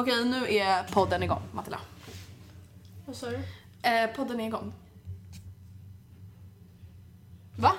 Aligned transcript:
Okej, 0.00 0.24
nu 0.24 0.54
är 0.56 0.82
podden 0.82 1.22
igång, 1.22 1.42
Matilda. 1.52 1.78
Vad 3.06 3.16
sa 3.16 3.26
du? 3.26 3.36
Eh, 3.82 4.10
podden 4.16 4.40
är 4.40 4.46
igång. 4.46 4.72
Va? 7.58 7.72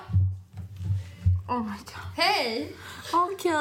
Oh 1.48 1.62
my 1.62 1.68
god. 1.78 2.24
Hej! 2.24 2.72
Okej. 3.12 3.52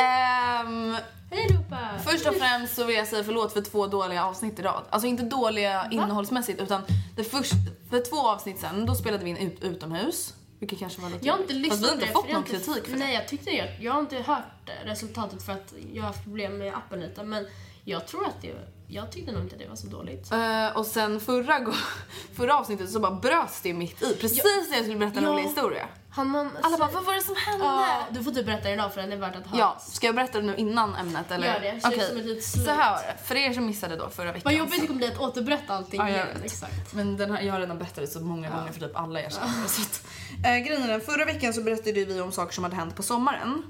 Ehm, 0.00 0.96
Hej 1.30 1.44
allihopa! 1.46 1.88
först 2.04 2.26
och 2.26 2.34
främst 2.34 2.74
så 2.76 2.84
vill 2.84 2.96
jag 2.96 3.08
säga 3.08 3.24
förlåt 3.24 3.52
för 3.52 3.60
två 3.62 3.86
dåliga 3.86 4.24
avsnitt 4.24 4.58
i 4.58 4.62
rad. 4.62 4.82
Alltså 4.90 5.06
inte 5.08 5.22
dåliga 5.22 5.88
innehållsmässigt 5.90 6.60
utan 6.60 6.82
det 7.16 7.24
först, 7.24 7.52
för 7.90 8.10
två 8.10 8.28
avsnitt 8.28 8.60
sen 8.60 8.86
då 8.86 8.94
spelade 8.94 9.24
vi 9.24 9.30
in 9.30 9.36
ut, 9.36 9.62
utomhus. 9.64 10.34
Vilket 10.58 10.78
kanske 10.78 11.00
var 11.00 11.10
lite 11.10 11.26
Jag 11.26 11.32
har 11.34 11.40
inte 11.40 11.54
Fast 11.54 11.62
lyssnat 11.82 11.82
vi 11.82 11.86
har 11.88 11.94
inte 12.02 12.06
fått 12.12 12.24
jag 12.28 12.34
någon 12.34 12.44
inte- 12.46 12.56
kritik 12.66 12.84
för 12.84 12.92
det. 12.92 12.98
Nej, 12.98 13.14
jag 13.14 13.28
tyckte 13.28 13.50
det. 13.50 13.76
Jag 13.80 13.92
har 13.92 14.00
inte 14.00 14.16
hört 14.16 14.70
resultatet 14.84 15.42
för 15.42 15.52
att 15.52 15.74
jag 15.92 16.02
har 16.02 16.06
haft 16.06 16.24
problem 16.24 16.58
med 16.58 16.74
appen 16.74 17.00
lite, 17.00 17.22
men 17.24 17.46
jag 17.84 18.06
tror 18.06 18.26
att 18.26 18.42
det... 18.42 18.54
Jag 18.88 19.12
tyckte 19.12 19.32
nog 19.32 19.42
inte 19.42 19.56
det 19.56 19.68
var 19.68 19.76
så 19.76 19.86
dåligt. 19.86 20.32
Eh, 20.32 20.76
och 20.76 20.86
sen 20.86 21.20
förra, 21.20 21.66
förra 22.36 22.56
avsnittet 22.58 22.90
så 22.90 23.00
bara 23.00 23.12
bröts 23.12 23.60
det 23.60 23.74
mitt 23.74 24.02
i. 24.02 24.14
Precis 24.20 24.44
när 24.70 24.76
jag 24.76 24.84
skulle 24.84 24.98
berätta 24.98 25.18
en 25.18 25.24
Ja. 25.24 25.30
rolig 25.32 25.42
historia. 25.42 25.88
Han, 26.10 26.28
man, 26.28 26.50
Alla 26.62 26.78
bara, 26.78 26.90
vad 26.90 27.04
var 27.04 27.14
det 27.14 27.20
som 27.20 27.36
hände? 27.46 27.64
Ja, 27.64 28.06
du 28.10 28.24
får 28.24 28.30
typ 28.32 28.46
berätta 28.46 28.62
det 28.68 28.74
idag 28.74 28.94
för 28.94 29.00
den 29.00 29.12
är 29.12 29.16
värd 29.16 29.36
att 29.36 29.46
höra. 29.46 29.60
Ja, 29.60 29.76
ska 29.80 30.06
jag 30.06 30.14
berätta 30.14 30.40
det 30.40 30.46
nu 30.46 30.56
innan 30.56 30.94
ämnet 30.94 31.30
eller? 31.30 31.46
Gör 31.46 31.60
det, 31.60 31.80
Okej. 31.84 32.08
som 32.08 32.16
ett 32.16 32.24
litet 32.24 32.44
slut. 32.44 32.64
Så 32.64 32.70
här 32.70 32.90
var 32.90 32.98
det, 33.02 33.24
för 33.24 33.34
er 33.36 33.52
som 33.52 33.66
missade 33.66 33.96
då 33.96 34.08
förra 34.08 34.26
veckan. 34.32 34.42
Vad 34.44 34.54
jobbigt 34.54 34.80
det 34.80 34.86
kommer 34.86 34.98
bli 34.98 35.06
att 35.12 35.18
återberätta 35.20 35.74
allting 35.74 36.00
Ja, 36.00 36.08
jag 36.08 36.16
igen. 36.16 36.28
vet. 36.34 36.44
Exakt. 36.44 36.92
Men 36.94 37.16
den 37.16 37.30
här, 37.30 37.42
jag 37.42 37.52
har 37.52 37.60
redan 37.60 37.78
berättat 37.78 37.96
det 37.96 38.06
så 38.06 38.20
många 38.20 38.50
gånger 38.50 38.72
för 38.72 38.80
typ 38.80 38.96
alla 38.96 39.20
er. 39.20 39.30
Så 39.30 39.40
att, 39.82 40.06
eh, 40.46 40.56
grejen 40.58 40.82
är 40.82 40.88
den, 40.88 41.00
förra 41.00 41.24
veckan 41.24 41.52
så 41.54 41.62
berättade 41.62 42.04
vi 42.04 42.20
om 42.20 42.32
saker 42.32 42.54
som 42.54 42.64
hade 42.64 42.76
hänt 42.76 42.96
på 42.96 43.02
sommaren. 43.02 43.62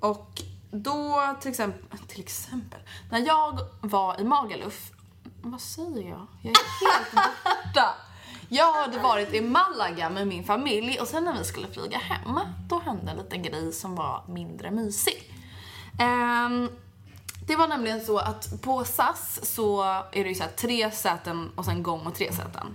Och 0.00 0.42
då 0.70 1.36
till 1.40 1.50
exempel, 1.50 1.98
till 1.98 2.20
exempel, 2.20 2.80
när 3.10 3.26
jag 3.26 3.58
var 3.80 4.20
i 4.20 4.24
Magaluf, 4.24 4.90
vad 5.42 5.60
säger 5.60 6.08
jag? 6.08 6.26
Jag 6.42 6.50
är 6.50 6.90
helt 6.92 7.12
borta. 7.12 7.94
Jag 8.48 8.72
hade 8.72 8.98
varit 8.98 9.34
i 9.34 9.40
Malaga 9.40 10.10
med 10.10 10.26
min 10.26 10.44
familj 10.44 11.00
och 11.00 11.08
sen 11.08 11.24
när 11.24 11.38
vi 11.38 11.44
skulle 11.44 11.66
flyga 11.68 11.98
hem, 11.98 12.40
då 12.68 12.78
hände 12.78 13.10
en 13.10 13.16
liten 13.16 13.42
grej 13.42 13.72
som 13.72 13.94
var 13.94 14.24
mindre 14.28 14.70
mysig. 14.70 15.34
Ehm, 15.98 16.70
det 17.46 17.56
var 17.56 17.68
nämligen 17.68 18.04
så 18.04 18.18
att 18.18 18.62
på 18.62 18.84
SAS 18.84 19.40
så 19.54 19.82
är 19.82 20.24
det 20.24 20.28
ju 20.28 20.34
så 20.34 20.42
här 20.42 20.50
tre 20.50 20.90
säten 20.90 21.50
och 21.56 21.64
sen 21.64 21.82
gång 21.82 22.06
och 22.06 22.14
tre 22.14 22.32
säten. 22.32 22.66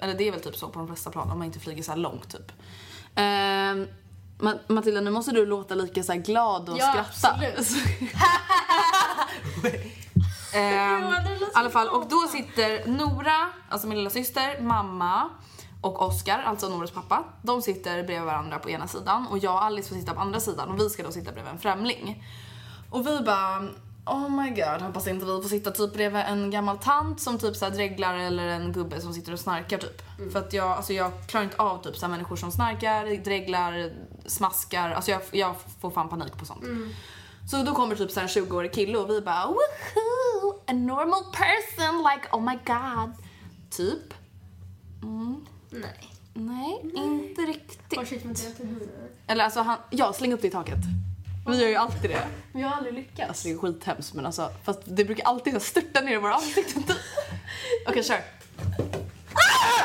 Eller 0.00 0.14
det 0.14 0.28
är 0.28 0.32
väl 0.32 0.40
typ 0.40 0.56
så 0.56 0.68
på 0.68 0.78
de 0.78 0.88
flesta 0.88 1.10
plan 1.10 1.30
om 1.30 1.38
man 1.38 1.46
inte 1.46 1.60
flyger 1.60 1.82
så 1.82 1.94
långt 1.94 2.30
typ. 2.30 2.52
Ehm, 3.14 3.86
Ma- 4.40 4.58
Matilda, 4.66 5.00
nu 5.00 5.10
måste 5.10 5.32
du 5.32 5.46
låta 5.46 5.74
lika 5.74 6.02
så 6.02 6.12
glad 6.14 6.68
och 6.68 6.78
Ja, 6.78 7.04
skratta. 7.14 7.36
Ehm, 10.54 11.04
I 11.04 11.38
alla 11.54 11.70
fall, 11.70 11.88
och 11.88 12.08
då 12.08 12.16
sitter 12.32 12.86
Nora, 12.88 13.48
alltså 13.68 13.86
min 13.88 13.98
lilla 13.98 14.10
syster, 14.10 14.60
mamma 14.60 15.28
och 15.80 16.02
Oscar, 16.06 16.38
alltså 16.46 16.68
Noras 16.68 16.90
pappa. 16.90 17.24
De 17.42 17.62
sitter 17.62 18.02
bredvid 18.02 18.22
varandra 18.26 18.58
på 18.58 18.70
ena 18.70 18.86
sidan 18.88 19.26
och 19.26 19.38
jag 19.38 19.54
och 19.54 19.64
Alice 19.64 19.88
får 19.88 19.96
sitta 19.96 20.14
på 20.14 20.20
andra 20.20 20.40
sidan 20.40 20.68
och 20.68 20.80
vi 20.80 20.90
ska 20.90 21.02
då 21.02 21.12
sitta 21.12 21.32
bredvid 21.32 21.52
en 21.52 21.58
främling. 21.58 22.24
Och 22.90 23.06
vi 23.06 23.20
bara 23.20 23.62
Oh 24.10 24.28
my 24.28 24.50
god, 24.50 24.82
hoppas 24.82 25.06
inte 25.06 25.24
vi 25.24 25.42
får 25.42 25.48
sitta 25.48 25.70
typ 25.70 25.92
bredvid 25.92 26.22
en 26.22 26.50
gammal 26.50 26.78
tant 26.78 27.20
som 27.20 27.38
typ 27.38 27.56
så 27.56 27.64
här 27.64 27.72
dreglar 27.72 28.14
eller 28.14 28.46
en 28.46 28.72
gubbe 28.72 29.00
som 29.00 29.14
sitter 29.14 29.32
och 29.32 29.40
snarkar 29.40 29.78
typ. 29.78 30.02
För 30.32 30.38
att 30.38 30.52
jag, 30.52 30.66
alltså 30.66 30.92
jag 30.92 31.12
klarar 31.26 31.44
inte 31.44 31.56
av 31.56 31.82
typ 31.82 31.96
så 31.96 32.06
här 32.06 32.10
människor 32.10 32.36
som 32.36 32.52
snarkar, 32.52 33.24
dreglar, 33.24 33.92
smaskar. 34.26 34.90
Alltså 34.90 35.10
jag, 35.10 35.20
jag 35.30 35.54
får 35.80 35.90
fan 35.90 36.08
panik 36.08 36.36
på 36.38 36.44
sånt. 36.44 36.64
Så 37.50 37.62
då 37.62 37.74
kommer 37.74 37.96
typ 37.96 38.10
så 38.10 38.20
här 38.20 38.38
en 38.38 38.44
20-årig 38.44 38.72
kille 38.72 38.98
och 38.98 39.10
vi 39.10 39.20
bara 39.20 39.46
woohoo, 39.46 40.60
a 40.66 40.72
normal 40.72 41.24
person 41.32 42.04
like 42.12 42.28
oh 42.32 42.40
my 42.40 42.58
god. 42.66 43.12
Typ. 43.70 44.14
Nej. 45.70 46.10
Nej, 46.34 46.80
inte 46.94 47.42
riktigt. 47.42 47.98
Eller 49.26 49.44
alltså 49.44 49.60
han, 49.60 49.78
ja 49.90 50.12
släng 50.12 50.32
upp 50.32 50.42
det 50.42 50.48
i 50.48 50.50
taket. 50.50 50.78
Vi 51.50 51.62
gör 51.62 51.68
ju 51.68 51.76
alltid 51.76 52.10
det. 52.10 52.26
Men 52.52 52.62
jag 52.62 52.68
har 52.68 52.76
aldrig 52.76 52.94
lyckats. 52.94 53.28
Alltså 53.28 53.48
det 53.48 53.54
är 53.54 53.58
skithemskt 53.58 54.14
men 54.14 54.26
alltså, 54.26 54.50
fast 54.64 54.80
det 54.84 55.04
brukar 55.04 55.24
alltid 55.24 55.62
störta 55.62 56.00
ner 56.00 56.12
i 56.12 56.16
våra 56.16 56.34
ansikten. 56.34 56.82
Okej 57.88 58.02
kör. 58.02 58.20
Ah! 59.34 59.80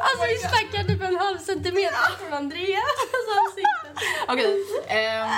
Alltså 0.00 0.26
vi 0.28 0.38
snackar 0.38 0.88
typ 0.88 1.02
en 1.02 1.16
halv 1.16 1.38
centimeter 1.38 2.18
från 2.18 2.32
Andreas 2.32 2.82
ansikte. 3.46 4.06
Okej, 4.28 4.64
ehm, 4.88 5.28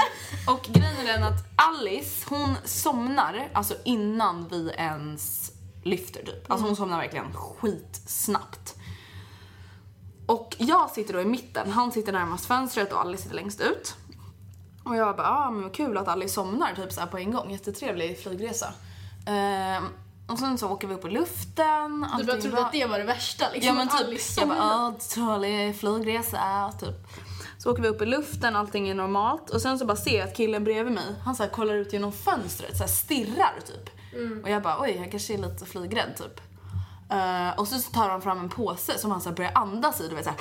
och 0.47 0.63
grejen 0.63 0.97
är 0.99 1.13
den 1.13 1.23
att 1.23 1.45
Alice 1.57 2.27
hon 2.29 2.57
somnar 2.65 3.49
alltså 3.53 3.75
innan 3.85 4.49
vi 4.49 4.71
ens 4.71 5.53
lyfter 5.85 6.23
typ. 6.23 6.51
Alltså 6.51 6.67
hon 6.67 6.77
somnar 6.77 6.99
verkligen 6.99 7.33
skitsnabbt. 7.33 8.75
Och 10.27 10.57
jag 10.59 10.91
sitter 10.91 11.15
då 11.15 11.21
i 11.21 11.25
mitten, 11.25 11.71
han 11.71 11.93
sitter 11.93 12.13
närmast 12.13 12.47
fönstret 12.47 12.93
och 12.93 13.01
Alice 13.01 13.23
sitter 13.23 13.37
längst 13.37 13.61
ut. 13.61 13.95
Och 14.85 14.97
jag 14.97 15.17
bara, 15.17 15.29
ah, 15.31 15.51
men 15.51 15.63
vad 15.63 15.75
kul 15.75 15.97
att 15.99 16.09
Alice 16.09 16.35
somnar 16.35 16.75
typ 16.75 16.93
så 16.93 17.07
på 17.07 17.19
en 17.19 17.31
gång, 17.33 17.51
jättetrevlig 17.51 18.23
flygresa. 18.23 18.73
Ehm, 19.27 19.85
och 20.29 20.39
sen 20.39 20.59
så 20.59 20.71
åker 20.71 20.89
vi 20.89 20.95
upp 20.95 21.05
i 21.05 21.11
luften. 21.11 22.07
Du 22.19 22.25
bara 22.25 22.37
trodde 22.37 22.57
var- 22.57 22.63
att 22.67 22.73
det 22.73 22.87
var 22.87 22.99
det 22.99 23.05
värsta 23.05 23.45
liksom. 23.53 23.67
Ja 23.69 23.73
men 23.75 23.89
typ, 23.89 24.01
Alice 24.07 24.41
jag 24.41 24.49
bara, 24.49 24.87
åh, 24.87 25.27
dålig 25.27 25.77
flygresa, 25.81 26.73
typ. 26.81 26.95
Så 27.59 27.73
åker 27.73 27.83
vi 27.83 27.89
upp 27.89 28.03
i 28.03 28.07
luften, 28.07 28.57
allting 28.57 28.89
är 28.89 28.95
normalt. 28.95 29.51
Och 29.51 29.63
sen 29.63 29.79
så 29.79 29.85
bara 29.87 29.97
ser 29.97 30.19
jag 30.19 30.29
att 30.29 30.37
killen 30.37 30.65
bredvid 30.65 30.93
mig, 30.95 31.15
han 31.25 31.37
så 31.37 31.47
kollar 31.49 31.75
ut 31.75 31.93
genom 31.93 32.13
fönstret, 32.13 32.77
så 32.77 32.89
stirrar 32.89 33.55
typ. 33.67 33.91
Och 34.43 34.51
jag 34.51 34.63
bara 34.63 34.81
oj, 34.81 34.97
han 34.99 35.11
kanske 35.11 35.35
är 35.35 35.39
lite 35.39 35.67
flygrädd 35.67 36.17
typ. 36.19 36.41
Eh, 37.11 37.59
och 37.59 37.69
så 37.69 37.91
tar 37.91 38.09
han 38.09 38.23
fram 38.23 38.39
en 38.39 38.49
påse 38.49 38.99
som 38.99 39.11
han 39.11 39.21
så 39.21 39.29
här 39.29 39.37
börjar 39.37 39.53
andas 39.55 40.01
i, 40.01 40.09
du 40.09 40.15
vet 40.15 40.25
såhär. 40.25 40.39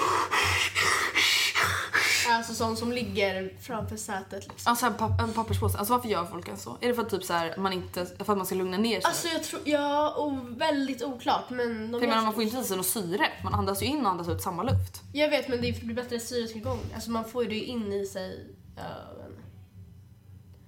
Alltså 2.30 2.54
sån 2.54 2.78
som 2.78 2.92
ligger 2.92 3.54
framför 3.62 3.98
sätet 3.98 4.48
liksom. 4.48 4.70
Alltså 4.70 4.86
en, 4.86 4.94
papp- 4.94 5.22
en 5.24 5.34
papperspåse. 5.34 5.78
Alltså 5.78 5.94
varför 5.94 6.10
gör 6.10 6.26
folk 6.26 6.48
ens 6.48 6.64
så? 6.64 6.78
Är 6.82 6.88
det 6.88 6.94
för 6.94 7.02
att 7.02 7.10
typ 7.10 7.24
så 7.24 7.34
här, 7.34 7.58
man 7.58 7.74
inte, 7.74 8.06
för 8.06 8.32
att 8.32 8.38
man 8.38 8.46
ska 8.46 8.56
lugna 8.56 8.78
ner 8.78 9.02
sig? 9.02 9.08
Alltså 9.08 9.28
jag 9.28 9.44
tror, 9.44 9.62
ja, 9.66 10.14
oh, 10.18 10.40
väldigt 10.50 11.04
oklart 11.04 11.50
men 11.50 11.92
de 11.92 12.02
gör 12.04 12.16
man 12.16 12.26
så. 12.26 12.32
får 12.32 12.44
inte 12.44 12.58
i 12.58 12.64
sig 12.64 12.78
något 12.78 12.86
syre. 12.86 13.32
Man 13.44 13.54
andas 13.54 13.82
ju 13.82 13.86
in 13.86 14.06
och 14.06 14.12
andas 14.12 14.30
ut 14.30 14.42
samma 14.42 14.64
luft. 14.64 15.02
Jag 15.14 15.30
vet 15.30 15.48
men 15.48 15.62
det 15.62 15.84
blir 15.84 15.96
bättre 15.96 16.20
syretillgång. 16.20 16.80
Alltså 16.96 17.12
man 17.12 17.26
får 17.26 17.44
ju 17.44 17.50
det 17.50 17.60
in 17.60 17.94
i 17.94 18.06
sig. 18.06 18.56
Ja, 18.76 18.84
inte. 19.28 19.42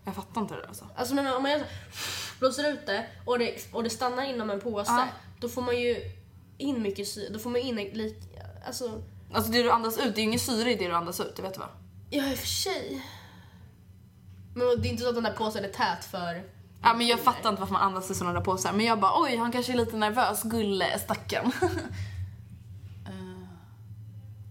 Jag 0.06 0.16
fattar 0.16 0.42
inte 0.42 0.54
det 0.54 0.62
där, 0.62 0.68
alltså. 0.68 0.86
Alltså 0.96 1.16
men 1.16 1.34
om 1.34 1.44
man 1.44 1.52
gör 1.52 1.60
så, 1.60 1.66
blåser 2.40 2.70
ut 2.74 2.86
det 2.86 3.06
och, 3.26 3.40
det 3.40 3.74
och 3.74 3.84
det 3.84 3.90
stannar 3.90 4.24
inom 4.24 4.50
en 4.50 4.60
påse. 4.60 4.92
Ja. 4.92 5.08
Då 5.40 5.50
får 5.50 5.62
man 5.62 5.80
ju 5.80 6.12
in 6.58 6.82
mycket 6.82 7.08
syre. 7.08 7.30
Då 7.34 7.40
får 7.40 7.50
man 7.50 7.62
in 7.62 7.76
lite, 7.76 8.26
alltså. 8.68 9.02
Alltså 9.34 9.52
det 9.52 9.64
du 9.64 9.72
andas 9.72 9.98
ut, 9.98 10.16
det 10.16 10.22
är 10.22 10.24
ju 10.24 10.28
ingen 10.28 10.40
syre 10.40 10.72
i 10.72 10.76
det 10.76 10.88
du 10.88 10.94
andas 10.94 11.20
ut, 11.20 11.36
det 11.36 11.42
vet 11.42 11.54
du 11.54 11.60
va? 11.60 11.70
Ja 12.10 12.32
i 12.32 12.34
och 12.34 12.38
för 12.38 12.48
sig. 12.48 13.06
Men 14.56 14.82
det 14.82 14.88
är 14.88 14.92
inte 14.92 15.04
så 15.04 15.10
att 15.10 15.16
den 15.16 15.24
där 15.24 15.34
påsen 15.34 15.64
är 15.66 15.70
tät 15.70 16.06
för... 16.06 16.44
Ja 16.84 16.94
men 16.94 17.08
jag 17.08 17.20
fattar 17.20 17.50
inte 17.50 17.60
varför 17.60 17.74
man 17.74 17.82
andas 17.82 18.12
i 18.12 18.16
sådana 18.16 18.40
där 18.40 18.46
påsar. 18.46 18.74
Men 18.74 18.86
jag 18.86 19.00
bara 19.00 19.22
oj, 19.22 19.36
han 19.38 19.52
kanske 19.52 19.74
är 19.74 19.78
lite 19.78 19.98
nervös, 19.98 20.44
gulle, 20.44 21.00
stackarn. 21.00 21.52
Eh, 23.08 23.48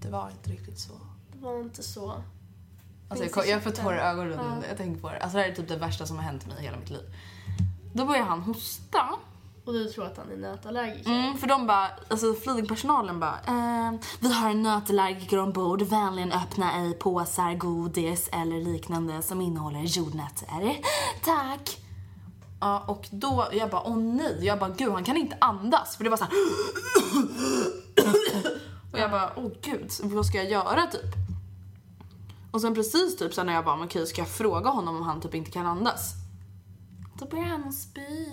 det 0.02 0.08
var 0.08 0.30
inte 0.30 0.50
riktigt 0.50 0.78
så. 0.78 0.92
Det 1.32 1.38
var 1.38 1.60
inte 1.60 1.82
så. 1.82 2.22
Alltså 3.08 3.24
jag, 3.36 3.48
jag 3.48 3.62
får 3.62 3.70
tårar 3.70 3.96
i 3.96 4.00
ögonen 4.00 4.38
Ja. 4.38 4.68
jag 4.68 4.76
tänker 4.76 5.00
på 5.00 5.08
det. 5.10 5.18
Alltså 5.18 5.36
det 5.36 5.42
här 5.42 5.50
är 5.50 5.54
typ 5.54 5.68
det 5.68 5.76
värsta 5.76 6.06
som 6.06 6.16
har 6.16 6.22
hänt 6.24 6.46
mig 6.46 6.56
i 6.60 6.62
hela 6.62 6.76
mitt 6.76 6.90
liv. 6.90 7.14
Då 7.92 8.04
börjar 8.04 8.22
han 8.22 8.40
hosta. 8.40 9.08
Och 9.66 9.72
du 9.72 9.88
tror 9.88 10.06
att 10.06 10.16
han 10.16 10.32
är 10.32 10.36
nötallergiker? 10.36 11.10
Mm, 11.10 11.38
för 11.38 11.46
de 11.46 11.66
bara, 11.66 11.88
alltså 12.08 12.34
flygpersonalen 12.34 13.20
bara, 13.20 13.38
ehm, 13.46 13.98
vi 14.20 14.32
har 14.32 14.50
en 14.50 14.62
nötallergiker 14.62 15.38
ombord, 15.38 15.82
vänligen 15.82 16.32
öppna 16.32 16.72
ej 16.72 16.94
påsar, 16.94 17.54
godis 17.54 18.28
eller 18.32 18.60
liknande 18.60 19.22
som 19.22 19.40
innehåller 19.40 19.80
jordnötter. 19.80 20.76
Tack! 21.24 21.78
Ja, 22.60 22.84
och 22.86 23.06
då, 23.10 23.46
jag 23.52 23.70
bara, 23.70 23.82
åh 23.84 23.96
nej, 23.96 24.38
jag 24.40 24.58
bara, 24.58 24.70
gud 24.70 24.92
han 24.92 25.04
kan 25.04 25.16
inte 25.16 25.36
andas, 25.40 25.96
för 25.96 26.04
det 26.04 26.10
var 26.10 26.16
så 26.16 26.24
här. 26.24 26.32
Och 28.92 28.98
jag 28.98 29.10
bara, 29.10 29.32
åh 29.36 29.50
gud, 29.62 29.90
vad 30.02 30.26
ska 30.26 30.38
jag 30.38 30.50
göra 30.50 30.86
typ? 30.86 31.12
Och 32.50 32.60
sen 32.60 32.74
precis 32.74 33.16
typ 33.16 33.34
sen 33.34 33.46
när 33.46 33.52
jag 33.52 33.64
bara, 33.64 33.76
men 33.76 33.86
okej 33.86 34.06
ska 34.06 34.20
jag 34.20 34.28
fråga 34.28 34.70
honom 34.70 34.96
om 34.96 35.02
han 35.02 35.20
typ 35.20 35.34
inte 35.34 35.50
kan 35.50 35.66
andas? 35.66 36.12
Då 37.18 37.26
börjar 37.26 37.44
han 37.44 37.68
att 37.68 37.74
spy. 37.74 38.26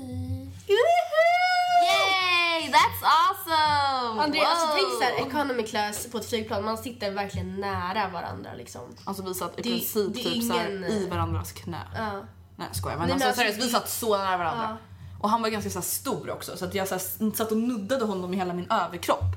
That's 2.73 3.03
awesome! 3.03 4.21
André, 4.23 4.39
alltså 4.41 4.67
tänk 4.75 4.87
såhär 5.03 5.27
economy 5.27 5.63
class 5.63 6.07
på 6.11 6.17
ett 6.17 6.29
flygplan, 6.29 6.65
man 6.65 6.77
sitter 6.77 7.11
verkligen 7.11 7.59
nära 7.61 8.07
varandra 8.07 8.53
liksom. 8.53 8.81
Alltså 9.03 9.23
vi 9.23 9.33
satt 9.33 9.59
i 9.59 9.61
Det- 9.61 9.69
princip 9.69 10.13
det 10.13 10.23
typ 10.23 10.43
så 10.43 10.53
här 10.53 10.69
ingen- 10.69 10.83
i 10.83 11.09
varandras 11.09 11.51
knä. 11.51 11.77
Ja. 11.95 12.11
Nej 12.55 12.67
jag 12.67 12.75
skojar 12.75 12.97
men 12.97 13.07
Nej, 13.07 13.17
men 13.17 13.27
alltså, 13.27 13.41
alltså, 13.41 13.41
seriöst 13.41 13.67
vi 13.67 13.69
satt 13.69 13.89
så 13.89 14.17
nära 14.17 14.37
varandra. 14.37 14.77
Och 15.21 15.29
han 15.29 15.41
var 15.41 15.49
ganska 15.49 15.69
så 15.69 15.79
här 15.79 15.83
stor 15.85 16.29
också 16.29 16.57
så 16.57 16.65
att 16.65 16.73
jag 16.75 16.87
så 16.87 16.95
här, 16.95 17.31
satt 17.35 17.51
och 17.51 17.57
nuddade 17.57 18.05
honom 18.05 18.33
i 18.33 18.37
hela 18.37 18.53
min 18.53 18.71
överkropp. 18.71 19.35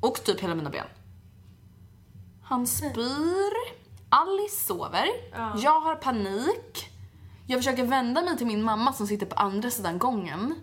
Och 0.00 0.24
typ 0.24 0.40
hela 0.40 0.54
mina 0.54 0.70
ben. 0.70 0.86
Han 2.42 2.66
spyr, 2.66 3.52
Alice 4.08 4.64
sover, 4.66 5.06
jag 5.62 5.80
har 5.80 5.94
panik. 5.94 6.90
Jag 7.46 7.58
försöker 7.58 7.84
vända 7.84 8.22
mig 8.22 8.36
till 8.38 8.46
min 8.46 8.62
mamma 8.62 8.92
som 8.92 9.06
sitter 9.06 9.26
på 9.26 9.34
andra 9.36 9.70
sidan 9.70 9.98
gången 9.98 10.54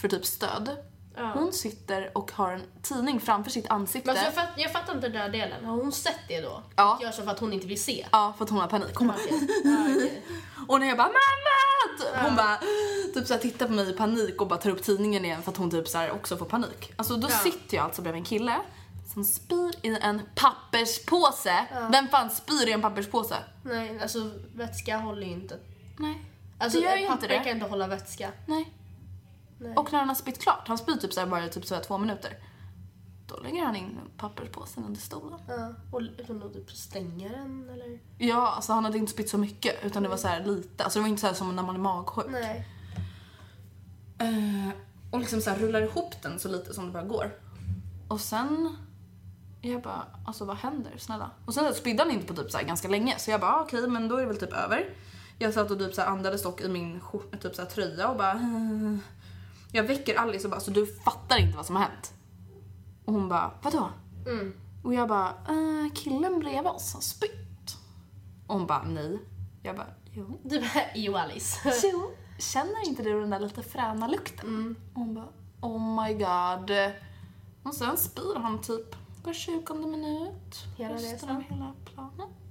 för 0.00 0.08
typ 0.08 0.26
stöd. 0.26 0.76
Hon 1.16 1.52
sitter 1.52 2.10
och 2.18 2.32
har 2.32 2.52
en 2.52 2.62
tidning 2.82 3.20
framför 3.20 3.50
sitt 3.50 3.68
ansikte. 3.70 4.06
Men 4.12 4.16
alltså, 4.24 4.40
jag, 4.40 4.48
fatt, 4.48 4.54
jag 4.56 4.72
fattar 4.72 4.94
inte 4.94 5.08
den 5.08 5.20
där 5.20 5.28
delen. 5.40 5.64
Har 5.64 5.76
hon 5.76 5.92
sett 5.92 6.18
det 6.28 6.40
då? 6.40 6.62
Ja. 6.76 6.98
Gör 7.02 7.10
så 7.10 7.22
för 7.22 7.30
att 7.30 7.38
hon 7.40 7.52
inte 7.52 7.66
vill 7.66 7.82
se? 7.82 8.06
Ja, 8.12 8.34
för 8.38 8.44
att 8.44 8.50
hon 8.50 8.60
har 8.60 8.66
panik. 8.68 8.94
Hon 8.96 9.06
bara, 9.08 9.16
Okej. 9.24 9.48
Ja, 9.64 9.76
okej. 9.96 10.22
Och 10.68 10.80
när 10.80 10.86
jag 10.86 10.96
bara 10.96 11.08
mamma! 11.08 12.24
Hon 12.28 12.36
bara 12.36 12.58
typ 13.14 13.26
så 13.26 13.34
här, 13.34 13.40
tittar 13.40 13.66
på 13.66 13.72
mig 13.72 13.90
i 13.90 13.92
panik 13.92 14.40
och 14.40 14.48
bara 14.48 14.58
tar 14.58 14.70
upp 14.70 14.82
tidningen 14.82 15.24
igen 15.24 15.42
för 15.42 15.50
att 15.50 15.56
hon 15.56 15.70
typ 15.70 15.88
så 15.88 15.98
här, 15.98 16.10
också 16.10 16.36
får 16.36 16.46
panik. 16.46 16.92
Alltså 16.96 17.16
då 17.16 17.28
Ja. 17.30 17.38
sitter 17.38 17.76
jag 17.76 17.84
alltså 17.84 18.02
bredvid 18.02 18.20
en 18.20 18.24
kille 18.24 18.56
som 19.14 19.24
spyr 19.24 19.72
i 19.82 19.98
en 20.00 20.22
papperspåse. 20.34 21.66
Vem 21.92 22.08
fan 22.08 22.30
spyr 22.30 22.68
i 22.68 22.72
en 22.72 22.82
papperspåse? 22.82 23.36
Nej, 23.62 23.98
alltså 24.02 24.30
vätska 24.54 24.96
håller 24.96 25.22
ju 25.26 25.32
inte. 25.32 25.58
Nej. 25.98 26.24
Alltså 26.58 26.78
det 26.80 26.84
gör 26.84 26.96
ju 26.96 27.02
inte 27.02 27.12
papper 27.14 27.28
det. 27.28 27.38
kan 27.38 27.48
inte 27.48 27.66
hålla 27.66 27.86
vätska. 27.86 28.30
Nej. 28.46 28.72
Nej. 29.64 29.76
Och 29.76 29.92
när 29.92 29.98
han 29.98 30.08
har 30.08 30.14
spytt 30.14 30.42
klart, 30.42 30.68
han 30.68 30.78
spyr 30.78 30.94
typ 30.94 31.12
så 31.12 31.20
här 31.20 31.26
bara 31.26 31.48
typ 31.48 31.66
så 31.66 31.74
här 31.74 31.82
två 31.82 31.98
minuter. 31.98 32.38
Då 33.26 33.36
lägger 33.36 33.64
han 33.64 33.76
in 33.76 33.98
papperspåsen 34.16 34.84
under 34.84 35.00
stolen. 35.00 35.38
Ja. 35.48 35.74
Och 35.90 36.00
utan 36.00 36.42
att 36.42 36.52
typ 36.52 36.70
stänga 36.70 37.28
den 37.28 37.70
eller? 37.72 37.98
Ja, 38.18 38.52
alltså 38.52 38.72
han 38.72 38.84
hade 38.84 38.98
inte 38.98 39.12
spytt 39.12 39.28
så 39.28 39.38
mycket 39.38 39.84
utan 39.84 40.02
det 40.02 40.08
var 40.08 40.16
så 40.16 40.28
här 40.28 40.44
lite. 40.44 40.84
Alltså 40.84 40.98
det 40.98 41.02
var 41.02 41.08
inte 41.08 41.20
så 41.20 41.26
här 41.26 41.34
som 41.34 41.56
när 41.56 41.62
man 41.62 41.74
är 41.74 41.80
magsjuk. 41.80 42.26
Nej. 42.30 42.68
Eh, 44.18 44.74
och 45.10 45.18
liksom 45.18 45.40
så 45.40 45.50
här 45.50 45.58
rullar 45.58 45.82
ihop 45.82 46.22
den 46.22 46.38
så 46.38 46.48
lite 46.48 46.74
som 46.74 46.86
det 46.86 46.92
bara 46.92 47.04
går. 47.04 47.30
Och 48.08 48.20
sen... 48.20 48.76
Jag 49.60 49.82
bara, 49.82 50.06
alltså 50.26 50.44
vad 50.44 50.56
händer? 50.56 50.92
Snälla. 50.98 51.30
Och 51.46 51.54
sen 51.54 51.74
spydde 51.74 52.02
han 52.02 52.12
inte 52.12 52.26
på 52.26 52.42
typ 52.42 52.50
så 52.50 52.58
ganska 52.58 52.88
länge 52.88 53.18
så 53.18 53.30
jag 53.30 53.40
bara, 53.40 53.52
ah, 53.52 53.62
okej 53.62 53.88
men 53.88 54.08
då 54.08 54.16
är 54.16 54.20
det 54.20 54.26
väl 54.26 54.36
typ 54.36 54.52
över. 54.52 54.88
Jag 55.38 55.54
satt 55.54 55.70
och 55.70 55.78
typ 55.78 55.94
så 55.94 56.02
andades 56.02 56.42
dock 56.42 56.60
i 56.60 56.68
min 56.68 57.00
typ 57.42 57.54
så 57.54 57.64
tröja 57.64 58.08
och 58.08 58.16
bara... 58.16 58.32
Jag 59.74 59.84
väcker 59.84 60.16
Alice 60.16 60.46
och 60.46 60.50
bara, 60.50 60.60
så 60.60 60.70
du 60.70 60.86
fattar 60.86 61.38
inte 61.38 61.56
vad 61.56 61.66
som 61.66 61.76
har 61.76 61.82
hänt? 61.82 62.14
Och 63.04 63.12
hon 63.12 63.28
bara, 63.28 63.50
vadå? 63.62 63.90
Mm. 64.26 64.54
Och 64.82 64.94
jag 64.94 65.08
bara, 65.08 65.28
eh, 65.28 65.92
killen 65.94 66.40
bredvid 66.40 66.66
oss 66.66 66.94
har 66.94 67.00
spytt. 67.00 67.76
Och 68.46 68.54
hon 68.54 68.66
bara, 68.66 68.82
nej. 68.82 69.18
Jag 69.62 69.76
bara, 69.76 69.86
jo. 70.12 70.40
Du 70.42 70.60
bara, 70.60 70.82
jo 70.94 71.16
Alice. 71.16 71.58
Jo, 71.92 72.10
känner 72.38 72.88
inte 72.88 73.02
du 73.02 73.20
den 73.20 73.30
där 73.30 73.40
lite 73.40 73.62
fräna 73.62 74.08
lukten? 74.08 74.76
Och 74.94 75.00
hon 75.00 75.14
bara, 75.14 75.28
oh 75.60 76.04
my 76.04 76.14
god. 76.14 76.70
Och 77.62 77.74
sen 77.74 77.96
spyr 77.96 78.34
han 78.36 78.60
typ 78.60 78.96
var 79.24 79.32
20 79.32 79.74
minut. 79.74 80.64
Hela 80.76 80.94
resan. 80.94 81.44
hela 81.48 81.72
planet. 81.84 82.43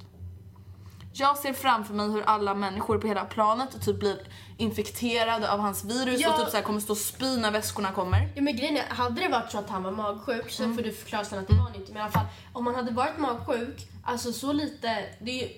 Jag 1.15 1.37
ser 1.37 1.53
framför 1.53 1.93
mig 1.93 2.11
hur 2.11 2.21
alla 2.21 2.53
människor 2.53 2.97
på 2.97 3.07
hela 3.07 3.25
planet 3.25 3.85
typ 3.85 3.99
blir 3.99 4.17
infekterade 4.57 5.51
av 5.51 5.59
hans 5.59 5.83
virus 5.85 6.21
Ja. 6.21 6.33
och 6.33 6.39
typ 6.39 6.49
så 6.49 6.55
här 6.57 6.63
kommer 6.63 6.79
stå 6.79 6.93
och 6.93 6.97
spy 6.97 7.37
när 7.37 7.51
väskorna 7.51 7.91
kommer. 7.91 8.29
Ja 8.35 8.41
men 8.41 8.55
grejen 8.55 8.77
är, 8.77 8.83
hade 8.95 9.21
det 9.21 9.27
varit 9.29 9.51
så 9.51 9.57
att 9.57 9.69
han 9.69 9.83
var 9.83 9.91
magsjuk 9.91 10.51
så 10.51 10.63
Mm. 10.63 10.75
får 10.75 10.83
du 10.83 10.91
förklara 10.91 11.25
sen 11.25 11.39
att 11.39 11.47
det 11.47 11.53
var 11.53 11.61
han 11.63 11.75
inte. 11.75 11.91
Men 11.91 11.97
i 11.97 12.03
alla 12.03 12.11
fall, 12.11 12.25
om 12.53 12.65
han 12.65 12.75
hade 12.75 12.91
varit 12.91 13.17
magsjuk, 13.17 13.87
alltså 14.03 14.33
så 14.33 14.53
lite, 14.53 15.05
det 15.21 15.31
är 15.31 15.47
ju, 15.47 15.49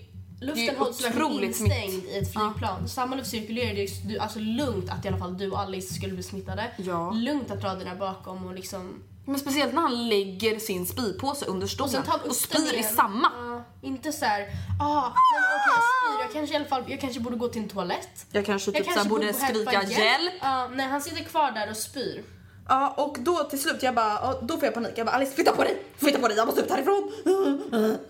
luften 0.42 0.76
hålls 0.78 1.06
verkligen 1.06 1.44
instängd 1.44 2.04
i 2.06 2.18
ett 2.18 2.34
flygplan. 2.34 2.88
Samma 2.90 3.16
luft 3.16 3.30
cirkulerar, 3.30 3.74
det 4.08 4.16
är 4.16 4.22
alltså 4.22 4.40
lugnt 4.40 4.90
att 4.92 5.06
i 5.06 5.08
alla 5.08 5.18
fall 5.18 5.38
du 5.38 5.52
och 5.52 5.60
Alice 5.60 5.94
skulle 5.94 6.14
bli 6.14 6.24
smittade. 6.24 6.72
Ja. 6.78 7.12
Lugnt 7.12 7.52
att 7.52 7.62
dra 7.62 7.76
där 7.76 7.96
bakom 7.96 8.46
och 8.46 8.54
liksom... 8.54 9.04
Men 9.26 9.40
speciellt 9.40 9.74
när 9.74 9.82
han 9.82 10.10
lägger 10.10 10.60
sin 10.60 10.86
spypåse 10.86 11.46
under 11.46 11.64
Och 11.64 11.70
stolen 11.70 11.92
sen 11.92 12.04
och, 12.08 12.16
upp 12.16 12.24
den 12.24 12.34
spyr 12.34 12.74
i 12.80 12.84
samma. 12.84 13.32
Ja, 13.38 13.64
inte 13.82 14.12
så 14.12 14.26
här, 14.26 14.42
ah, 14.82 15.02
nej, 15.02 15.42
men 15.42 15.44
okej 15.56 15.74
jag 15.76 15.84
spyr, 15.84 16.22
jag 16.22 16.34
kanske 16.34 16.54
i 16.54 16.58
alla 16.58 16.66
fall, 16.66 16.84
jag 16.88 17.02
kanske 17.02 17.20
borde 17.20 17.36
gå 17.36 17.48
till 17.48 17.62
en 17.62 17.70
toalett. 17.70 18.26
Jag 18.32 18.46
kanske 18.46 18.72
typ 18.72 18.78
Jag 18.78 18.86
så 18.86 18.90
här 18.90 18.96
kanske 18.96 19.10
borde 19.10 19.26
borde 19.26 19.38
skrika 19.38 19.84
hjälp. 19.84 20.34
Ja, 20.42 20.68
nej 20.68 20.88
han 20.88 21.02
sitter 21.02 21.24
kvar 21.24 21.52
där 21.52 21.70
och 21.70 21.78
spyr. 21.78 22.24
Ja, 22.68 22.94
och 22.98 23.18
då 23.20 23.44
till 23.44 23.62
slut, 23.62 23.84
jag 23.84 23.96
bara, 23.96 24.14
ja, 24.14 24.40
då 24.42 24.58
får 24.58 24.66
jag 24.66 24.74
panik. 24.74 24.92
Jag 24.96 25.06
bara, 25.06 25.16
Alice 25.16 25.32
flytta 25.36 25.52
på 25.52 25.64
dig! 25.64 25.84
Flytta 25.98 26.20
på 26.20 26.28
dig, 26.28 26.38
jag 26.38 26.46
måste 26.46 26.62
ut 26.62 26.72
härifrån! 26.72 27.12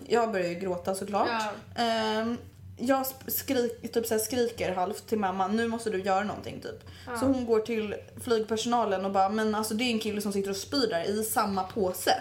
Jag 0.06 0.32
börjar 0.32 0.48
ju 0.48 0.54
gråta 0.54 0.94
såklart. 0.94 1.28
Ja. 1.76 1.82
Ehm, 1.82 2.38
jag 2.76 3.02
sk- 3.02 3.30
skrik, 3.30 3.92
typ 3.92 4.06
så 4.06 4.14
här 4.14 4.18
skriker 4.18 4.74
halvt 4.74 5.06
till 5.08 5.18
mamma, 5.18 5.48
nu 5.48 5.68
måste 5.68 5.90
du 5.90 6.02
göra 6.02 6.24
någonting 6.24 6.60
typ. 6.60 6.84
Så 7.20 7.26
hon 7.26 7.46
går 7.46 7.60
till 7.60 7.94
flygpersonalen 8.24 9.04
och 9.04 9.10
bara, 9.12 9.28
men 9.28 9.54
alltså 9.54 9.74
det 9.74 9.84
är 9.84 9.90
en 9.92 9.98
kille 9.98 10.20
som 10.20 10.32
sitter 10.32 10.50
och 10.50 10.56
spyr 10.56 10.86
där 10.90 11.04
i 11.04 11.24
samma 11.24 11.62
påse. 11.64 12.14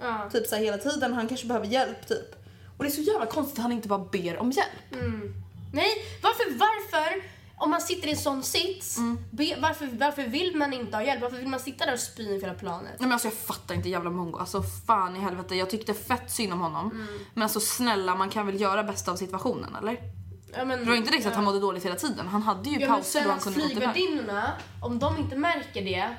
Ja. 0.00 0.30
Typ 0.32 0.46
så 0.46 0.56
här 0.56 0.62
hela 0.62 0.78
tiden, 0.78 1.12
han 1.12 1.28
kanske 1.28 1.46
behöver 1.46 1.66
hjälp 1.66 2.06
typ. 2.08 2.34
Och 2.76 2.84
det 2.84 2.90
är 2.90 2.92
så 2.92 3.00
jävla 3.00 3.26
konstigt 3.26 3.58
att 3.58 3.62
han 3.62 3.72
inte 3.72 3.88
bara 3.88 4.04
ber 4.12 4.36
om 4.38 4.50
hjälp. 4.50 5.02
Nej, 5.72 5.88
varför, 6.22 6.44
varför, 6.58 7.22
om 7.62 7.70
man 7.70 7.80
sitter 7.80 8.08
i 8.08 8.10
en 8.10 8.16
sån 8.16 8.42
sits, 8.42 8.98
Mm. 8.98 9.18
be, 9.30 9.56
varför, 9.62 9.88
varför 9.98 10.22
vill 10.22 10.56
man 10.56 10.72
inte 10.72 10.96
ha 10.96 11.04
hjälp? 11.04 11.20
Varför 11.22 11.36
vill 11.36 11.48
man 11.48 11.60
sitta 11.60 11.86
där 11.86 11.92
och 11.92 12.00
spy 12.00 12.22
inför 12.34 12.46
hela 12.46 12.58
planet? 12.58 12.90
Nej 12.90 12.96
men 12.98 13.12
alltså 13.12 13.28
jag 13.28 13.34
fattar 13.34 13.74
inte 13.74 13.88
jävla 13.88 14.10
mongo. 14.10 14.38
Alltså 14.38 14.62
fan 14.86 15.16
i 15.16 15.18
helvete. 15.18 15.54
Jag 15.54 15.70
tyckte 15.70 15.94
fett 15.94 16.30
synd 16.30 16.52
om 16.52 16.60
honom. 16.60 17.06
Men 17.34 17.42
alltså 17.42 17.60
snälla 17.60 18.14
man 18.14 18.30
kan 18.30 18.46
väl 18.46 18.60
göra 18.60 18.82
bästa 18.84 19.12
av 19.12 19.16
situationen 19.16 19.76
eller? 19.76 19.96
Ja, 20.56 20.64
men, 20.64 20.78
Det 20.78 20.84
var 20.84 20.94
inte 20.94 21.10
direkt 21.10 21.26
att 21.26 21.34
han 21.34 21.44
mådde 21.44 21.60
dåligt 21.60 21.84
hela 21.84 21.94
tiden. 21.96 22.28
Han 22.28 22.42
hade 22.42 22.70
ju 22.70 22.80
ja, 22.80 22.88
pauser 22.88 23.24
då 23.24 23.30
han 23.30 23.38
kunde 23.40 23.60
gått 23.60 23.70
iväg. 23.70 23.92
flygvärdinnorna, 23.92 24.52
om 24.82 24.98
de 24.98 25.16
inte 25.18 25.36
märker 25.36 25.84
det, 25.84 26.16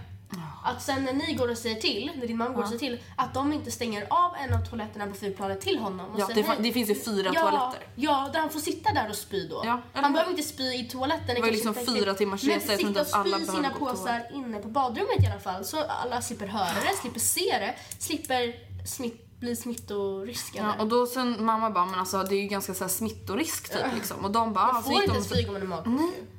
Att 0.63 0.81
sen 0.81 1.03
när 1.03 1.13
ni 1.13 1.33
går 1.33 1.51
och 1.51 1.57
säger 1.57 1.81
till, 1.81 2.11
när 2.15 2.27
din 2.27 2.37
mamma 2.37 2.53
går 2.53 2.63
och 2.63 2.67
säger 2.67 2.79
till, 2.79 2.99
att 3.15 3.33
de 3.33 3.53
inte 3.53 3.71
stänger 3.71 4.07
av 4.09 4.35
en 4.35 4.53
av 4.53 4.65
toaletterna 4.65 5.07
på 5.07 5.13
flygplanet 5.13 5.61
till 5.61 5.79
honom. 5.79 6.09
Och 6.09 6.19
Ja, 6.19 6.27
säger 6.27 6.43
det, 6.43 6.49
fa- 6.49 6.61
det 6.61 6.71
finns 6.71 6.89
ju 6.89 6.95
fyra 6.95 7.31
ja, 7.33 7.41
toaletter. 7.41 7.87
Ja, 7.95 8.29
där 8.33 8.39
han 8.39 8.49
får 8.49 8.59
sitta 8.59 8.93
där 8.93 9.09
och 9.09 9.15
spy 9.15 9.47
då. 9.47 9.61
Ja, 9.65 9.81
han 9.93 10.13
behöver 10.13 10.31
inte 10.31 10.43
spy 10.43 10.63
i 10.63 10.89
toaletten. 10.91 11.41
var 11.41 11.47
ju 11.47 11.53
liksom 11.53 11.73
fyra 11.73 12.13
timmars 12.13 12.43
Men 12.43 12.55
resa, 12.55 12.73
inte 12.73 13.05
sitta 13.05 13.21
och 13.21 13.25
spy 13.27 13.45
sina 13.45 13.69
påsar 13.69 14.27
inne 14.33 14.59
på 14.59 14.67
badrummet 14.67 15.23
i 15.23 15.27
alla 15.27 15.39
fall. 15.39 15.65
Så 15.65 15.83
alla 15.83 16.21
slipper 16.21 16.47
höra 16.47 16.73
det, 16.73 16.97
slipper 17.01 17.19
se 17.19 17.57
det, 17.59 17.75
slipper 17.99 18.55
smitt, 18.85 19.39
bli 19.39 19.55
smittoriskade. 19.55 20.67
Ja, 20.67 20.81
och 20.83 20.87
då 20.87 21.07
sen 21.07 21.45
mamma 21.45 21.69
bara, 21.69 21.85
men 21.85 21.99
alltså 21.99 22.23
det 22.23 22.35
är 22.35 22.41
ju 22.41 22.47
ganska 22.47 22.73
så 22.73 22.83
här 22.83 22.89
smittorisk 22.89 23.73
typ 23.73 23.93
liksom. 23.95 24.25
Och 24.25 24.31
de 24.31 24.53
bara, 24.53 24.65
man 24.65 24.75
ah, 24.75 24.81
får 24.81 24.93
gick 24.93 25.03
inte 25.03 25.15
ens 25.15 25.29
flyga 25.29 25.47
om 25.47 25.53
man 25.53 25.61
är 25.61 25.67
magsjuk. 25.67 26.29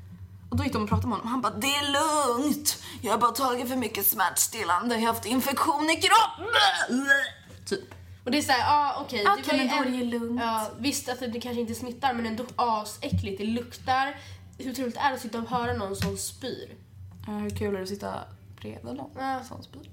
Och 0.55 0.59
då 0.59 0.65
gick 0.65 0.73
de 0.73 0.83
och 0.83 0.89
pratade 0.89 1.09
med 1.09 1.17
honom. 1.19 1.31
Han 1.31 1.41
bara, 1.41 1.55
det 1.55 1.67
är 1.75 1.93
lugnt. 1.93 2.83
Jag 3.03 3.13
har 3.13 3.19
bara 3.19 3.31
tagit 3.31 3.69
för 3.69 3.77
mycket 3.77 4.07
smärtstillande. 4.07 4.95
Jag 4.95 5.01
har 5.03 5.07
haft 5.07 5.27
infektion 5.27 5.91
i 5.91 5.97
kroppen. 5.97 7.07
Typ. 7.67 7.95
Och 8.25 8.31
det 8.31 8.39
är 8.39 8.43
såhär, 8.43 8.59
ja 8.59 8.95
ah, 8.97 9.03
okej. 9.03 9.25
Var 9.25 9.37
ju 9.37 9.57
men 9.57 9.69
då 9.69 9.75
är 9.75 9.99
det 9.99 10.05
lugnt. 10.05 10.41
Ja, 10.41 10.71
visst 10.79 11.09
att 11.09 11.21
det 11.21 11.41
kanske 11.41 11.61
inte 11.61 11.75
smittar 11.75 12.15
men 12.15 12.27
ändå 12.27 12.45
asäckligt. 12.57 13.39
Det 13.39 13.45
luktar. 13.45 14.17
Hur 14.59 14.75
trevligt 14.75 14.97
är 14.97 15.09
det 15.09 15.15
att 15.15 15.21
sitta 15.21 15.39
och 15.39 15.49
höra 15.49 15.73
någon 15.73 15.97
som 15.97 16.17
spyr? 16.17 16.77
Eh, 17.29 17.35
hur 17.35 17.51
kul 17.51 17.75
är 17.75 17.79
det 17.79 17.83
att 17.83 17.89
sitta 17.89 18.15
bredvid 18.61 18.95
någon 18.95 19.11
Ja. 19.19 19.41
som 19.49 19.63
spyr? 19.63 19.91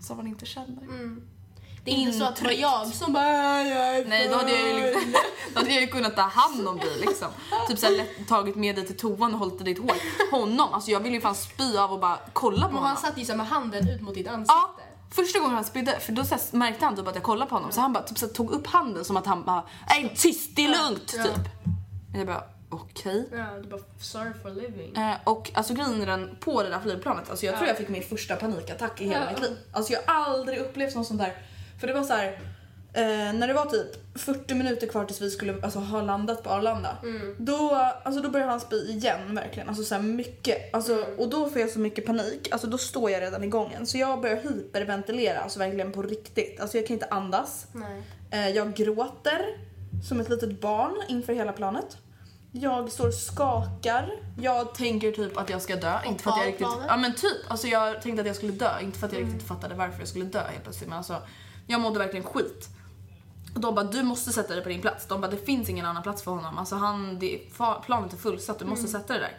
Som 0.00 0.16
man 0.16 0.26
inte 0.26 0.46
känner. 0.46 0.82
Det 1.88 1.94
är 1.94 1.98
inte 1.98 2.18
så 2.18 2.24
att 2.24 2.36
det 2.36 2.44
var 2.44 2.52
jag 2.52 2.86
som 2.86 3.12
bara, 3.12 3.62
jag 3.62 3.96
är 3.96 4.04
Nej, 4.04 4.28
då 4.28 4.36
hade 4.36 4.50
jag 4.50 4.68
ju, 4.68 4.74
liksom, 4.86 5.12
då 5.54 5.60
hade 5.60 5.72
jag 5.72 5.80
ju 5.80 5.86
kunnat 5.86 6.16
ta 6.16 6.22
hand 6.22 6.68
om 6.68 6.78
dig 6.78 6.98
liksom. 7.00 7.28
Typ 7.68 7.78
såhär 7.78 7.96
lätt 7.96 8.28
tagit 8.28 8.56
med 8.56 8.76
dig 8.76 8.86
till 8.86 8.96
toan 8.96 9.32
och 9.34 9.38
hållit 9.38 9.60
i 9.60 9.64
ditt 9.64 9.78
hår. 9.78 9.96
Honom, 10.30 10.72
alltså 10.74 10.90
jag 10.90 11.00
ville 11.00 11.14
ju 11.14 11.20
fan 11.20 11.34
spy 11.34 11.76
av 11.78 11.92
och 11.92 11.98
bara 12.00 12.18
kolla 12.32 12.60
på 12.60 12.66
Och 12.66 12.72
honom. 12.72 12.84
han 12.88 12.96
satt 12.96 13.18
ju 13.18 13.24
så 13.24 13.36
med 13.36 13.46
handen 13.46 13.88
ut 13.88 14.00
mot 14.00 14.14
ditt 14.14 14.28
ansikte. 14.28 14.54
Ja, 14.54 14.74
första 15.10 15.38
gången 15.38 15.54
han 15.54 15.64
spydde, 15.64 16.00
för 16.00 16.12
då 16.12 16.24
så 16.24 16.36
märkte 16.56 16.84
han 16.84 16.96
typ 16.96 17.08
att 17.08 17.14
jag 17.14 17.24
kollade 17.24 17.48
på 17.48 17.54
honom 17.56 17.72
så 17.72 17.80
han 17.80 17.92
bara 17.92 18.02
typ 18.04 18.18
så 18.18 18.28
tog 18.28 18.50
upp 18.50 18.66
handen 18.66 19.04
som 19.04 19.16
att 19.16 19.26
han 19.26 19.44
bara 19.44 19.62
Nej 19.90 20.14
tyst, 20.16 20.56
det 20.56 20.64
är 20.64 20.68
lugnt 20.68 21.14
Ja. 21.16 21.22
typ. 21.24 21.34
Jag 22.14 22.26
bara 22.26 22.42
okej. 22.70 23.28
Ja, 23.32 23.46
du 23.62 23.68
bara 23.68 23.80
sorry 24.00 24.30
for 24.42 24.50
living. 24.50 24.96
Eh, 24.96 25.14
och 25.24 25.50
alltså 25.54 25.74
grejen 25.74 26.02
är 26.02 26.06
den 26.06 26.36
på 26.40 26.62
det 26.62 26.68
där 26.68 26.80
flygplanet, 26.80 27.30
alltså 27.30 27.46
jag 27.46 27.56
tror 27.56 27.68
jag 27.68 27.76
fick 27.76 27.88
min 27.88 28.02
första 28.02 28.36
panikattack 28.36 29.00
i 29.00 29.04
hela 29.04 29.24
Ja. 29.24 29.30
mitt 29.32 29.40
liv. 29.42 29.56
Alltså 29.72 29.92
jag 29.92 30.00
har 30.06 30.24
aldrig 30.32 30.58
upplevt 30.58 30.94
något 30.94 31.06
sånt 31.06 31.20
där. 31.20 31.34
För 31.80 31.86
det 31.86 31.92
var 31.92 32.02
så 32.02 32.12
här. 32.12 32.38
Eh, 32.92 33.32
när 33.32 33.48
det 33.48 33.54
var 33.54 33.64
typ 33.66 34.18
40 34.18 34.54
minuter 34.54 34.86
kvar 34.86 35.04
tills 35.04 35.20
vi 35.20 35.30
skulle 35.30 35.62
alltså, 35.62 35.78
ha 35.78 36.02
landat 36.02 36.42
på 36.42 36.50
Arlanda. 36.50 36.96
Då, 37.38 37.74
alltså, 38.02 38.22
då 38.22 38.30
började 38.30 38.50
han 38.50 38.60
spy 38.60 38.76
igen 38.76 39.34
verkligen. 39.34 39.68
Alltså 39.68 39.84
så 39.84 39.94
här 39.94 40.02
mycket. 40.02 40.74
Alltså, 40.74 41.04
Och 41.18 41.28
då 41.28 41.50
får 41.50 41.60
jag 41.60 41.70
så 41.70 41.78
mycket 41.78 42.06
panik. 42.06 42.48
Alltså 42.52 42.66
då 42.66 42.78
står 42.78 43.10
jag 43.10 43.22
redan 43.22 43.44
i 43.44 43.46
gången. 43.46 43.86
Så 43.86 43.98
jag 43.98 44.20
börjar 44.20 44.36
hyperventilera, 44.36 45.38
alltså 45.40 45.58
verkligen 45.58 45.92
på 45.92 46.02
riktigt. 46.02 46.60
Alltså 46.60 46.76
jag 46.76 46.86
kan 46.86 46.94
inte 46.94 47.06
andas. 47.10 47.66
Nej. 47.72 48.02
Eh, 48.30 48.48
jag 48.48 48.74
gråter 48.74 49.40
som 50.08 50.20
ett 50.20 50.28
litet 50.28 50.60
barn 50.60 50.96
inför 51.08 51.32
hela 51.32 51.52
planet. 51.52 51.96
Jag 52.52 52.92
står 52.92 53.06
och 53.06 53.14
skakar. 53.14 54.10
Jag 54.40 54.74
tänker 54.74 55.12
typ 55.12 55.36
att 55.38 55.50
jag 55.50 55.62
ska 55.62 55.76
dö. 55.76 55.98
Inte 56.06 56.22
för 56.22 56.30
att 56.30 56.38
jag 56.38 56.46
riktigt... 56.46 56.66
Ja 56.88 56.96
men 56.96 57.14
typ. 57.14 57.50
Alltså 57.50 57.66
jag 57.66 58.02
tänkte 58.02 58.20
att 58.20 58.26
jag 58.26 58.36
skulle 58.36 58.52
dö. 58.52 58.80
Inte 58.82 58.98
för 58.98 59.06
att 59.06 59.12
jag 59.12 59.22
riktigt 59.22 59.42
fattade 59.48 59.74
varför 59.74 59.98
jag 59.98 60.08
skulle 60.08 60.24
dö 60.24 60.42
helt 60.50 60.62
plötsligt. 60.62 60.88
Men 60.88 60.98
alltså, 60.98 61.16
jag 61.68 61.80
mådde 61.80 61.98
verkligen 61.98 62.26
skit. 62.26 62.68
Och 63.54 63.60
de 63.60 63.74
bara, 63.74 63.84
du 63.84 64.02
måste 64.02 64.32
sätta 64.32 64.54
dig 64.54 64.62
på 64.62 64.68
din 64.68 64.80
plats. 64.80 65.06
De 65.06 65.20
bara, 65.20 65.30
det 65.30 65.46
finns 65.46 65.68
ingen 65.68 65.86
annan 65.86 66.02
plats 66.02 66.22
för 66.22 66.30
honom. 66.30 66.58
Alltså 66.58 66.76
han, 66.76 67.18
det, 67.18 67.40
planet 67.86 68.12
är 68.12 68.16
fullsatt, 68.16 68.58
du 68.58 68.64
måste 68.64 68.88
sätta 68.88 69.12
dig 69.12 69.20
där. 69.22 69.38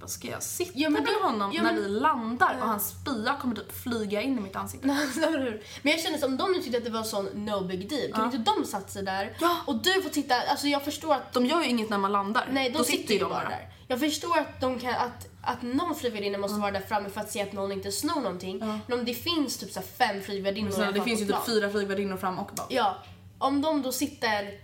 Vad 0.00 0.10
ska 0.10 0.28
jag 0.28 0.42
sitta 0.42 0.70
Ja, 0.74 0.90
men 0.90 1.04
då- 1.04 1.26
honom 1.28 1.52
ja, 1.54 1.62
när 1.62 1.72
men- 1.72 1.82
vi 1.82 1.88
landar 1.88 2.56
och 2.62 2.68
hans 2.68 2.88
spya 2.90 3.36
kommer 3.40 3.54
typ 3.56 3.72
flyga 3.82 4.22
in 4.22 4.38
i 4.38 4.40
mitt 4.40 4.56
ansikte? 4.56 4.86
Men 5.82 5.92
jag 5.92 6.00
känner 6.00 6.18
som 6.18 6.36
de 6.36 6.52
nu 6.52 6.62
tyckte 6.62 6.78
att 6.78 6.84
det 6.84 6.90
var 6.90 7.02
sån 7.02 7.24
no 7.24 7.64
big 7.64 7.88
deal. 7.90 8.12
Kan 8.12 8.24
inte 8.34 8.52
de 8.56 8.64
satt 8.64 8.90
sig 8.90 9.02
där? 9.02 9.36
Ja. 9.40 9.56
Och 9.66 9.76
du 9.82 10.02
får 10.02 10.10
titta, 10.10 10.34
alltså 10.50 10.66
jag 10.66 10.84
förstår 10.84 11.14
att 11.14 11.32
De 11.32 11.46
gör 11.46 11.60
ju 11.62 11.68
inget 11.68 11.90
när 11.90 11.98
man 11.98 12.12
landar. 12.12 12.48
Nej, 12.52 12.70
de 12.70 12.78
Då 12.78 12.84
sitter 12.84 13.14
ju 13.14 13.20
bara 13.20 13.28
bara. 13.30 13.48
där. 13.48 13.68
Jag 13.88 14.00
förstår 14.00 14.38
att, 14.38 14.60
de 14.60 14.78
kan, 14.78 14.94
att, 14.94 15.27
att 15.42 15.62
någon 15.62 15.94
flygvärdinna 15.94 16.38
måste 16.38 16.60
vara 16.60 16.70
där 16.70 16.80
framme 16.80 17.08
för 17.08 17.20
att 17.20 17.30
se 17.30 17.42
att 17.42 17.52
någon 17.52 17.72
inte 17.72 17.92
snor 17.92 18.20
någonting. 18.20 18.58
Men 18.58 18.98
om 18.98 19.04
det 19.04 19.14
finns 19.14 19.58
typ 19.58 19.70
så 19.70 19.80
fem 19.82 20.22
flygvärdinnor 20.22 20.70
det 20.70 20.76
fall 20.76 21.00
finns 21.00 21.20
ju 21.20 21.26
typ 21.26 21.46
fyra 21.46 21.70
flygvärdinnor 21.70 22.16
fram 22.16 22.38
och 22.38 22.50
bak. 22.56 22.66
Ja, 22.68 22.96
om 23.38 23.62
de 23.62 23.82
då 23.82 23.92
sitter... 23.92 24.60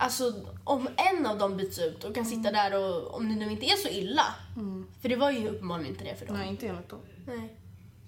Alltså 0.00 0.34
om 0.64 0.88
en 0.96 1.26
av 1.26 1.38
dem 1.38 1.56
byts 1.56 1.78
ut 1.78 2.04
och 2.04 2.14
kan 2.14 2.24
sitta 2.24 2.52
där 2.52 2.76
och 2.76 3.14
om 3.14 3.28
det 3.28 3.34
nu 3.34 3.52
inte 3.52 3.66
är 3.66 3.76
så 3.76 3.88
illa. 3.88 4.24
För 5.02 5.08
det 5.08 5.16
var 5.16 5.30
ju 5.30 5.48
uppenbarligen 5.48 5.92
inte 5.92 6.04
det 6.04 6.16
för 6.16 6.26
dem. 6.26 6.36
Nej, 6.36 6.48
inte 6.48 6.66
enligt 6.66 6.88
dem. 6.88 7.00
Nej. 7.26 7.54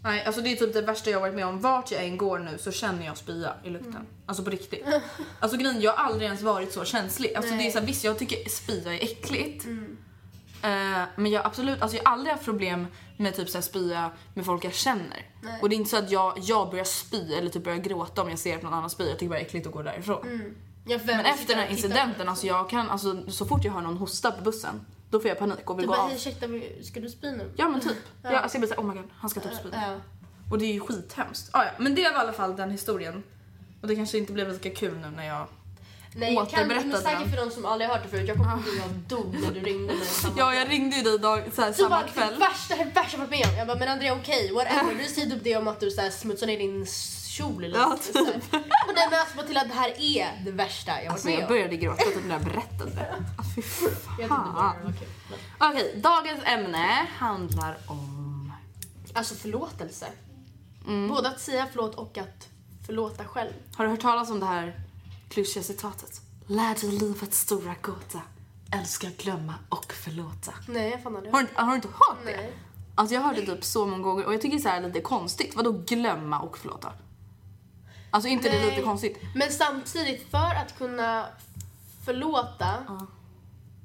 Nej, 0.02 0.24
alltså 0.24 0.40
det 0.40 0.52
är 0.52 0.56
typ 0.56 0.72
det 0.72 0.82
värsta 0.82 1.10
jag 1.10 1.20
varit 1.20 1.34
med 1.34 1.46
om. 1.46 1.60
Vart 1.60 1.90
jag 1.90 2.04
än 2.04 2.16
går 2.16 2.38
nu 2.38 2.58
så 2.58 2.72
känner 2.72 3.06
jag 3.06 3.16
spya 3.16 3.54
i 3.64 3.70
lukten. 3.70 4.06
Alltså 4.26 4.44
på 4.44 4.50
riktigt. 4.50 4.84
Alltså 5.40 5.58
grejen, 5.58 5.80
jag 5.80 5.92
har 5.92 6.04
aldrig 6.04 6.26
ens 6.26 6.42
varit 6.42 6.72
så 6.72 6.84
känslig. 6.84 7.34
Alltså 7.34 7.54
det 7.54 7.66
är 7.66 7.70
så 7.70 7.78
här, 7.78 7.86
visst 7.86 8.04
jag 8.04 8.18
tycker 8.18 8.48
spya 8.48 8.94
är 8.94 9.02
äckligt. 9.04 9.66
Eh, 10.62 11.02
men 11.16 11.30
jag 11.30 11.46
absolut, 11.46 11.82
alltså 11.82 11.96
jag 11.96 12.04
har 12.04 12.12
aldrig 12.12 12.32
haft 12.32 12.44
problem 12.44 12.86
med 13.16 13.36
typ 13.36 13.48
så 13.48 13.58
här 13.58 13.62
spya 13.62 14.10
med 14.34 14.44
folk 14.46 14.64
jag 14.64 14.74
känner. 14.74 15.26
Och 15.62 15.68
det 15.68 15.74
är 15.74 15.76
inte 15.76 15.90
så 15.90 15.96
att 15.96 16.10
jag, 16.10 16.38
jag 16.42 16.70
börjar 16.70 16.84
spy 16.84 17.34
eller 17.34 17.50
typ 17.50 17.64
börjar 17.64 17.78
gråta 17.78 18.22
om 18.22 18.30
jag 18.30 18.38
ser 18.38 18.56
att 18.56 18.62
någon 18.62 18.74
annan 18.74 18.90
spyr. 18.90 19.08
Jag 19.08 19.18
tycker 19.18 19.28
bara 19.28 19.34
det 19.34 19.40
är 19.44 19.46
äckligt 19.46 19.66
att 19.66 19.72
gå 19.72 19.82
därifrån. 19.82 20.54
Jag 20.86 21.00
Men 21.06 21.20
efter 21.20 21.46
den 21.46 21.58
här 21.58 21.70
incidenten, 21.70 22.28
alltså 22.28 22.46
jag 22.46 22.70
kan, 22.70 22.90
alltså 22.90 23.30
så 23.30 23.46
fort 23.46 23.64
jag 23.64 23.72
hör 23.72 23.80
någon 23.80 23.96
hosta 23.96 24.32
på 24.32 24.42
bussen, 24.42 24.86
då 25.10 25.20
får 25.20 25.28
jag 25.28 25.38
panik 25.38 25.70
och 25.70 25.78
vill 25.78 25.82
Du 25.82 25.86
gå 25.86 25.92
bara, 25.92 26.02
av. 26.02 26.08
hej 26.08 26.16
ursäkta, 26.16 26.46
ska 26.82 27.00
du 27.00 27.08
spy 27.10 27.30
nu? 27.30 27.50
Ja 27.56 27.68
men 27.68 27.80
typ. 27.80 27.96
Jag, 28.22 28.34
alltså 28.34 28.56
jag 28.56 28.60
blir 28.60 28.68
såhär, 28.68 28.82
oh 28.82 28.94
my 28.94 29.00
god, 29.00 29.10
han 29.16 29.30
ska 29.30 29.40
typ 29.40 29.54
spy. 29.54 29.68
Ja. 29.72 29.96
Och 30.50 30.58
det 30.58 30.64
är 30.64 30.72
ju 30.72 30.80
skithemskt. 30.80 31.50
Ah, 31.52 31.64
ja, 31.64 31.70
men 31.78 31.94
det 31.94 32.02
var 32.02 32.10
i 32.10 32.14
alla 32.14 32.32
fall 32.32 32.56
den 32.56 32.70
historien. 32.70 33.22
Och 33.80 33.88
det 33.88 33.96
kanske 33.96 34.18
inte 34.18 34.32
blev 34.32 34.52
lika 34.52 34.70
kul 34.70 34.98
nu 34.98 35.10
när 35.10 35.26
jag... 35.26 35.46
Nej, 36.14 36.34
jag 36.34 36.50
kan 36.50 36.58
Återberättade 36.60 36.88
men 36.92 37.02
säkert 37.02 37.30
för 37.30 37.44
de 37.44 37.50
som 37.50 37.64
aldrig 37.64 37.88
har 37.90 37.96
hört 37.96 38.04
det 38.04 38.10
förut. 38.10 38.28
Jag 38.28 38.36
kommer 38.36 38.50
ihåg 38.50 38.60
att 38.60 38.76
jag 38.76 38.90
dog 39.18 39.34
när 39.40 39.52
du 39.52 39.60
ringde 39.60 39.94
mig 39.94 40.04
samma 40.06 40.34
Ja, 40.38 40.54
jag 40.54 40.70
ringde 40.70 40.96
ju 40.96 41.02
dig 41.02 41.18
dag, 41.18 41.42
så 41.54 41.62
här, 41.62 41.68
Du 41.68 41.74
samma 41.74 41.88
bara, 41.90 42.02
kväll. 42.08 42.32
det 42.34 42.40
värsta, 42.40 42.76
det 42.76 42.84
värsta 42.84 43.16
jag 43.16 43.18
varit 43.18 43.30
med 43.30 43.46
om. 43.48 43.54
Jag 43.58 43.66
bara, 43.66 43.78
men 43.78 43.88
Andrea 43.88 44.14
okej, 44.14 44.52
whatever. 44.52 44.94
Du 44.94 45.04
säger 45.04 45.30
typ 45.30 45.44
det 45.44 45.56
om 45.56 45.68
att 45.68 45.80
du 45.80 45.90
så 45.90 46.00
här, 46.00 46.10
smutsar 46.10 46.46
ner 46.46 46.58
din 46.58 46.86
kjol 47.28 47.64
eller 47.64 47.78
Ja, 47.78 47.96
här. 48.14 48.22
Och 48.88 48.94
nej 48.94 49.08
men 49.10 49.20
alltså 49.20 49.36
Matilda, 49.36 49.64
det 49.64 49.74
här 49.74 49.92
är 50.00 50.44
det 50.44 50.50
värsta 50.50 50.90
jag 50.92 50.98
varit 51.02 51.10
Alltså 51.12 51.26
med 51.28 51.34
jag 51.34 51.42
om. 51.42 51.48
började 51.48 51.76
gråta 51.76 52.02
typ 52.04 52.24
när 52.26 52.34
jag 52.34 52.44
berättade 52.44 52.90
det. 52.90 53.14
Ah, 53.38 53.42
fy 53.56 53.62
Jag 54.20 54.28
bara 54.28 54.38
fan. 54.54 54.76
det. 55.28 55.36
Okej, 55.58 55.94
dagens 56.02 56.40
ämne 56.44 57.06
handlar 57.18 57.76
om... 57.86 58.52
Alltså 59.14 59.34
förlåtelse. 59.34 60.06
Mm. 60.86 61.08
Både 61.08 61.28
att 61.28 61.40
säga 61.40 61.66
förlåt 61.72 61.94
och 61.94 62.18
att 62.18 62.48
förlåta 62.86 63.24
själv. 63.24 63.52
Har 63.76 63.84
du 63.84 63.90
hört 63.90 64.00
talas 64.00 64.30
om 64.30 64.40
det 64.40 64.46
här 64.46 64.80
klyschiga 65.30 65.62
citatet? 65.62 66.20
Lär 66.46 66.80
dig 66.80 66.98
livets 66.98 67.38
stora 67.38 67.74
gåta. 67.82 68.22
Älska, 68.72 69.08
glömma 69.18 69.54
och 69.68 69.92
förlåta. 69.92 70.54
Nej, 70.68 70.90
jag 70.90 71.02
fan 71.02 71.16
aldrig 71.16 71.34
Har 71.34 71.42
du, 71.42 71.48
har 71.54 71.68
du 71.68 71.74
inte 71.74 71.88
hört 71.88 72.18
det? 72.24 72.36
Nej. 72.36 72.52
Alltså 72.94 73.14
jag 73.14 73.22
har 73.22 73.28
hört 73.28 73.46
det 73.46 73.54
typ 73.54 73.64
så 73.64 73.86
många 73.86 74.02
gånger 74.02 74.26
och 74.26 74.34
jag 74.34 74.40
tycker 74.40 74.56
det 74.56 74.60
är 74.60 74.62
så 74.62 74.68
här 74.68 74.80
lite 74.80 75.00
konstigt. 75.00 75.56
Vadå 75.56 75.72
glömma 75.72 76.40
och 76.40 76.58
förlåta? 76.58 76.92
Alltså 78.10 78.28
inte 78.28 78.48
det 78.48 78.58
Nej. 78.58 78.70
lite 78.70 78.82
konstigt? 78.82 79.18
Men 79.34 79.50
samtidigt, 79.50 80.30
för 80.30 80.54
att 80.54 80.78
kunna 80.78 81.26
förlåta 82.04 82.98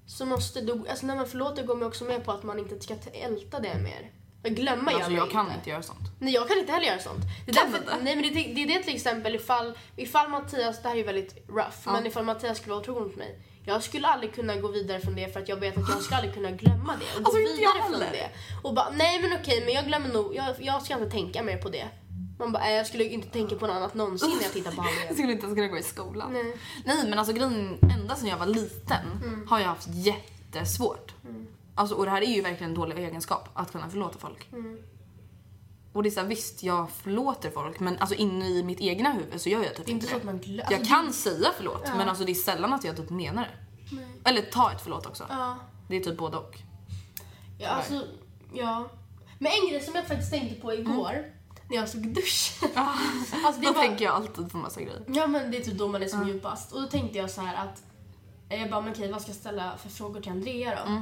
så 0.08 0.26
måste 0.26 0.62
du, 0.62 0.88
alltså 0.90 1.06
när 1.06 1.16
man 1.16 1.28
förlåter 1.28 1.66
går 1.66 1.76
man 1.76 1.88
också 1.88 2.04
med 2.06 2.26
på 2.26 2.32
att 2.32 2.44
man 2.44 2.60
inte 2.60 2.80
ska 2.80 2.96
älta 3.14 3.60
det 3.60 3.82
mer. 3.82 4.12
Men 4.46 4.56
glömma 4.56 4.92
gör 4.92 4.98
Alltså 4.98 5.12
man 5.12 5.20
jag 5.20 5.32
kan 5.32 5.52
inte. 5.52 5.70
göra 5.70 5.84
sånt. 5.84 6.00
Nej 6.20 6.34
jag 6.34 6.48
kan 6.48 6.58
inte 6.58 6.72
heller 6.72 6.88
göra 6.88 7.00
sånt. 7.00 7.22
Det 7.46 7.52
är 7.52 7.56
Kan 7.56 7.72
därför, 7.72 7.84
inte? 7.86 8.04
nej 8.04 8.16
men 8.16 8.24
det, 8.24 8.30
det 8.54 8.64
är 8.64 8.68
det 8.68 8.84
till 8.84 8.96
exempel 8.96 9.36
ifall, 9.36 9.78
ifall 9.96 10.30
Mattias, 10.30 10.82
det 10.82 10.88
här 10.88 10.96
är 10.96 11.00
ju 11.00 11.04
väldigt 11.06 11.50
rough, 11.50 11.78
men 11.86 12.06
ifall 12.08 12.26
Mattias 12.26 12.58
skulle 12.58 12.72
vara 12.74 12.82
otrogen 12.82 13.04
mot 13.04 13.16
mig. 13.16 13.40
Jag 13.68 13.84
skulle 13.84 14.08
aldrig 14.08 14.36
kunna 14.36 14.56
gå 14.56 14.68
vidare 14.68 15.00
från 15.00 15.16
det 15.16 15.34
för 15.34 15.40
att 15.40 15.50
jag 15.50 15.56
vet 15.56 15.78
att 15.78 15.90
jag 15.90 16.02
ska 16.02 16.16
aldrig 16.16 16.34
kunna 16.34 16.52
glömma 16.52 16.94
det. 17.00 17.18
Och 17.18 17.24
gå 17.24 17.30
Alltså, 17.30 17.40
jag 17.42 17.56
vidare 17.58 17.90
från 17.90 18.00
det. 18.00 18.30
Och 18.64 18.74
bara, 18.74 18.90
nej 18.96 19.22
men 19.22 19.34
okej 19.42 19.62
men 19.66 19.74
jag 19.74 19.86
glömmer 19.86 20.10
nog, 20.10 20.36
jag, 20.36 20.46
jag 20.60 20.82
ska 20.82 20.94
inte 20.94 21.10
tänka 21.10 21.44
mer 21.44 21.58
på 21.58 21.70
det. 21.70 21.86
Man 22.40 22.52
bara, 22.52 22.64
"Nej, 22.64 22.76
jag 22.76 22.88
skulle 22.88 23.04
inte 23.04 23.28
tänka 23.30 23.56
på 23.56 23.68
något 23.68 23.76
annat 23.76 23.94
någonsin 23.94 24.30
när 24.38 24.44
jag 24.44 24.54
tittar 24.54 24.72
på 24.72 24.78
honom 24.78 24.94
Jag 24.96 25.04
igen. 25.04 25.14
skulle 25.16 25.32
inte 25.32 25.46
ens 25.46 25.56
kunna 25.56 25.68
gå 25.68 25.78
i 25.78 25.84
skolan. 25.84 26.34
Nej. 26.34 26.58
Nej 26.86 26.98
men 27.10 27.20
alltså 27.20 27.34
grejen, 27.34 27.78
ända 28.00 28.16
sedan 28.16 28.28
jag 28.30 28.38
var 28.38 28.46
liten 28.46 29.46
har 29.50 29.60
jag 29.60 29.68
haft 29.68 29.88
jättesvårt. 29.92 31.12
Alltså, 31.76 31.96
och 31.96 32.06
det 32.06 32.12
här 32.12 32.22
är 32.22 32.36
ju 32.36 32.42
verkligen 32.42 32.70
en 32.72 32.76
dålig 32.76 32.98
egenskap, 32.98 33.50
att 33.54 33.72
kunna 33.72 33.90
förlåta 33.90 34.20
folk. 34.20 34.50
Och 35.94 36.04
det 36.04 36.10
är 36.10 36.12
så 36.12 36.20
här, 36.20 36.28
visst 36.28 36.64
jag 36.64 36.90
förlåter 36.92 37.50
folk 37.52 37.80
men 37.80 37.98
alltså 37.98 38.16
inne 38.16 38.50
i 38.50 38.64
mitt 38.64 38.80
egna 38.82 39.12
huvud 39.12 39.42
så 39.42 39.50
gör 39.50 39.64
jag 39.64 39.70
typ 39.76 39.80
inte 39.80 39.92
inte 39.92 40.08
så 40.08 40.16
att 40.16 40.22
det. 40.22 40.26
man 40.26 40.40
glömmer. 40.40 40.72
Jag 40.72 40.80
Alltså, 40.80 40.94
kan 40.96 41.14
säga 41.14 41.48
förlåt 41.58 41.88
men 41.98 42.10
alltså 42.10 42.26
det 42.26 42.32
är 42.32 42.34
sällan 42.34 42.74
att 42.74 42.84
jag 42.84 42.98
typ 42.98 43.10
menar 43.10 43.42
det. 43.92 44.30
Eller 44.30 44.42
ta 44.42 44.72
ett 44.72 44.82
förlåt 44.82 45.06
också. 45.06 45.26
Ja. 45.30 45.58
Det 45.90 45.96
är 45.96 46.00
typ 46.04 46.18
både 46.18 46.38
och. 46.38 46.58
Ja, 47.60 47.70
alltså, 47.70 48.02
ja. 48.54 48.90
Men 49.40 49.52
en 49.62 49.70
grej 49.70 49.82
som 49.82 49.96
jag 49.96 50.08
faktiskt 50.08 50.32
tänkte 50.32 50.62
på 50.62 50.74
igår, 50.74 51.26
när 51.70 51.78
jag 51.78 51.90
stod 51.90 52.06
i 52.06 52.10
duschen. 52.10 52.70
alltså, 53.46 53.62
Då 53.62 53.72
var- 53.74 53.82
tänker 53.82 54.06
jag 54.06 54.14
alltid 54.16 54.52
på 54.52 54.58
massa 54.58 54.82
grejer. 54.82 55.04
Ja 55.08 55.28
men 55.28 55.52
det 55.52 55.58
är 55.58 55.62
typ 55.62 55.78
då 55.78 55.88
man 55.88 56.04
är 56.04 56.08
som 56.08 56.28
djupast. 56.28 56.72
Och 56.72 56.82
då 56.82 56.88
tänkte 56.88 57.18
jag 57.18 57.32
så 57.32 57.42
här 57.42 57.68
att, 57.68 57.84
eh, 58.50 58.62
jag 58.62 58.70
bara 58.72 58.82
men 58.82 58.92
okej 58.94 59.12
vad 59.12 59.22
ska 59.22 59.30
jag 59.30 59.38
ställa 59.38 59.78
för 59.78 59.90
frågor 59.90 60.22
till 60.22 60.32
Andrea 60.32 60.76
då? 60.86 61.02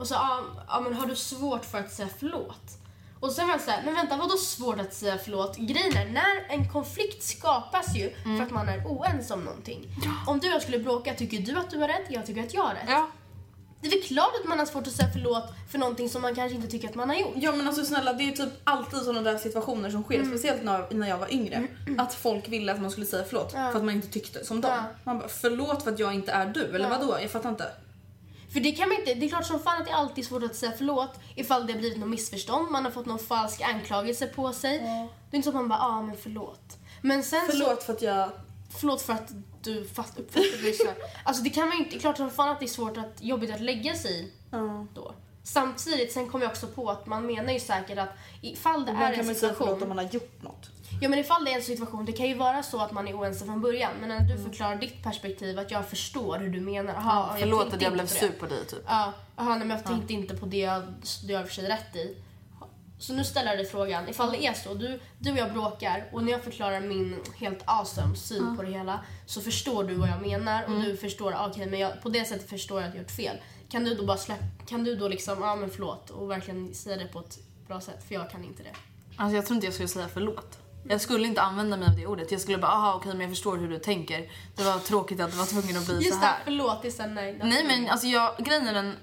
Och 0.00 0.06
så, 0.06 0.14
ja, 0.14 0.40
ja 0.68 0.80
men 0.80 0.94
har 0.94 1.06
du 1.06 1.16
svårt 1.16 1.64
för 1.64 1.78
att 1.78 1.92
säga 1.92 2.08
förlåt? 2.18 2.76
Och 3.20 3.32
sen 3.32 3.46
var 3.46 3.54
jag 3.54 3.60
såhär, 3.60 3.82
men 3.84 3.94
vänta 3.94 4.16
vadå 4.16 4.36
svårt 4.36 4.80
att 4.80 4.94
säga 4.94 5.18
förlåt? 5.24 5.56
Grejen 5.56 5.96
är, 5.96 6.04
när 6.10 6.46
en 6.48 6.68
konflikt 6.68 7.22
skapas 7.22 7.96
ju 7.96 8.10
Mm. 8.24 8.36
för 8.36 8.44
att 8.46 8.50
man 8.52 8.68
är 8.68 8.86
oense 8.86 9.34
om 9.34 9.40
någonting. 9.44 9.86
Om 10.26 10.38
du 10.38 10.48
och 10.48 10.54
jag 10.54 10.62
skulle 10.62 10.78
bråka, 10.78 11.14
tycker 11.14 11.38
du 11.40 11.56
att 11.58 11.70
du 11.70 11.78
har 11.78 11.88
rätt? 11.88 12.06
Jag 12.08 12.26
tycker 12.26 12.42
att 12.42 12.54
jag 12.54 12.62
har 12.62 12.74
rätt. 12.74 12.84
Ja. 12.88 13.10
Det 13.80 13.86
är 13.86 13.90
väl 13.90 14.02
klart 14.02 14.32
att 14.42 14.48
man 14.48 14.58
har 14.58 14.66
svårt 14.66 14.86
att 14.86 14.92
säga 14.92 15.08
förlåt 15.12 15.44
för 15.70 15.78
någonting 15.78 16.08
som 16.10 16.22
man 16.22 16.34
kanske 16.34 16.56
inte 16.56 16.68
tycker 16.68 16.88
att 16.88 16.94
man 16.94 17.08
har 17.08 17.16
gjort. 17.16 17.32
Ja 17.36 17.52
men 17.52 17.66
alltså 17.68 17.84
snälla 17.84 18.12
det 18.12 18.24
är 18.24 18.32
typ 18.32 18.48
alltid 18.64 19.00
sådana 19.00 19.30
där 19.32 19.38
situationer 19.38 19.90
som 19.90 20.02
sker, 20.02 20.14
Mm. 20.14 20.28
speciellt 20.28 20.62
när, 20.62 20.86
när 20.94 21.08
jag 21.08 21.18
var 21.18 21.32
yngre. 21.32 21.66
Att 21.98 22.14
folk 22.14 22.48
ville 22.48 22.72
att 22.72 22.80
man 22.80 22.90
skulle 22.90 23.06
säga 23.06 23.24
förlåt 23.28 23.52
för 23.52 23.58
att 23.76 23.84
man 23.84 23.90
inte 23.90 24.08
tyckte 24.08 24.44
som 24.44 24.60
dem. 24.60 24.70
Ja. 24.76 24.82
Man 25.04 25.18
bara 25.18 25.28
förlåt 25.28 25.82
för 25.82 25.92
att 25.92 25.98
jag 25.98 26.14
inte 26.14 26.32
är 26.32 26.46
du, 26.46 26.64
eller 26.64 26.90
Ja. 26.90 26.98
vadå? 26.98 27.18
Jag 27.20 27.30
fattar 27.30 27.48
inte. 27.50 27.64
För 28.52 28.60
det 28.60 28.72
kan 28.72 28.88
man 28.88 28.98
inte, 28.98 29.14
det 29.14 29.26
är 29.26 29.28
klart 29.28 29.46
som 29.46 29.60
fan 29.60 29.80
att 29.80 29.86
det 29.86 29.94
alltid 29.94 30.24
är 30.24 30.28
svårt 30.28 30.42
att 30.42 30.56
säga 30.56 30.72
förlåt 30.78 31.20
ifall 31.34 31.66
det 31.66 31.72
har 31.72 31.80
blivit 31.80 31.98
något 31.98 32.08
missförstånd, 32.08 32.70
man 32.70 32.84
har 32.84 32.90
fått 32.92 33.06
någon 33.06 33.18
falsk 33.18 33.60
anklagelse 33.60 34.26
på 34.26 34.52
sig. 34.52 34.78
Det 34.78 34.84
är 34.86 35.36
inte 35.36 35.42
så 35.44 35.48
att 35.50 35.54
man 35.54 35.68
bara, 35.68 35.78
ja 35.78 35.86
ah, 35.86 36.02
men 36.02 36.16
förlåt. 36.16 36.76
Men 37.02 37.22
sen 37.22 37.40
så, 37.46 37.52
Förlåt 37.52 37.82
för 37.82 37.92
att 37.92 38.02
jag... 38.02 38.30
förlåt 38.78 39.02
för 39.02 39.12
att 39.12 39.30
du 39.62 39.88
fast 39.88 40.18
uppfattade 40.18 40.62
dig 40.62 40.72
så. 40.72 40.84
här. 40.86 40.94
Alltså 41.24 41.42
det 41.42 41.50
kan 41.50 41.68
man 41.68 41.78
inte, 41.78 41.90
det 41.90 41.96
är 41.96 42.00
klart 42.00 42.16
som 42.16 42.30
fan 42.30 42.48
att 42.48 42.58
det 42.60 42.66
är 42.66 42.68
svårt 42.68 42.96
att, 42.96 43.22
jobbigt 43.22 43.54
att 43.54 43.60
lägga 43.60 43.94
sig 43.94 44.20
i 44.20 44.32
Ja. 44.50 44.86
då. 44.94 45.14
Samtidigt, 45.42 46.12
sen 46.12 46.28
kom 46.28 46.42
jag 46.42 46.50
också 46.50 46.66
på 46.66 46.90
att 46.90 47.06
man 47.06 47.26
menar 47.26 47.52
ju 47.52 47.60
säkert 47.60 47.98
att 47.98 48.08
ifall 48.42 48.84
det 48.84 48.90
är 48.90 48.94
Ibland 48.94 49.14
kan 49.14 49.20
en 49.20 49.26
man 49.26 49.34
ju 49.34 49.40
säga 49.40 49.54
förlåt 49.58 49.72
om 49.72 49.78
situation. 49.78 49.88
man 49.96 50.06
har 50.06 50.12
gjort 50.12 50.42
något. 50.42 50.70
Ja 51.02 51.08
men 51.08 51.18
ifall 51.18 51.44
det 51.44 51.52
är 51.52 51.56
en 51.56 51.62
situation, 51.62 52.04
det 52.04 52.12
kan 52.12 52.28
ju 52.28 52.34
vara 52.34 52.62
så 52.62 52.80
att 52.80 52.92
man 52.92 53.08
är 53.08 53.14
oense 53.14 53.44
från 53.44 53.60
början. 53.60 53.92
Men 54.00 54.08
när 54.08 54.20
du 54.20 54.42
förklarar 54.42 54.76
ditt 54.76 55.02
perspektiv, 55.02 55.58
att 55.58 55.70
jag 55.70 55.88
förstår 55.88 56.38
hur 56.38 56.48
du 56.48 56.60
menar. 56.60 56.94
Aha, 56.94 57.36
förlåt 57.38 57.60
tänkte 57.60 57.76
att 57.76 57.82
jag 57.82 57.92
blev 57.92 58.06
sur 58.06 58.30
på 58.30 58.46
dig 58.46 58.66
typ. 58.66 58.82
Ja, 58.86 59.12
aha, 59.36 59.50
nej, 59.50 59.58
men 59.58 59.70
jag 59.70 59.84
tänkte 59.84 60.12
inte 60.12 60.36
på 60.36 60.46
det 60.46 60.56
jag, 60.56 60.82
det 61.26 61.32
jag 61.32 61.40
i 61.40 61.44
och 61.44 61.48
för 61.48 61.54
sig 61.54 61.68
rätt 61.68 61.96
i. 61.96 62.16
Så 62.98 63.12
nu 63.12 63.24
ställer 63.24 63.48
jag 63.48 63.58
dig 63.58 63.66
frågan, 63.66 64.08
ifall 64.08 64.30
det 64.30 64.46
är 64.46 64.54
så, 64.54 64.74
du, 64.74 65.00
du 65.18 65.32
och 65.32 65.38
jag 65.38 65.52
bråkar 65.52 66.08
och 66.12 66.24
när 66.24 66.32
jag 66.32 66.44
förklarar 66.44 66.80
min 66.80 67.16
helt 67.36 67.62
awesome 67.64 68.16
syn 68.16 68.56
på 68.56 68.62
det 68.62 68.70
hela 68.70 69.00
så 69.26 69.40
förstår 69.40 69.84
du 69.84 69.94
vad 69.94 70.08
jag 70.08 70.22
menar 70.22 70.64
och 70.64 70.80
du 70.82 70.96
förstår, 70.96 71.32
ah, 71.32 71.48
okej 71.50 71.66
men 71.66 71.80
jag, 71.80 72.02
på 72.02 72.08
det 72.08 72.24
sättet 72.24 72.50
förstår 72.50 72.80
jag 72.80 72.88
att 72.88 72.94
jag 72.94 73.02
gjort 73.02 73.10
fel. 73.10 73.36
Kan 73.68 73.84
du 73.84 73.94
då 73.94 74.06
bara 74.06 74.16
släppa, 74.16 74.44
kan 74.66 74.84
du 74.84 74.96
då 74.96 75.08
liksom, 75.08 75.42
ja 75.42 75.56
men 75.56 75.70
förlåt 75.70 76.10
och 76.10 76.30
verkligen 76.30 76.74
säga 76.74 76.96
det 76.96 77.06
på 77.06 77.18
ett 77.20 77.38
bra 77.66 77.80
sätt 77.80 78.04
för 78.08 78.14
jag 78.14 78.30
kan 78.30 78.44
inte 78.44 78.62
det. 78.62 78.72
Alltså 79.16 79.36
jag 79.36 79.46
tror 79.46 79.54
inte 79.54 79.66
jag 79.66 79.74
skulle 79.74 79.88
säga 79.88 80.08
förlåt. 80.12 80.58
Jag 80.88 81.00
skulle 81.00 81.26
inte 81.26 81.42
använda 81.42 81.76
mig 81.76 81.88
av 81.88 81.96
det 81.96 82.06
ordet. 82.06 82.32
Jag 82.32 82.40
skulle 82.40 82.58
bara, 82.58 82.72
aha 82.72 82.94
okej 82.94 83.12
men 83.12 83.20
jag 83.20 83.30
förstår 83.30 83.56
hur 83.56 83.68
du 83.68 83.78
tänker. 83.78 84.30
Det 84.56 84.62
var 84.62 84.78
tråkigt 84.78 85.20
att 85.20 85.30
det 85.30 85.36
var 85.36 85.46
tvungen 85.46 85.76
att 85.76 85.86
bli 85.86 85.96
så 85.96 86.02
Just 86.02 86.20
det, 86.20 86.26
här. 86.26 86.40
förlåt, 86.44 86.82
det 86.82 86.90
sen 86.90 87.14
nej. 87.14 87.40
Nej 87.42 87.64
men 87.66 87.88
alltså 87.90 88.06
jag, 88.06 88.36
grejen 88.38 88.68
är 88.68 88.74
den, 88.74 88.96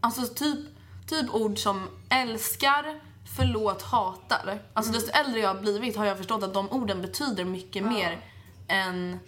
alltså 0.00 0.34
typ, 0.34 0.58
typ 1.06 1.34
ord 1.34 1.58
som 1.58 1.88
älskar, 2.10 3.00
förlåt, 3.36 3.82
hatar. 3.82 4.62
Alltså 4.72 4.92
desto 4.92 5.10
äldre 5.10 5.40
jag 5.40 5.54
har 5.54 5.60
blivit 5.60 5.96
har 5.96 6.04
jag 6.04 6.16
förstått 6.16 6.42
att 6.42 6.54
de 6.54 6.70
orden 6.70 7.02
betyder 7.02 7.44
mycket 7.44 7.84
mer 7.84 8.20
än 8.68 9.18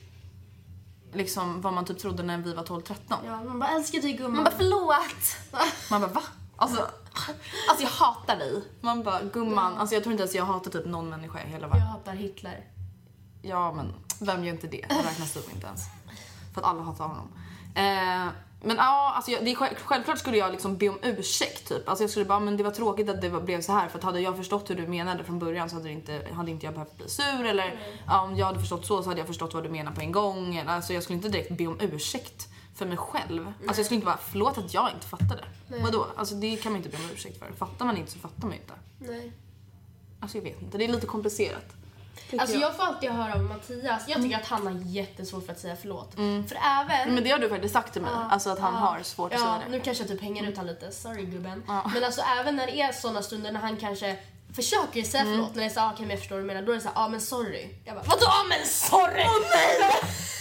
liksom 1.12 1.60
vad 1.60 1.72
man 1.72 1.84
typ 1.84 1.98
trodde 1.98 2.22
när 2.22 2.38
vi 2.38 2.54
var 2.54 2.64
12-13. 2.64 2.94
Ja, 3.26 3.44
man 3.44 3.58
bara 3.58 3.70
älskar 3.70 4.00
dig 4.00 4.12
gumman. 4.12 4.34
Man 4.34 4.44
bara 4.44 4.54
förlåt! 4.56 5.36
Man 5.90 6.00
bara 6.00 6.10
va? 6.10 6.22
Alltså, 6.56 6.88
alltså 7.68 7.84
jag 7.84 7.90
hatar 7.90 8.36
dig. 8.36 8.62
Man 8.80 9.02
bara 9.02 9.22
gumman, 9.22 9.76
alltså 9.78 9.94
jag 9.94 10.02
tror 10.02 10.12
inte 10.12 10.22
ens 10.22 10.34
jag 10.34 10.44
hatar 10.44 10.70
typ 10.70 10.86
någon 10.86 11.08
människa 11.10 11.38
i 11.42 11.48
hela 11.48 11.62
jag 11.64 11.68
världen. 11.68 11.86
hatar 11.86 12.12
Hitler. 12.12 12.64
Ja 13.42 13.72
men 13.72 13.94
vem 14.20 14.44
gör 14.44 14.52
inte 14.52 14.66
det? 14.66 14.84
Det 14.88 14.94
räknas 14.94 15.32
typ 15.32 15.54
inte 15.54 15.66
ens. 15.66 15.82
För 16.54 16.60
att 16.60 16.66
alla 16.66 16.82
hatar 16.82 17.04
honom. 17.04 17.28
Eh, 17.74 18.32
men 18.62 18.76
ja, 18.76 19.12
alltså 19.16 19.30
jag, 19.30 19.44
det 19.44 19.50
är 19.50 19.54
själv, 19.54 19.74
självklart 19.84 20.18
skulle 20.18 20.36
jag 20.36 20.52
liksom 20.52 20.76
be 20.76 20.88
om 20.88 20.98
ursäkt 21.02 21.68
typ. 21.68 21.88
Alltså 21.88 22.04
jag 22.04 22.10
skulle 22.10 22.24
bara, 22.24 22.40
men 22.40 22.56
det 22.56 22.62
var 22.62 22.70
tråkigt 22.70 23.08
att 23.08 23.20
det 23.20 23.28
var, 23.28 23.40
blev 23.40 23.60
så 23.60 23.72
här 23.72 23.88
för 23.88 23.98
att 23.98 24.04
hade 24.04 24.20
jag 24.20 24.36
förstått 24.36 24.70
hur 24.70 24.74
du 24.74 24.86
menade 24.86 25.24
från 25.24 25.38
början 25.38 25.70
så 25.70 25.76
hade, 25.76 25.90
inte, 25.90 26.28
hade 26.32 26.50
inte 26.50 26.66
jag 26.66 26.74
behövt 26.74 26.96
bli 26.96 27.08
sur 27.08 27.44
eller 27.46 27.80
ja, 28.06 28.22
om 28.22 28.36
jag 28.36 28.46
hade 28.46 28.60
förstått 28.60 28.86
så 28.86 29.02
så 29.02 29.08
hade 29.08 29.20
jag 29.20 29.26
förstått 29.26 29.54
vad 29.54 29.62
du 29.62 29.68
menar 29.68 29.92
på 29.92 30.00
en 30.00 30.12
gång. 30.12 30.58
Alltså 30.66 30.92
jag 30.92 31.02
skulle 31.02 31.16
inte 31.16 31.28
direkt 31.28 31.50
be 31.50 31.66
om 31.66 31.80
ursäkt 31.80 32.48
för 32.76 32.86
mig 32.86 32.96
själv. 32.96 33.46
Alltså 33.46 33.78
jag 33.80 33.84
skulle 33.86 33.94
inte 33.96 34.04
bara, 34.06 34.18
förlåt 34.30 34.58
att 34.58 34.74
jag 34.74 34.90
inte 34.94 35.06
fattade. 35.06 35.44
Vadå? 35.82 36.06
Alltså 36.16 36.34
det 36.34 36.56
kan 36.56 36.72
man 36.72 36.76
inte 36.76 36.88
be 36.88 36.96
om 37.04 37.10
ursäkt 37.14 37.38
för. 37.38 37.52
Fattar 37.52 37.84
man 37.84 37.96
inte 37.96 38.12
så 38.12 38.18
fattar 38.18 38.42
man 38.42 38.52
inte. 38.52 38.72
Nej. 38.98 39.32
Alltså 40.20 40.38
jag 40.38 40.42
vet 40.42 40.62
inte, 40.62 40.78
det 40.78 40.84
är 40.84 40.88
lite 40.88 41.06
komplicerat. 41.06 41.64
Alltså 42.38 42.56
jag 42.56 42.76
får 42.76 42.82
alltid 42.82 43.10
höra 43.10 43.34
av 43.34 43.40
Mattias, 43.42 44.04
jag 44.08 44.22
tycker 44.22 44.36
att 44.36 44.46
han 44.46 44.66
har 44.66 44.72
jättesvårt 44.84 45.46
för 45.46 45.52
att 45.52 45.60
säga 45.60 45.76
förlåt. 45.80 46.14
För 46.14 46.58
även... 46.64 47.14
Men 47.14 47.24
det 47.24 47.30
har 47.30 47.38
du 47.38 47.48
faktiskt 47.48 47.74
sagt 47.74 47.92
till 47.92 48.02
mig, 48.02 48.10
alltså 48.14 48.50
att 48.50 48.58
han 48.58 48.74
Ja. 48.74 48.80
har 48.80 49.02
svårt 49.02 49.32
att 49.32 49.40
ja, 49.40 49.44
säga 49.46 49.62
det. 49.66 49.70
nu 49.72 49.80
kanske 49.80 50.02
jag 50.04 50.10
typ 50.10 50.20
hänger 50.20 50.48
ut 50.50 50.56
han 50.56 50.66
lite, 50.66 50.92
sorry 50.92 51.24
gubben. 51.24 51.62
Ja. 51.66 51.90
Men 51.94 52.04
alltså 52.04 52.20
även 52.40 52.56
när 52.56 52.66
det 52.66 52.80
är 52.80 52.92
såna 52.92 53.22
stunder 53.22 53.52
när 53.52 53.60
han 53.60 53.76
kanske 53.76 54.18
försöker 54.54 55.02
säga 55.02 55.22
Mm. 55.22 55.34
förlåt, 55.34 55.54
när 55.54 55.62
det 55.62 55.68
är 55.68 55.70
såhär, 55.74 55.86
ah, 55.88 55.92
okej 55.92 56.06
men 56.06 56.10
jag 56.10 56.18
förstår 56.18 56.36
vad 56.36 56.42
du 56.44 56.46
menar, 56.46 56.62
då 56.62 56.72
är 56.72 56.76
det 56.76 56.80
såhär, 56.82 56.94
ja 56.96 57.04
ah, 57.04 57.08
men 57.08 57.20
sorry. 57.20 57.68
Jag 57.84 57.94
bara, 57.94 58.04
vadå 58.04 58.26
men 58.48 58.66
sorry? 58.66 59.24
Nej, 59.24 59.90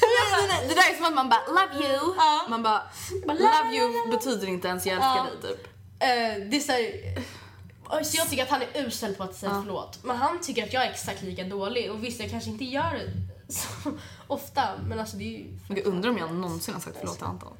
nej, 0.50 0.68
det 0.68 0.74
där 0.74 0.92
är 0.92 0.96
som 0.96 1.06
att 1.06 1.14
man 1.14 1.30
bara 1.30 1.46
love 1.48 1.88
you. 1.88 2.14
Ja. 2.18 2.46
Man 2.50 2.64
bara 2.64 2.82
love 3.26 3.76
you 3.76 4.12
betyder 4.12 4.48
inte 4.48 4.68
ens 4.68 4.86
jag 4.86 4.94
älskar 4.96 5.16
Ja. 5.16 5.24
dig 5.24 5.52
typ. 5.58 5.68
Eh, 6.00 6.50
det 6.50 6.58
är 6.58 6.60
såhär, 6.60 8.04
så 8.04 8.18
jag 8.18 8.30
tycker 8.30 8.44
att 8.44 8.50
han 8.50 8.62
är 8.62 8.86
usel 8.88 9.16
på 9.16 9.24
att 9.24 9.36
säga 9.36 9.62
förlåt. 9.66 10.00
Men 10.04 10.16
han 10.18 10.42
tycker 10.42 10.64
att 10.64 10.74
jag 10.74 10.86
är 10.86 10.90
exakt 10.92 11.22
lika 11.22 11.44
dålig 11.44 11.92
och 11.92 12.04
visst 12.04 12.20
jag 12.20 12.30
kanske 12.30 12.50
inte 12.50 12.66
gör 12.66 12.94
det 12.94 13.54
så 13.54 13.68
ofta 14.28 14.62
men 14.88 15.00
alltså 15.00 15.18
det 15.18 15.24
är 15.24 15.40
ju 15.40 15.46
Men 15.68 15.78
jag 15.78 15.86
undrar 15.86 16.10
om 16.10 16.18
jag 16.18 16.34
någonsin 16.34 16.74
har 16.74 16.82
sagt 16.82 16.98
förlåt 17.00 17.16
till 17.18 17.26
Anton. 17.26 17.54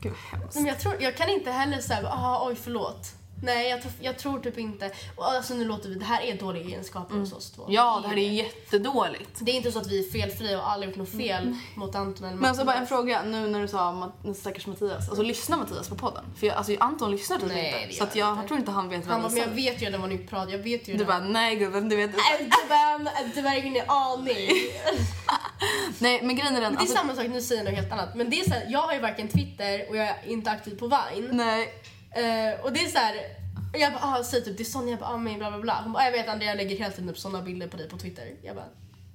Gud 0.00 0.12
vad 0.32 0.40
hemskt. 0.40 0.54
Men 0.54 0.66
jag, 0.66 0.80
tror, 0.80 0.96
jag 1.00 1.16
kan 1.16 1.28
inte 1.28 1.50
heller 1.50 1.80
säga 1.80 2.08
ah, 2.08 2.48
oj 2.48 2.56
förlåt. 2.62 3.06
Nej 3.42 3.68
jag 3.70 3.80
tror, 3.80 3.92
jag 4.00 4.18
tror 4.18 4.40
typ 4.40 4.58
inte. 4.58 4.90
Alltså 5.16 5.54
nu 5.54 5.64
låter 5.64 5.88
vi, 5.88 5.94
det 5.94 6.04
här 6.04 6.22
är 6.22 6.38
dåliga 6.38 6.64
egenskaper 6.64 7.14
hos 7.16 7.32
oss 7.32 7.50
två. 7.50 7.66
Ja, 7.68 8.00
det 8.02 8.08
här 8.08 8.16
är 8.18 8.30
jättedåligt. 8.30 9.30
Det 9.40 9.50
är 9.50 9.54
inte 9.54 9.72
så 9.72 9.78
att 9.78 9.86
vi 9.86 10.06
är 10.06 10.10
felfria 10.10 10.58
och 10.58 10.70
aldrig 10.70 10.90
gjort 10.90 10.98
något 10.98 11.10
fel 11.10 11.56
mot 11.74 11.94
Anton 11.94 12.24
eller 12.24 12.36
Men 12.36 12.48
alltså 12.48 12.64
bara 12.64 12.76
en 12.76 12.86
fråga 12.86 13.22
nu 13.22 13.48
när 13.48 13.60
du 13.62 13.68
sa 13.68 14.12
stackars 14.36 14.66
Mattias. 14.66 15.08
Alltså 15.08 15.22
lyssnar 15.22 15.58
Mattias 15.58 15.88
på 15.88 15.94
podden? 15.94 16.24
För 16.38 16.46
jag, 16.46 16.56
alltså 16.56 16.76
Anton 16.80 17.10
lyssnar 17.10 17.38
typ 17.38 17.48
Nej, 17.48 17.82
inte. 17.82 17.94
Så 17.96 18.04
att 18.04 18.16
jag 18.16 18.32
inte. 18.36 18.48
tror 18.48 18.60
inte 18.60 18.70
han 18.72 18.88
vet 18.88 19.06
vad 19.06 19.12
Han 19.12 19.22
bara, 19.22 19.32
men 19.32 19.40
jag 19.40 19.48
vet 19.48 19.82
ju 19.82 19.86
redan 19.86 20.00
vad 20.00 20.10
ni 20.10 20.18
pratar 20.18 20.52
jag 20.52 20.58
vet 20.58 20.88
ju 20.88 20.96
Du 20.96 21.04
bara 21.04 21.18
nej 21.18 21.56
gubben 21.56 21.88
du 21.88 21.96
vet 21.96 22.10
inte. 22.10 22.20
Nej 22.30 22.50
gubben, 22.62 23.10
du 23.34 23.42
har 23.42 23.66
ingen 23.66 23.90
aning. 23.90 24.50
Nej 25.98 26.22
men 26.22 26.36
grejen 26.36 26.56
är 26.56 26.60
den. 26.60 26.62
Men 26.62 26.72
det 26.72 26.78
är 26.78 26.80
Alltså, 26.80 26.96
samma 26.96 27.14
sak, 27.14 27.26
nu 27.28 27.42
säger 27.42 27.64
jag 27.64 27.70
något 27.70 27.80
helt 27.80 27.92
annat. 27.92 28.14
Men 28.14 28.30
det 28.30 28.40
är 28.40 28.44
så 28.44 28.50
här, 28.50 28.66
jag 28.68 28.80
har 28.80 28.94
ju 28.94 29.00
varken 29.00 29.28
Twitter 29.28 29.86
och 29.88 29.96
jag 29.96 30.08
är 30.08 30.16
inte 30.26 30.50
aktiv 30.50 30.78
på 30.78 30.86
Vine. 30.86 31.28
nej. 31.32 31.74
Eh, 32.10 32.64
och 32.64 32.72
det 32.72 32.80
är 32.80 32.88
så 32.88 32.98
här. 32.98 33.14
Jag 33.72 33.92
bara, 33.92 34.02
ah, 34.02 34.24
säg 34.24 34.44
typ 34.44 34.56
det 34.56 34.62
är 34.62 34.64
Sonja, 34.64 34.90
jag 34.90 35.00
bara, 35.00 35.10
ah, 35.10 35.16
men 35.16 35.38
bla 35.38 35.50
bla 35.50 35.60
bla. 35.60 35.80
Hon 35.82 35.92
bara, 35.92 36.02
ah, 36.02 36.04
jag 36.04 36.12
vet 36.12 36.28
Andrea 36.28 36.54
lägger 36.54 36.76
hela 36.76 36.90
tiden 36.90 37.10
upp 37.10 37.18
såna 37.18 37.42
bilder 37.42 37.68
på 37.68 37.76
dig 37.76 37.88
på 37.88 37.98
Twitter. 37.98 38.34
Jag 38.42 38.56
bara, 38.56 38.66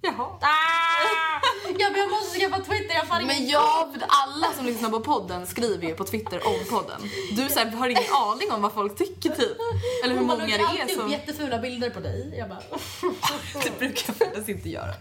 Jaha. 0.06 0.27
jag 1.79 1.93
bara, 1.93 1.99
jag 1.99 2.10
måste 2.10 2.39
skaffa 2.39 2.60
Twitter, 2.60 2.95
jag 2.95 3.03
har 3.03 3.21
Men 3.21 3.47
ja, 3.47 3.89
för 3.93 4.03
alla 4.08 4.53
som 4.53 4.65
lyssnar 4.65 4.89
på 4.89 4.99
podden 4.99 5.47
skriver 5.47 5.88
ju 5.88 5.95
på 5.95 6.03
Twitter 6.03 6.47
om 6.47 6.65
podden. 6.69 7.01
Du 7.32 7.49
så 7.49 7.60
här, 7.60 7.65
har 7.65 7.89
ingen 7.89 8.13
aning 8.13 8.51
om 8.51 8.62
vad 8.62 8.73
folk 8.73 8.97
tycker 8.97 9.29
typ. 9.29 9.58
Eller 10.03 10.13
hur 10.13 10.19
Hon 10.19 10.27
bara, 10.27 10.38
många 10.38 10.58
det 10.58 10.82
är 10.82 10.86
upp 10.86 10.91
som... 10.91 11.12
jättefula 11.12 11.58
bilder 11.60 11.89
på 11.89 11.99
dig. 11.99 12.36
Jag 12.38 12.49
bara, 12.49 12.60
Det 13.63 13.79
brukar 13.79 14.03
jag 14.08 14.15
faktiskt 14.15 14.49
inte 14.49 14.69
göra. 14.69 14.93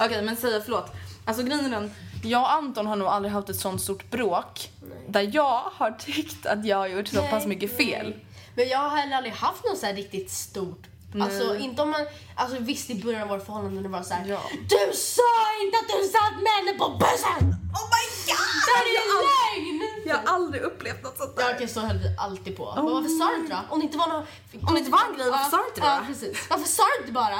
Okej, 0.00 0.22
men 0.22 0.36
säga 0.36 0.60
förlåt. 0.64 0.86
Alltså 1.24 1.42
grejen 1.42 1.64
är 1.64 1.70
den, 1.70 1.94
jag 2.22 2.42
och 2.42 2.52
Anton 2.52 2.86
har 2.86 2.96
nog 2.96 3.08
aldrig 3.08 3.32
haft 3.32 3.48
ett 3.48 3.60
sånt 3.60 3.82
stort 3.82 4.10
bråk 4.10 4.70
där 5.12 5.30
jag 5.34 5.60
har 5.72 5.90
tyckt 5.90 6.46
att 6.46 6.64
jag 6.64 6.76
har 6.76 6.86
gjort 6.86 7.08
så 7.08 7.22
pass 7.22 7.46
mycket 7.46 7.76
fel. 7.76 8.14
Men 8.54 8.68
jag 8.68 8.78
har 8.78 8.96
heller 8.96 9.16
aldrig 9.16 9.34
haft 9.34 9.64
något 9.64 9.78
så 9.78 9.86
här 9.86 9.94
riktigt 9.94 10.30
stort. 10.30 10.82
Alltså 11.20 11.56
inte 11.56 11.82
om 11.82 11.90
man, 11.90 12.00
alltså 12.34 12.56
visst 12.58 12.90
i 12.90 13.02
början 13.02 13.22
av 13.22 13.28
vårt 13.28 13.46
förhållande 13.46 13.82
det 13.82 13.88
var 13.88 14.02
såhär 14.02 14.26
Ja. 14.26 14.40
Du 14.68 14.96
sa 14.96 15.32
inte 15.64 15.76
att 15.78 15.88
du 16.02 16.08
satt 16.08 16.42
med 16.42 16.52
henne 16.52 16.78
på 16.78 16.88
bussen! 16.88 17.44
Oh 17.78 17.86
my 17.94 18.04
god! 18.26 18.50
Det 18.66 18.72
här 18.76 18.84
är 18.96 19.06
lögn! 19.22 20.02
Jag 20.06 20.16
har 20.16 20.34
aldrig 20.34 20.62
upplevt 20.62 21.02
något 21.02 21.16
sånt 21.18 21.32
Ja 21.38 21.50
okej 21.54 21.68
så 21.68 21.80
höll 21.80 21.98
vi 21.98 22.14
alltid 22.18 22.56
på. 22.56 22.72
Men 22.76 22.84
varför 22.84 23.08
sa 23.08 23.30
du 23.30 23.36
inte 23.36 23.52
då? 23.52 23.74
Om 23.74 23.80
det 23.80 23.84
inte 23.84 23.98
var 23.98 24.06
någon... 24.08 24.22
Om 24.68 24.74
det 24.74 24.78
inte 24.78 24.90
var 24.90 25.00
en 25.10 25.16
grej, 25.16 25.30
varför 25.30 25.50
sa 25.50 25.56
du 25.56 25.68
inte 25.68 25.80
det 25.80 25.86
Ja 25.86 26.00
precis. 26.06 26.46
Varför 26.50 26.68
sa 26.68 26.82
du 26.96 27.00
inte 27.02 27.12
bara? 27.12 27.38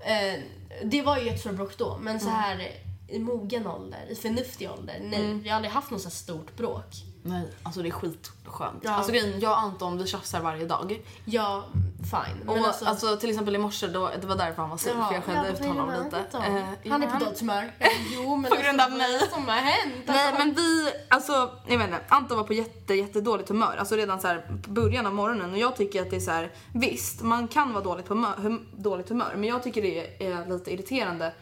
Eh, 0.00 0.40
det 0.84 1.02
var 1.02 1.18
ju 1.18 1.28
ett 1.28 1.40
stort 1.40 1.52
bråk 1.52 1.78
då 1.78 1.98
men 2.00 2.16
Mm. 2.16 2.20
så 2.20 2.30
här 2.30 2.70
i 3.08 3.18
mogen 3.18 3.66
ålder, 3.66 4.06
i 4.10 4.14
förnuftig 4.14 4.70
ålder, 4.70 4.98
nej. 5.02 5.24
Mm. 5.24 5.42
Vi 5.42 5.48
har 5.48 5.56
aldrig 5.56 5.72
haft 5.72 5.90
något 5.90 6.02
så 6.02 6.10
stort 6.10 6.56
bråk. 6.56 6.94
Nej, 7.22 7.48
alltså 7.62 7.82
det 7.82 7.88
är 7.88 7.90
skitskönt. 7.90 8.80
Ja. 8.82 8.90
Alltså 8.90 9.12
grejen, 9.12 9.40
jag 9.40 9.52
och 9.52 9.58
Anton 9.58 9.98
vi 9.98 10.06
tjafsar 10.06 10.40
varje 10.40 10.64
dag. 10.66 11.02
Ja, 11.24 11.64
fine. 12.10 12.48
Och 12.48 12.56
alltså, 12.56 12.84
alltså, 12.84 13.16
till 13.16 13.30
exempel 13.30 13.54
i 13.54 13.58
morse, 13.58 13.86
då, 13.86 14.10
det 14.20 14.26
var 14.26 14.36
därför 14.36 14.62
han 14.62 14.70
var 14.70 14.76
sur 14.76 14.90
för 14.90 15.14
jag 15.14 15.24
skällde 15.24 15.48
Ja, 15.48 15.52
ut 15.54 15.66
honom 15.66 16.04
lite. 16.04 16.24
han? 16.32 16.56
Eh, 16.56 16.64
han 16.90 17.02
är 17.02 17.10
på 17.10 17.24
dåligt 17.24 17.40
humör. 17.40 17.72
Ja, 17.78 17.86
Jo 18.14 18.36
men 18.36 18.50
På 18.50 18.56
grund 18.56 18.80
av 18.80 18.84
alltså, 18.84 18.98
mig. 18.98 19.20
Som 19.32 19.48
har 19.48 19.54
hänt? 19.54 19.94
Nej 20.06 20.26
Alltså, 20.28 20.44
men 20.44 20.54
vi, 20.54 20.92
alltså 21.08 21.50
jag 21.66 21.78
vet 21.78 21.86
inte, 21.86 22.00
Anton 22.08 22.36
var 22.36 22.44
på 22.44 22.52
jätte, 22.52 22.94
jättedåligt 22.94 23.48
humör. 23.48 23.76
Alltså 23.78 23.96
redan 23.96 24.20
så 24.20 24.26
här 24.28 24.60
på 24.64 24.70
början 24.70 25.06
av 25.06 25.14
morgonen 25.14 25.52
och 25.52 25.58
jag 25.58 25.76
tycker 25.76 26.02
att 26.02 26.10
det 26.10 26.16
är 26.16 26.20
så 26.20 26.30
här, 26.30 26.52
visst 26.72 27.22
man 27.22 27.48
kan 27.48 27.72
vara 27.72 27.84
dåligt 27.84 28.06
på 28.06 28.14
humör, 28.14 28.34
hum, 28.36 28.66
dåligt 28.76 29.08
humör 29.08 29.32
men 29.36 29.44
jag 29.44 29.62
tycker 29.62 29.82
det 29.82 30.26
är 30.26 30.46
lite 30.48 30.72
irriterande 30.72 31.32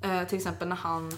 eh, 0.00 0.24
till 0.24 0.36
exempel 0.38 0.68
när 0.68 0.76
han 0.76 1.12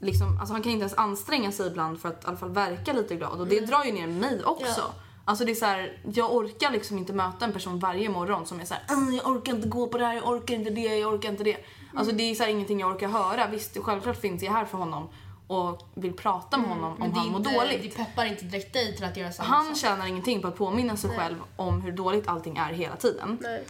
liksom, 0.00 0.38
alltså 0.40 0.54
han 0.54 0.62
kan 0.62 0.72
inte 0.72 0.82
ens 0.82 0.94
anstränga 0.94 1.52
sig 1.52 1.66
ibland 1.66 2.00
för 2.00 2.08
att 2.08 2.24
i 2.24 2.26
alla 2.26 2.36
fall 2.36 2.50
verka 2.50 2.92
lite 2.92 3.16
glad 3.16 3.40
och 3.40 3.46
det 3.46 3.60
drar 3.60 3.84
ju 3.84 3.92
ner 3.92 4.06
mig 4.06 4.44
också. 4.44 4.66
Ja. 4.80 4.94
Alltså 5.24 5.44
det 5.44 5.50
är 5.50 5.54
så 5.54 5.64
här, 5.66 5.98
jag 6.14 6.34
orkar 6.34 6.70
liksom 6.70 6.98
inte 6.98 7.12
möta 7.12 7.44
en 7.44 7.52
person 7.52 7.78
varje 7.78 8.08
morgon 8.08 8.46
som 8.46 8.60
är 8.60 8.64
så 8.64 8.74
här, 8.74 8.82
"Mm, 8.96 9.14
jag 9.14 9.26
orkar 9.26 9.52
inte 9.54 9.68
gå 9.68 9.86
på 9.86 9.98
det 9.98 10.06
här, 10.06 10.14
jag 10.14 10.28
orkar 10.28 10.54
inte 10.54 10.70
det, 10.70 10.98
jag 10.98 11.14
orkar 11.14 11.28
inte 11.28 11.44
det. 11.44 11.56
Alltså 11.96 12.14
det 12.14 12.22
är 12.30 12.34
så 12.34 12.42
här 12.42 12.50
ingenting 12.50 12.80
jag 12.80 12.90
orkar 12.94 13.08
höra. 13.08 13.46
Visst, 13.46 13.78
självklart 13.82 14.20
finns 14.20 14.42
jag 14.42 14.52
här 14.52 14.64
för 14.64 14.78
honom 14.78 15.08
och 15.46 15.88
vill 15.94 16.12
prata 16.12 16.58
med 16.58 16.68
honom 16.68 16.84
om 16.92 16.96
Men 16.98 17.10
det, 17.12 17.16
är 17.16 17.20
han 17.20 17.28
mår 17.30 17.40
inte, 17.40 17.54
dåligt. 17.54 17.82
det 17.82 18.04
peppar 18.04 18.24
inte 18.24 18.44
direkt 18.44 18.72
dig 18.72 18.96
till 18.96 19.04
att 19.04 19.16
göra 19.16 19.32
samma 19.32 19.48
Han 19.48 19.66
sak. 19.66 19.76
tjänar 19.76 20.06
ingenting 20.06 20.42
på 20.42 20.48
att 20.48 20.56
påminna 20.56 20.96
sig 20.96 21.10
själv 21.18 21.36
om 21.56 21.80
hur 21.80 21.92
dåligt 21.92 22.28
allting 22.28 22.56
är 22.56 22.72
hela 22.72 22.96
tiden. 22.96 23.38
Nej. 23.40 23.64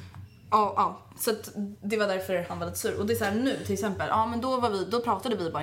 Ja, 0.50 0.74
ja. 0.76 0.98
Så 1.18 1.30
att 1.30 1.50
det 1.82 1.96
var 1.96 2.06
därför 2.06 2.46
han 2.48 2.58
var 2.58 2.66
lite 2.66 2.78
sur. 2.78 3.00
Och 3.00 3.06
det 3.06 3.12
är 3.12 3.16
så 3.16 3.24
här 3.24 3.34
nu 3.34 3.56
till 3.64 3.74
exempel, 3.74 4.08
ja 4.08 4.26
men 4.26 4.40
då 4.40 4.60
var 4.60 4.70
vi, 4.70 4.84
då 4.84 5.00
pratade 5.00 5.36
vi 5.36 5.50
bara 5.50 5.62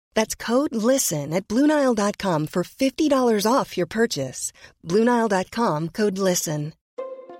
That's 0.13 0.35
code 0.35 0.75
LISTEN 0.75 1.33
at 1.33 1.47
Bluenile.com 1.47 2.47
for 2.47 2.63
$50 2.63 3.45
off 3.45 3.77
your 3.77 3.87
purchase. 3.87 4.53
Bluenile.com 4.87 5.89
code 5.89 6.17
LISTEN. 6.17 6.73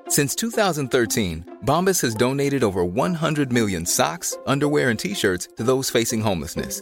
Since 0.08 0.36
2013, 0.36 1.60
Bombas 1.66 2.02
has 2.02 2.14
donated 2.16 2.64
over 2.66 2.84
100 2.84 3.54
million 3.54 3.86
socks, 3.86 4.38
underwear, 4.46 4.90
and 4.90 5.00
t 5.00 5.14
shirts 5.14 5.48
to 5.56 5.64
those 5.64 5.90
facing 5.90 6.20
homelessness. 6.20 6.82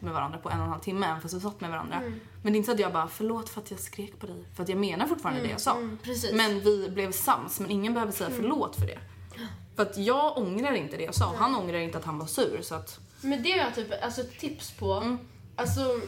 Med 0.00 0.12
varandra 0.12 0.38
på 0.38 0.50
en 0.50 0.58
och 0.58 0.64
en 0.64 0.70
halv 0.70 0.80
timme 0.80 1.06
även 1.06 1.20
fast 1.20 1.34
vi 1.34 1.40
satt 1.40 1.60
med 1.60 1.70
varandra. 1.70 2.00
Men 2.42 2.52
det 2.52 2.56
är 2.56 2.56
inte 2.56 2.66
så 2.66 2.72
att 2.72 2.80
jag 2.80 2.92
bara 2.92 3.08
förlåt 3.08 3.48
för 3.48 3.60
att 3.60 3.70
jag 3.70 3.80
skrek 3.80 4.18
på 4.18 4.26
dig. 4.26 4.44
För 4.56 4.62
att 4.62 4.68
jag 4.68 4.78
menar 4.78 5.06
fortfarande 5.06 5.40
det 5.40 5.48
jag 5.48 5.60
sa. 5.60 5.76
precis. 6.02 6.32
Men 6.32 6.60
vi 6.60 6.90
blev 6.90 7.12
sams 7.12 7.60
men 7.60 7.70
ingen 7.70 7.94
behöver 7.94 8.12
säga 8.12 8.30
förlåt 8.36 8.76
för 8.76 8.86
det. 8.86 8.98
För 9.76 9.82
att 9.82 9.96
jag 9.96 10.38
ångrar 10.38 10.72
inte 10.72 10.96
det 10.96 11.04
jag 11.04 11.14
sa. 11.14 11.34
Han 11.36 11.56
ångrar 11.56 11.78
inte 11.78 11.98
att 11.98 12.04
han 12.04 12.18
var 12.18 12.26
sur 12.26 12.62
så 12.62 12.74
att 12.74 13.00
Men 13.20 13.42
det 13.42 13.50
har 13.50 13.58
jag 13.58 13.74
typ 13.74 14.04
alltså, 14.04 14.22
tips 14.38 14.70
på. 14.70 14.92
Mm. 14.92 15.18
Alltså, 15.56 16.00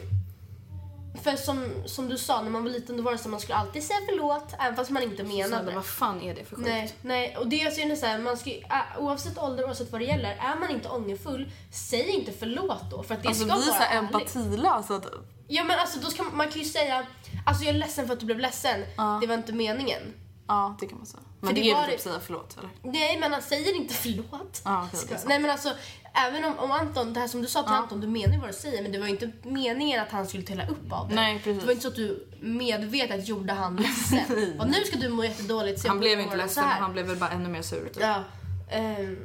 för 1.22 1.36
som, 1.36 1.72
som 1.86 2.08
du 2.08 2.18
sa, 2.18 2.42
när 2.42 2.50
man 2.50 2.64
var 2.64 2.70
liten 2.70 2.96
då 2.96 3.02
var 3.02 3.12
det 3.12 3.18
så 3.18 3.24
att 3.24 3.30
man 3.30 3.40
skulle 3.40 3.56
alltid 3.56 3.82
säga 3.82 3.98
förlåt 4.08 4.54
även 4.58 4.76
fast 4.76 4.90
man 4.90 5.02
inte 5.02 5.22
menade 5.22 5.64
det. 5.64 5.74
vad 5.74 5.86
fan 5.86 6.22
är 6.22 6.34
det 6.34 6.44
för 6.44 6.56
skit? 6.56 6.64
Nej, 6.66 6.94
nej, 7.02 7.36
och 7.36 7.46
det 7.48 7.62
är 7.62 7.70
så 7.90 7.96
så 8.00 8.06
här, 8.06 8.18
man 8.18 8.36
ska, 8.36 8.50
oavsett 8.98 9.38
ålder 9.38 9.64
oavsett 9.64 9.92
vad 9.92 10.00
det 10.00 10.04
gäller, 10.04 10.30
är 10.30 10.60
man 10.60 10.70
inte 10.70 10.88
ångerfull, 10.88 11.50
säg 11.72 12.08
inte 12.08 12.32
förlåt 12.32 12.90
då. 12.90 13.02
För 13.02 13.14
att 13.14 13.22
det 13.22 13.28
Alltså 13.28 13.44
ska 13.44 13.54
vi 13.56 13.62
är 13.62 13.66
vara 13.66 13.76
så 13.76 13.82
här 13.82 13.98
ärligt. 13.98 14.14
empatilösa. 14.14 14.94
Att, 14.94 15.06
Ja 15.52 15.64
men 15.64 15.78
alltså 15.78 15.98
då 16.00 16.10
ska 16.10 16.22
man, 16.22 16.36
man 16.36 16.48
kan 16.48 16.58
ju 16.62 16.68
säga, 16.68 17.06
alltså 17.46 17.64
jag 17.64 17.74
är 17.74 17.78
ledsen 17.78 18.06
för 18.06 18.12
att 18.14 18.20
du 18.20 18.26
blev 18.26 18.38
ledsen, 18.38 18.84
det 19.20 19.26
var 19.26 19.34
inte 19.34 19.52
meningen. 19.52 20.02
Ja 20.50 20.76
det 20.80 20.86
kan 20.86 20.98
man 20.98 21.06
säga. 21.06 21.22
Men 21.40 21.54
det 21.54 21.60
det 21.60 21.70
är 21.70 21.74
väl 21.74 21.84
typ 21.90 21.96
det- 21.96 22.02
säga 22.02 22.20
förlåt 22.20 22.56
eller? 22.58 22.70
Nej 22.82 23.18
men 23.20 23.32
han 23.32 23.42
säger 23.42 23.76
inte 23.76 23.94
förlåt. 23.94 24.62
Ja, 24.64 24.88
Ska- 24.92 25.06
det 25.08 25.12
är 25.14 25.16
sant. 25.16 25.28
Nej 25.28 25.38
men 25.38 25.50
alltså, 25.50 25.72
även 26.14 26.44
om, 26.44 26.58
om 26.58 26.70
Anton, 26.70 27.12
det 27.12 27.20
här 27.20 27.28
som 27.28 27.42
du 27.42 27.46
sa 27.48 27.62
till 27.62 27.72
Anton, 27.72 28.00
du 28.00 28.06
menar 28.06 28.34
ju 28.34 28.40
vad 28.40 28.48
du 28.48 28.52
säger 28.54 28.82
men 28.82 28.92
det 28.92 28.98
var 28.98 29.06
ju 29.06 29.12
inte 29.12 29.32
meningen 29.42 30.02
att 30.02 30.10
han 30.10 30.26
skulle 30.26 30.42
tälla 30.42 30.66
upp 30.68 30.92
av 30.92 31.08
det. 31.08 31.14
Nej, 31.14 31.38
precis. 31.44 31.60
Det 31.60 31.66
var 31.66 31.72
inte 31.72 31.82
så 31.82 31.88
att 31.88 31.94
du 31.96 32.28
medvetet 32.40 33.28
gjorde 33.28 33.52
han 33.52 33.76
ledsen. 34.10 34.60
och 34.60 34.66
nu 34.68 34.84
ska 34.86 34.98
du 34.98 35.08
må 35.08 35.24
jättedåligt. 35.24 35.86
Han 35.88 35.98
blev 36.00 36.20
inte 36.20 36.36
ledsen 36.36 36.64
han 36.64 36.92
blev 36.92 37.06
väl 37.06 37.16
bara 37.16 37.30
ännu 37.30 37.48
mer 37.48 37.62
sur. 37.62 37.88
Typ. 37.88 38.02
Ja. 38.02 38.22
ehm, 38.70 39.16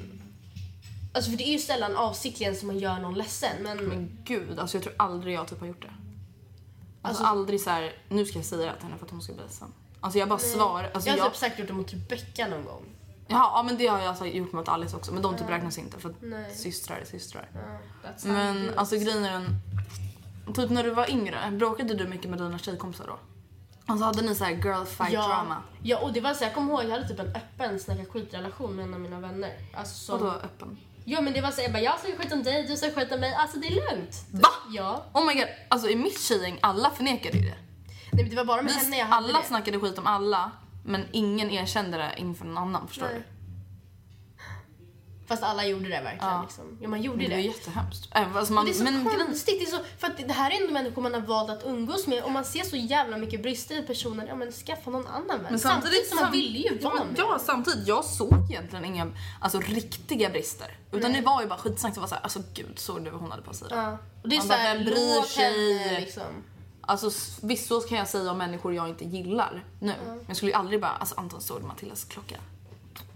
alltså 1.14 1.32
för 1.32 1.38
det 1.38 1.44
är 1.48 1.52
ju 1.54 1.60
sällan 1.60 1.96
avsiktligen 1.96 2.56
som 2.56 2.68
man 2.68 2.80
gör 2.80 3.00
någon 3.00 3.14
ledsen 3.14 3.64
men... 3.64 3.78
Men 3.78 4.18
gud, 4.24 4.60
alltså 4.60 4.78
jag 4.78 4.84
tror 4.84 4.94
aldrig 4.98 5.36
jag 5.36 5.48
typ 5.48 5.60
har 5.60 5.68
gjort 5.68 5.82
det. 5.82 5.88
Alltså, 5.88 7.24
Alltså- 7.24 7.24
aldrig 7.24 7.62
så 7.62 7.70
här, 7.70 7.94
nu 8.10 8.26
ska 8.26 8.38
jag 8.40 8.46
säga 8.46 8.66
det 8.72 8.74
till 8.76 8.84
henne 8.84 8.98
för 8.98 9.06
att 9.06 9.12
hon 9.12 9.22
ska 9.22 9.34
bli 9.34 9.42
ledsen. 9.44 9.74
Alltså 10.06 10.20
jag 10.20 10.30
bara 10.30 10.40
svarar. 10.40 10.92
Alltså, 10.94 11.10
jag 11.10 11.14
har 11.14 11.18
jag, 11.18 11.32
typ 11.32 11.40
säkert 11.40 11.60
gjort 11.60 11.68
det 11.68 11.74
mot 11.74 11.94
Rebecca 11.94 12.48
någon 12.48 12.66
gång. 12.66 12.84
Jaha, 13.28 13.52
ja 13.54 13.64
men 13.64 13.78
det 13.78 13.88
har 13.88 14.00
jag 14.00 14.08
alltså 14.08 14.26
gjort 14.26 14.52
mot 14.52 14.68
Alice 14.68 14.96
också 14.96 15.14
men 15.14 15.22
de 15.22 15.38
typ 15.38 15.50
räknas 15.50 15.78
inte 15.78 16.00
för 16.00 16.10
att 16.10 16.16
Nej. 16.22 16.56
systrar 16.56 16.98
är 16.98 17.06
systrar. 17.06 17.50
That's 18.04 18.28
Men 18.28 18.74
alltså 18.76 18.96
grejen 18.96 19.26
är 19.26 19.32
den, 19.32 19.62
typ 20.54 20.70
när 20.70 20.84
du 20.84 20.90
var 20.90 21.10
yngre, 21.10 21.52
bråkade 21.52 21.94
du 21.94 22.08
mycket 22.08 22.30
med 22.30 22.40
dina 22.40 22.58
tjejkompisar 22.58 23.08
då? 23.08 23.20
Alltså 23.86 24.06
hade 24.06 24.22
ni 24.22 24.36
så 24.36 24.44
här 24.44 24.52
girl 24.52 24.86
fight 24.86 25.14
ja. 25.14 25.28
drama? 25.28 25.62
Ja, 25.84 26.00
och 26.00 26.14
det 26.14 26.22
var 26.22 26.34
så 26.34 26.44
jag 26.44 26.54
kommer 26.54 26.74
ihåg, 26.74 26.84
jag 26.84 26.90
hade 26.90 27.08
typ 27.08 27.20
en 27.20 27.36
öppen 27.36 27.80
snacka 27.80 28.06
skit-relation 28.06 28.76
med 28.76 28.86
en 28.86 28.94
av 28.94 29.00
mina 29.00 29.20
vänner. 29.20 29.52
Alltså 29.74 29.96
som... 29.96 30.20
Vadå 30.20 30.32
öppen? 30.32 30.78
Ja 31.06 31.22
men 31.22 31.34
det 31.34 31.42
var 31.42 31.52
så 31.52 31.62
jag 31.62 31.72
bara, 31.72 31.82
jag 31.82 32.00
snackar 32.00 32.18
skit 32.18 32.34
om 32.34 32.44
dig, 32.44 32.68
du 32.68 32.78
snackar 32.78 32.96
skit 32.96 33.12
om 33.12 33.20
mig. 33.20 33.34
Alltså 33.34 33.60
det 33.60 33.68
är 33.68 33.96
lugnt. 33.96 34.26
Va? 34.32 34.50
Ja. 34.70 35.06
Oh 35.14 35.26
my 35.26 35.34
god, 35.34 35.50
alltså 35.68 35.90
i 35.90 35.96
mitt 35.96 36.22
tjejgäng, 36.22 36.60
alla 36.62 36.90
förnekade 36.90 37.38
ju 37.38 37.44
det. 37.44 37.58
Nej 38.16 38.24
det 38.30 38.36
var 38.36 38.46
bara 38.46 38.62
med 38.62 38.74
henne 38.74 38.98
jag 38.98 39.06
hade 39.06 39.28
alla 39.30 39.40
det. 39.40 39.46
snackade 39.48 39.80
skit 39.80 39.98
om 39.98 40.08
alla 40.08 40.52
men 40.86 41.06
ingen 41.12 41.50
erkände 41.50 41.98
det 41.98 42.14
inför 42.18 42.46
någon 42.46 42.58
annan 42.58 42.88
förstår 42.88 43.06
Nej. 43.06 43.16
du? 43.16 43.24
Fast 45.28 45.44
alla 45.44 45.66
gjorde 45.66 45.84
det 45.90 46.02
verkligen 46.02 46.34
Ja. 46.34 46.42
liksom. 46.42 46.78
Ja 46.82 46.88
man 46.90 47.02
gjorde 47.02 47.18
Det 47.24 47.28
det. 47.28 47.34
är 47.36 47.40
jättehemskt. 47.40 48.10
Även, 48.12 48.38
alltså 48.38 48.54
man, 48.54 48.66
det 48.66 48.72
är 48.72 48.74
så 48.74 48.84
men 48.84 49.06
konstigt, 49.06 49.60
det, 49.60 49.66
är 49.66 49.78
så, 49.78 49.84
för 50.00 50.08
att 50.08 50.18
det 50.28 50.34
här 50.34 50.52
är 50.52 50.62
ändå 50.62 50.74
människor 50.74 51.02
man 51.02 51.14
har 51.14 51.22
valt 51.22 51.50
att 51.50 51.66
umgås 51.66 52.08
med 52.08 52.24
och 52.24 52.32
man 52.32 52.46
ser 52.46 52.64
så 52.64 52.76
jävla 52.76 53.18
mycket 53.18 53.42
brister 53.44 53.80
i 53.80 53.82
personen, 53.82 54.28
ja 54.28 54.36
men 54.36 54.52
skaffa 54.52 54.90
någon 54.90 55.08
annan 55.08 55.28
vän. 55.28 55.46
Men 55.50 55.60
samtidigt, 55.60 56.08
som 56.08 56.20
man 56.20 56.32
ville 56.32 56.58
ju 56.58 56.80
ja, 56.82 56.90
vara 56.90 57.00
men, 57.00 57.08
med. 57.08 57.20
Ja, 57.20 57.40
samtidigt. 57.46 57.88
Jag 57.88 58.06
såg 58.06 58.52
egentligen 58.52 58.86
inga 58.86 59.08
alltså, 59.40 59.60
riktiga 59.60 60.30
brister. 60.30 60.78
Utan 60.92 61.14
det 61.14 61.22
var 61.22 61.42
ju 61.42 61.48
bara 61.48 61.60
skitsnack. 61.60 61.94
Det 61.94 62.00
var 62.00 62.08
såhär, 62.08 62.22
alltså 62.24 62.44
gud, 62.54 62.80
såg 62.80 63.04
du 63.06 63.10
vad 63.10 63.22
hon 63.22 63.32
hade 63.32 63.44
på 63.44 63.54
sig? 63.54 63.68
Ja. 63.72 63.98
Och 64.24 64.30
det 64.30 64.36
är 64.36 64.40
Man 64.40 64.48
bara, 64.48 64.74
vem 64.74 64.86
bryr 64.86 65.22
sig? 65.22 65.78
henne 65.84 66.00
liksom. 66.00 66.24
Alltså 66.86 67.12
visst 67.42 67.68
så 67.68 67.82
kan 67.82 67.98
jag 67.98 68.08
säga 68.08 68.32
om 68.32 68.38
människor 68.38 68.74
jag 68.74 68.90
inte 68.90 69.06
gillar 69.06 69.64
nu. 69.80 69.94
Men 70.08 70.20
jag 70.28 70.38
skulle 70.38 70.52
ju 70.52 70.58
aldrig 70.58 70.82
bara, 70.82 70.92
alltså 70.92 71.16
Anton 71.18 71.42
såg 71.42 71.62
du 71.62 71.68
Matildas 71.68 72.04
klocka? 72.04 72.36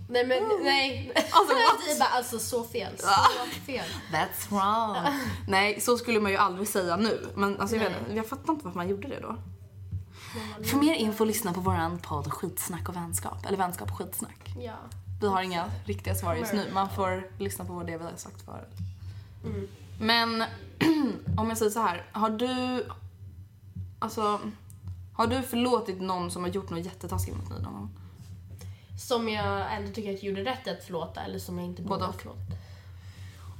Nej 0.10 0.25
men 0.25 0.43
nej. 0.63 1.12
Alltså, 1.15 1.53
what? 1.89 1.99
bara 1.99 2.10
alltså 2.10 2.39
så 2.39 2.63
fel. 2.63 2.97
Så 2.97 3.62
fel. 3.65 3.86
That's 4.12 4.49
wrong. 4.49 5.13
Nej, 5.47 5.82
så 5.82 5.97
skulle 5.97 6.19
man 6.19 6.32
ju 6.32 6.38
aldrig 6.38 6.67
säga 6.67 6.95
nu. 6.95 7.27
Men 7.36 7.60
alltså, 7.60 7.75
jag, 7.75 7.84
vet, 7.84 7.99
inte, 7.99 8.15
jag 8.15 8.27
fattar 8.27 8.53
inte 8.53 8.65
varför 8.65 8.77
man 8.77 8.89
gjorde 8.89 9.08
det 9.08 9.19
då. 9.19 9.36
För 10.63 10.77
mer 10.77 10.93
info 10.93 11.25
lyssna 11.25 11.53
på 11.53 11.62
våran 11.62 11.99
podd 11.99 12.34
Skitsnack 12.34 12.89
och 12.89 12.95
vänskap. 12.95 13.45
Eller 13.45 13.58
vänskap 13.58 13.91
och 13.91 13.97
skitsnack. 13.97 14.53
Ja. 14.60 14.75
Vi 15.21 15.27
har 15.27 15.41
inga 15.41 15.65
riktiga 15.86 16.15
svar 16.15 16.36
just 16.36 16.53
nu. 16.53 16.71
Man 16.73 16.89
får 16.89 17.27
lyssna 17.38 17.65
på 17.65 17.84
det 17.84 17.97
vi 17.97 18.03
har 18.03 18.12
sagt 18.15 18.45
förut. 18.45 18.75
Men 19.99 20.41
om 21.38 21.49
jag 21.49 21.58
säger 21.58 21.71
så 21.71 21.79
här, 21.79 22.05
har 22.12 22.29
du... 22.29 22.86
Alltså, 24.00 24.40
har 25.14 25.28
du 25.28 25.42
förlåtit 25.42 26.02
någon 26.02 26.32
som 26.32 26.44
har 26.44 26.50
gjort 26.50 26.70
något 26.70 26.86
jättetaskigt 26.86 27.38
mot 27.38 27.50
dig 27.50 27.62
någon 27.62 27.74
gång? 27.74 27.90
Som 29.00 29.30
jag 29.30 29.76
ändå 29.76 29.92
tycker 29.94 30.14
att 30.14 30.24
jag 30.24 30.30
gjorde 30.30 30.52
rätt 30.52 30.68
i 30.68 30.70
att 30.70 30.84
förlåta 30.84 31.22
eller 31.22 31.40
som 31.40 31.58
jag 31.58 31.68
inte 31.68 31.82
borde 31.82 32.06
ha 32.06 32.14
förlåtit. 32.14 32.56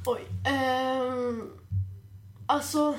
Oj. 0.06 0.22
ehm, 0.46 1.52
alltså... 2.46 2.96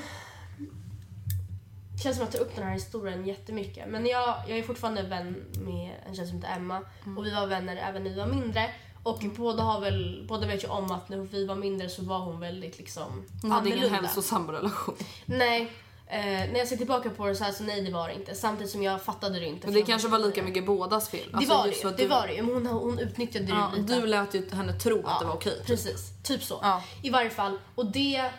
Det 1.92 2.03
känns 2.03 2.16
som 2.16 2.26
att 2.26 2.35
jag 2.35 2.42
tar 2.42 2.48
upp 2.48 2.57
den 2.57 2.64
här 2.64 2.72
historien 2.74 3.26
jättemycket. 3.26 3.88
Men 3.88 4.07
jag, 4.07 4.37
jag 4.48 4.59
är 4.59 4.62
fortfarande 4.62 5.03
vän 5.03 5.44
med 5.64 5.94
en 6.07 6.14
tjej 6.16 6.26
som 6.26 6.37
heter 6.37 6.57
Emma. 6.57 6.81
Mm. 7.05 7.18
Och 7.18 7.26
vi 7.26 7.35
var 7.35 7.46
vänner 7.46 7.76
även 7.76 8.05
när 8.05 8.11
vi 8.11 8.16
var 8.16 8.26
mindre. 8.26 8.70
Och 9.03 9.24
båda, 9.37 9.62
har 9.62 9.81
väl, 9.81 10.24
båda 10.29 10.46
vet 10.46 10.64
ju 10.64 10.68
om 10.68 10.90
att 10.90 11.09
när 11.09 11.16
vi 11.16 11.46
var 11.46 11.55
mindre 11.55 11.88
så 11.88 12.03
var 12.03 12.18
hon 12.18 12.40
väldigt 12.40 12.79
liksom 12.79 13.24
Hon 13.42 13.50
hade 13.50 13.68
ingen 13.68 13.79
annorlunda. 13.79 14.07
hälsosam 14.09 14.50
relation. 14.50 14.96
Nej. 15.26 15.72
Eh, 16.12 16.22
när 16.22 16.58
jag 16.58 16.68
ser 16.68 16.76
tillbaka 16.76 17.10
på 17.10 17.26
det 17.26 17.34
så 17.34 17.44
här 17.44 17.52
så 17.52 17.62
nej 17.64 17.80
det 17.82 17.92
var 17.92 18.08
det 18.08 18.14
inte. 18.14 18.34
Samtidigt 18.34 18.72
som 18.72 18.82
jag 18.82 19.02
fattade 19.02 19.40
det 19.40 19.46
inte. 19.46 19.66
Men 19.66 19.74
det 19.74 19.82
kanske 19.82 20.08
var 20.08 20.18
lika 20.18 20.42
mycket 20.42 20.66
bådas 20.66 21.08
fel. 21.08 21.28
Det 21.30 21.36
Alltså, 21.36 21.54
var 21.54 21.64
det 21.66 21.76
ju. 21.82 21.90
Det 21.90 21.96
du- 21.96 22.06
var 22.08 22.26
det 22.26 22.32
ju. 22.34 22.42
Men 22.42 22.54
hon, 22.54 22.66
hon 22.66 22.98
utnyttjade 22.98 23.46
det 23.46 23.52
Ja, 23.52 23.72
lite. 23.76 24.00
du 24.00 24.06
lät 24.06 24.34
ju 24.34 24.50
henne 24.50 24.72
tro 24.72 25.06
att 25.06 25.20
det 25.20 25.26
var 25.26 25.34
okej. 25.34 25.52
typ. 25.58 25.66
Precis, 25.66 26.10
typ 26.22 26.42
så. 26.42 26.58
Ja. 26.62 26.82
I 27.02 27.10
varje 27.10 27.30
fall. 27.30 27.58
Och 27.74 27.86
det... 27.86 28.30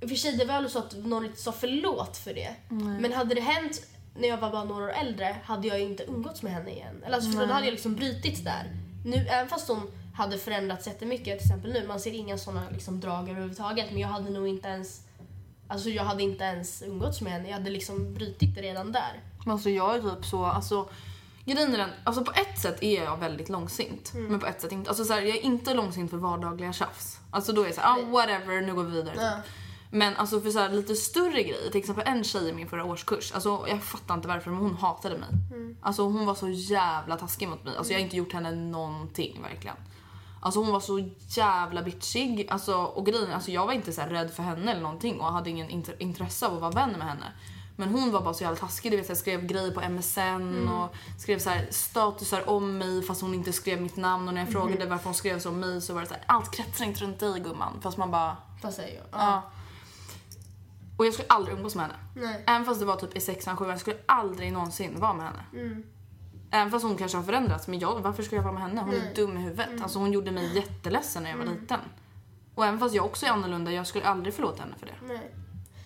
I 0.00 0.04
och 0.04 0.08
för 0.08 0.16
sig, 0.16 0.32
det 0.32 0.44
var 0.44 0.60
väl 0.60 0.70
så 0.70 0.78
att 0.78 0.96
någon 0.96 1.24
inte 1.24 1.42
sa 1.42 1.52
förlåt 1.52 2.16
för 2.16 2.34
det. 2.34 2.54
Men 3.00 3.12
hade 3.12 3.34
det 3.34 3.40
hänt 3.40 3.82
när 4.18 4.28
jag 4.28 4.36
var 4.38 4.50
bara 4.50 4.64
några 4.64 4.84
år 4.84 4.90
äldre 4.92 5.36
hade 5.44 5.68
jag 5.68 5.80
inte 5.80 6.04
umgåtts 6.04 6.42
med 6.42 6.52
henne 6.52 6.70
igen. 6.70 7.02
Eller 7.06 7.14
alltså, 7.16 7.30
för 7.38 7.46
då 7.46 7.52
hade 7.52 7.66
jag 7.66 7.72
liksom 7.72 7.94
brutits 7.94 8.40
där. 8.40 8.70
Nu, 9.04 9.16
även 9.16 9.48
fast 9.48 9.68
hon 9.68 9.90
hade 10.14 10.38
förändrats 10.38 10.86
jättemycket, 10.86 11.24
till 11.38 11.46
exempel 11.50 11.72
nu, 11.72 11.86
man 11.88 12.00
ser 12.00 12.12
inga 12.12 12.38
såna 12.38 12.62
liksom 12.72 13.00
drag 13.00 13.28
överhuvudtaget. 13.30 13.86
Men 13.90 14.00
jag 14.00 14.08
hade 14.08 14.30
nog 14.30 14.48
inte 14.48 14.68
ens... 14.68 15.00
Alltså 15.68 15.90
jag 15.90 16.04
hade 16.04 16.22
inte 16.22 16.44
ens 16.44 16.82
umgåtts 16.82 17.20
med 17.20 17.32
henne. 17.32 17.48
Jag 17.48 17.56
hade 17.56 17.70
liksom 17.70 18.14
brutit 18.14 18.54
det 18.54 18.62
redan 18.62 18.92
där. 18.92 19.20
Men 19.44 19.52
alltså 19.52 19.70
jag 19.70 19.96
är 19.96 20.00
typ 20.00 20.24
så, 20.24 20.44
alltså 20.44 20.88
grejen 21.44 21.74
är 21.74 21.78
den, 21.78 21.90
alltså 22.04 22.24
på 22.24 22.32
ett 22.32 22.58
sätt 22.58 22.82
är 22.82 23.04
jag 23.04 23.16
väldigt 23.16 23.48
långsint. 23.48 24.12
Mm. 24.14 24.26
Men 24.26 24.40
på 24.40 24.46
ett 24.46 24.60
sätt 24.60 24.72
inte. 24.72 24.90
Alltså 24.90 25.04
så 25.04 25.12
här, 25.12 25.22
jag 25.22 25.36
är 25.36 25.42
inte 25.42 25.74
långsint 25.74 26.10
för 26.10 26.16
vardagliga 26.16 26.72
tjafs. 26.72 27.20
Alltså 27.30 27.52
då 27.52 27.62
är 27.62 27.66
jag 27.66 27.74
såhär, 27.74 27.98
ah, 27.98 28.10
whatever, 28.10 28.60
nu 28.60 28.74
går 28.74 28.84
vi 28.84 28.90
vidare. 28.90 29.14
Ja. 29.16 29.30
Typ. 29.30 29.52
Men 29.90 30.16
alltså 30.16 30.40
för 30.40 30.50
så 30.50 30.58
här, 30.58 30.68
lite 30.68 30.94
större 30.94 31.42
grejer, 31.42 31.70
till 31.70 31.80
exempel 31.80 32.04
en 32.06 32.24
tjej 32.24 32.48
i 32.48 32.52
min 32.52 32.68
förra 32.68 32.84
årskurs, 32.84 33.32
alltså 33.32 33.64
jag 33.68 33.82
fattar 33.82 34.14
inte 34.14 34.28
varför 34.28 34.50
men 34.50 34.60
hon 34.60 34.76
hatade 34.76 35.18
mig. 35.18 35.28
Mm. 35.52 35.76
Alltså 35.80 36.02
hon 36.02 36.26
var 36.26 36.34
så 36.34 36.48
jävla 36.48 37.16
taskig 37.16 37.48
mot 37.48 37.64
mig. 37.64 37.76
Alltså 37.76 37.92
jag 37.92 38.00
har 38.00 38.04
inte 38.04 38.16
gjort 38.16 38.32
henne 38.32 38.50
någonting 38.50 39.42
verkligen. 39.42 39.76
Alltså 40.46 40.60
hon 40.60 40.72
var 40.72 40.80
så 40.80 41.08
jävla 41.28 41.82
bitchig. 41.82 42.46
Alltså, 42.50 42.76
och 42.76 43.06
grejen, 43.06 43.32
alltså 43.32 43.50
jag 43.50 43.66
var 43.66 43.72
inte 43.72 43.92
så 43.92 44.02
rädd 44.02 44.30
för 44.30 44.42
henne 44.42 44.70
eller 44.70 44.82
någonting 44.82 45.20
och 45.20 45.32
hade 45.32 45.50
ingen 45.50 45.68
int- 45.68 45.96
intresse 45.98 46.46
av 46.46 46.54
att 46.54 46.60
vara 46.60 46.70
vän 46.86 46.90
med 46.98 47.08
henne. 47.08 47.32
Men 47.76 47.88
hon 47.88 48.10
var 48.12 48.20
bara 48.20 48.34
så 48.34 48.42
jävla 48.44 48.56
taskig. 48.58 48.92
Du 48.92 48.96
vet, 48.96 49.08
jag 49.08 49.18
skrev 49.18 49.46
grejer 49.46 49.70
på 49.70 49.80
MSN 49.88 50.68
och 50.68 50.94
skrev 51.18 51.38
så 51.38 51.50
här 51.50 51.66
statusar 51.70 52.48
om 52.50 52.78
mig 52.78 53.02
fast 53.02 53.20
hon 53.20 53.34
inte 53.34 53.52
skrev 53.52 53.82
mitt 53.82 53.96
namn. 53.96 54.28
Och 54.28 54.34
när 54.34 54.40
jag 54.40 54.52
frågade 54.52 54.86
varför 54.86 55.04
hon 55.04 55.14
skrev 55.14 55.38
så 55.38 55.48
om 55.48 55.60
mig 55.60 55.80
så 55.80 55.94
var 55.94 56.00
det 56.00 56.06
så 56.06 56.14
här, 56.14 56.22
allt 56.26 56.50
kretsar 56.56 56.84
inte 56.84 57.04
runt 57.04 57.18
dig 57.18 57.40
gumman. 57.40 57.72
Fast 57.82 57.96
man 57.98 58.10
bara, 58.10 58.36
Fast 58.62 58.78
jag, 58.78 58.88
ja. 59.12 59.42
Och 60.96 61.06
jag 61.06 61.14
skulle 61.14 61.28
aldrig 61.28 61.56
umgås 61.56 61.74
med 61.74 61.84
henne. 61.86 61.98
Nej. 62.14 62.44
Även 62.46 62.64
fast 62.64 62.80
det 62.80 62.86
var 62.86 62.96
typ 62.96 63.16
i 63.16 63.20
sexan, 63.20 63.56
sjuan, 63.56 63.70
jag 63.70 63.80
skulle 63.80 63.96
aldrig 64.06 64.52
någonsin 64.52 65.00
vara 65.00 65.14
med 65.14 65.26
henne. 65.26 65.42
Även 66.50 66.70
fast 66.70 66.84
hon 66.84 66.96
kanske 66.96 67.18
har 67.18 67.24
förändrats, 67.24 67.68
men 67.68 67.78
jag, 67.78 68.00
varför 68.00 68.22
skulle 68.22 68.38
jag 68.38 68.42
vara 68.44 68.52
med 68.54 68.62
henne? 68.62 68.80
Hon 68.80 68.94
är 68.94 69.14
dum 69.14 69.36
i 69.36 69.40
huvudet. 69.40 69.68
Alltså 69.82 69.98
hon 69.98 70.12
gjorde 70.12 70.30
mig 70.30 70.56
jätteledsen 70.56 71.22
när 71.22 71.30
jag 71.30 71.36
var 71.38 71.44
liten. 71.44 71.80
Och 72.54 72.66
även 72.66 72.78
fast 72.80 72.94
jag 72.94 73.04
också 73.04 73.26
är 73.26 73.30
annorlunda, 73.30 73.72
jag 73.72 73.86
skulle 73.86 74.04
aldrig 74.04 74.34
förlåta 74.34 74.62
henne 74.62 74.74
för 74.78 74.86
det. 74.86 74.94
Nej. 75.14 75.30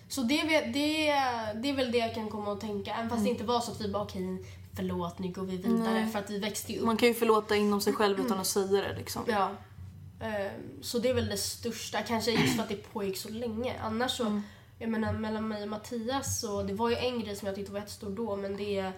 Så 0.07 0.21
det, 0.21 0.39
är 0.41 0.73
det, 0.73 1.09
är- 1.09 1.53
det 1.53 1.69
är 1.69 1.73
väl 1.75 1.91
det 1.91 1.97
jag 1.97 2.15
kan 2.15 2.29
komma 2.29 2.51
att 2.53 2.61
tänka. 2.61 2.93
Även 2.93 3.09
fast 3.09 3.23
det 3.23 3.29
inte 3.29 3.43
var 3.43 3.59
så 3.59 3.71
att 3.71 3.81
vi 3.81 3.89
bara 3.91 4.03
okej, 4.03 4.45
förlåt 4.75 5.19
nu 5.19 5.27
går 5.31 5.41
vi 5.43 5.57
vidare. 5.57 5.93
Nej. 5.93 6.07
För 6.11 6.19
att 6.19 6.29
vi 6.29 6.39
växte 6.39 6.73
ju 6.73 6.79
upp. 6.79 6.85
Man 6.85 6.97
kan 6.97 7.07
ju 7.07 7.13
förlåta 7.13 7.55
inom 7.55 7.81
sig 7.81 7.93
själv 7.93 8.19
utan 8.25 8.39
att 8.39 8.47
säga 8.47 8.81
det 8.81 8.95
liksom. 8.97 9.21
Ja. 9.27 9.49
Ehm, 10.21 10.51
Så 10.81 10.99
det 10.99 11.09
är 11.09 11.13
väl 11.13 11.29
det 11.29 11.37
största. 11.37 12.01
Kanske 12.01 12.31
just 12.31 12.55
för 12.55 12.63
att 12.63 12.69
det 12.69 12.93
pågick 12.93 13.17
så 13.17 13.29
länge. 13.29 13.73
Annars 13.83 14.11
så, 14.11 14.41
jag 14.79 14.89
menar 14.89 15.13
mellan 15.13 15.47
mig 15.47 15.63
och 15.63 15.69
Mattias 15.69 16.41
så 16.41 16.63
det 16.63 16.73
var 16.73 16.89
ju 16.89 16.95
en 16.95 17.19
grej 17.19 17.35
som 17.35 17.45
jag 17.45 17.55
tyckte 17.55 17.71
var 17.71 17.79
jättestor 17.79 18.09
då 18.09 18.35
men 18.35 18.57
det, 18.57 18.91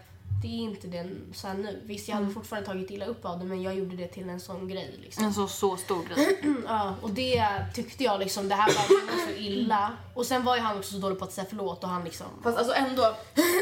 det 0.43 0.47
är 0.47 0.59
inte 0.59 0.87
den 0.87 1.21
så 1.33 1.47
här 1.47 1.53
nu. 1.57 1.81
Visst 1.85 2.07
jag 2.07 2.15
hade 2.15 2.29
fortfarande 2.29 2.67
tagit 2.67 2.91
illa 2.91 3.05
upp 3.05 3.25
av 3.25 3.39
det 3.39 3.45
men 3.45 3.61
jag 3.61 3.75
gjorde 3.75 3.95
det 3.95 4.07
till 4.07 4.29
en 4.29 4.39
sån 4.39 4.67
grej 4.67 4.95
liksom. 5.01 5.23
En 5.23 5.33
så, 5.33 5.47
så 5.47 5.77
stor 5.77 6.03
grej. 6.03 6.39
Ja, 6.67 6.95
och 7.01 7.09
det 7.09 7.45
tyckte 7.73 8.03
jag 8.03 8.19
liksom, 8.19 8.47
det 8.49 8.55
här 8.55 8.67
var 8.73 9.27
så 9.27 9.39
illa. 9.39 9.97
Och 10.15 10.25
sen 10.25 10.43
var 10.43 10.55
ju 10.55 10.61
han 10.61 10.77
också 10.77 10.93
så 10.93 10.99
dålig 10.99 11.19
på 11.19 11.25
att 11.25 11.31
säga 11.33 11.45
förlåt 11.49 11.83
och 11.83 11.89
han 11.89 12.03
liksom... 12.03 12.27
Fast 12.43 12.57
alltså 12.57 12.73
ändå, 12.73 13.15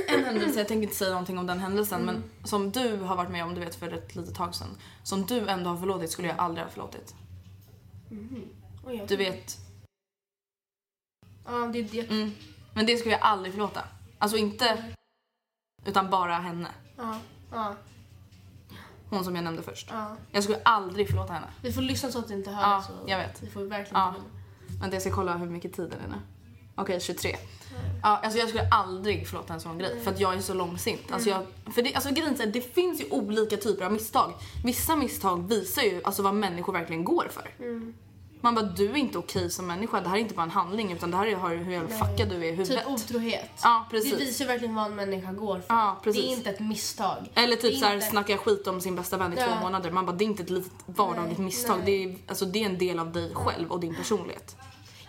en 0.07 0.23
händelse, 0.23 0.59
jag 0.59 0.67
tänker 0.67 0.83
inte 0.83 0.95
säga 0.95 1.09
någonting 1.11 1.37
om 1.37 1.47
den 1.47 1.59
händelsen, 1.59 2.01
men 2.01 2.23
som 2.43 2.71
du 2.71 2.97
har 2.97 3.15
varit 3.15 3.31
med 3.31 3.43
om, 3.43 3.53
du 3.55 3.59
vet 3.61 3.75
för 3.75 3.93
ett 3.93 4.15
litet 4.15 4.35
tag 4.35 4.55
sedan. 4.55 4.77
Som 5.03 5.25
du 5.25 5.47
ändå 5.49 5.69
har 5.69 5.77
förlåtit 5.77 6.11
skulle 6.11 6.27
jag 6.27 6.37
aldrig 6.37 6.65
ha 6.65 6.71
förlåtit. 6.71 7.15
Oj, 8.85 8.95
jag- 8.95 9.07
Du 9.07 9.15
vet. 9.17 9.57
Ja, 11.45 11.51
det 11.73 11.79
är 11.79 11.83
det. 11.83 12.09
Mm. 12.09 12.31
Men 12.73 12.85
det 12.85 12.97
skulle 12.97 13.11
jag 13.15 13.21
aldrig 13.21 13.53
förlåta. 13.53 13.83
Alltså 14.17 14.37
inte, 14.37 14.83
utan 15.85 16.09
bara 16.09 16.33
henne. 16.33 16.67
Ja, 16.97 17.15
ja, 17.51 17.75
Hon 19.09 19.23
som 19.23 19.35
jag 19.35 19.43
nämnde 19.43 19.61
först. 19.61 19.87
ja. 19.91 20.15
Jag 20.31 20.43
skulle 20.43 20.61
aldrig 20.63 21.07
förlåta 21.09 21.33
henne. 21.33 21.47
Vi 21.61 21.73
får 21.73 21.81
lyssna 21.81 22.11
så 22.11 22.19
att 22.19 22.27
du 22.27 22.33
inte 22.33 22.51
hör 22.51 22.61
Ja, 22.61 22.77
det. 22.77 22.83
Så 22.83 22.91
jag 23.11 23.17
vet. 23.17 23.43
Vi 23.43 23.49
får 23.49 23.61
verkligen 23.63 23.99
Ja. 24.01 24.13
Vänta 24.81 24.95
jag 24.95 25.01
ska 25.01 25.11
kolla 25.11 25.37
hur 25.37 25.49
mycket 25.49 25.73
tid 25.73 25.89
det 25.89 25.95
är 25.95 26.09
nu. 26.09 26.15
Okej, 26.75 26.99
23. 26.99 27.35
Ja, 28.03 28.17
alltså 28.17 28.39
jag 28.39 28.47
skulle 28.49 28.69
aldrig 28.69 29.27
förlåta 29.27 29.53
en 29.53 29.59
sån 29.61 29.77
grej 29.77 29.99
för 30.03 30.11
att 30.11 30.19
jag 30.19 30.33
är 30.33 30.39
så 30.39 30.53
långsint. 30.53 31.11
Alltså 31.11 31.29
jag, 31.29 31.45
för 31.73 31.81
det, 31.81 31.95
alltså 31.95 32.09
grejen 32.09 32.41
är, 32.41 32.47
att 32.47 32.53
det 32.53 32.73
finns 32.73 33.01
ju 33.01 33.09
olika 33.09 33.57
typer 33.57 33.85
av 33.85 33.91
misstag. 33.93 34.33
Vissa 34.63 34.95
misstag 34.95 35.47
visar 35.49 35.81
ju 35.81 36.01
alltså 36.03 36.23
vad 36.23 36.33
människor 36.35 36.73
verkligen 36.73 37.03
går 37.03 37.27
för. 37.31 37.49
Man 38.43 38.55
bara, 38.55 38.65
du 38.65 38.89
är 38.91 38.95
inte 38.95 39.17
okej 39.17 39.49
som 39.49 39.67
människa. 39.67 40.01
Det 40.01 40.09
här 40.09 40.15
är 40.15 40.19
inte 40.21 40.33
bara 40.33 40.43
en 40.43 40.51
handling 40.51 40.91
utan 40.91 41.11
det 41.11 41.17
här 41.17 41.27
är 41.27 41.57
hur 41.57 41.71
jävla 41.71 41.89
fuckad 42.05 42.29
du 42.29 42.35
är 42.35 42.43
i 42.43 42.51
huvudet. 42.51 42.77
Typ 42.77 42.87
otrohet. 42.87 43.49
Ja, 43.63 43.87
precis. 43.91 44.11
Det 44.11 44.17
visar 44.17 44.45
verkligen 44.45 44.75
vad 44.75 44.85
en 44.85 44.95
människa 44.95 45.31
går 45.31 45.55
för. 45.55 45.63
Ja, 45.75 45.99
precis. 46.03 46.21
Det 46.21 46.27
är 46.27 46.33
inte 46.37 46.49
ett 46.49 46.59
misstag. 46.59 47.29
Eller 47.35 47.55
typ 47.55 47.79
såhär 47.79 47.93
inte- 47.95 48.05
snacka 48.07 48.37
skit 48.37 48.67
om 48.67 48.81
sin 48.81 48.95
bästa 48.95 49.17
vän 49.17 49.33
i 49.33 49.35
två 49.35 49.43
Ja. 49.43 49.59
månader. 49.61 49.91
Man 49.91 50.05
bara, 50.05 50.15
det 50.15 50.23
är 50.23 50.25
inte 50.25 50.43
ett 50.43 50.49
litet 50.49 50.71
vardagligt 50.85 51.37
misstag. 51.39 51.77
nej. 51.77 51.85
Det 51.85 52.03
är, 52.13 52.17
alltså, 52.27 52.45
det 52.45 52.61
är 52.61 52.65
en 52.65 52.77
del 52.77 52.99
av 52.99 53.11
dig 53.11 53.31
själv 53.35 53.71
och 53.71 53.79
din 53.79 53.95
personlighet. 53.95 54.55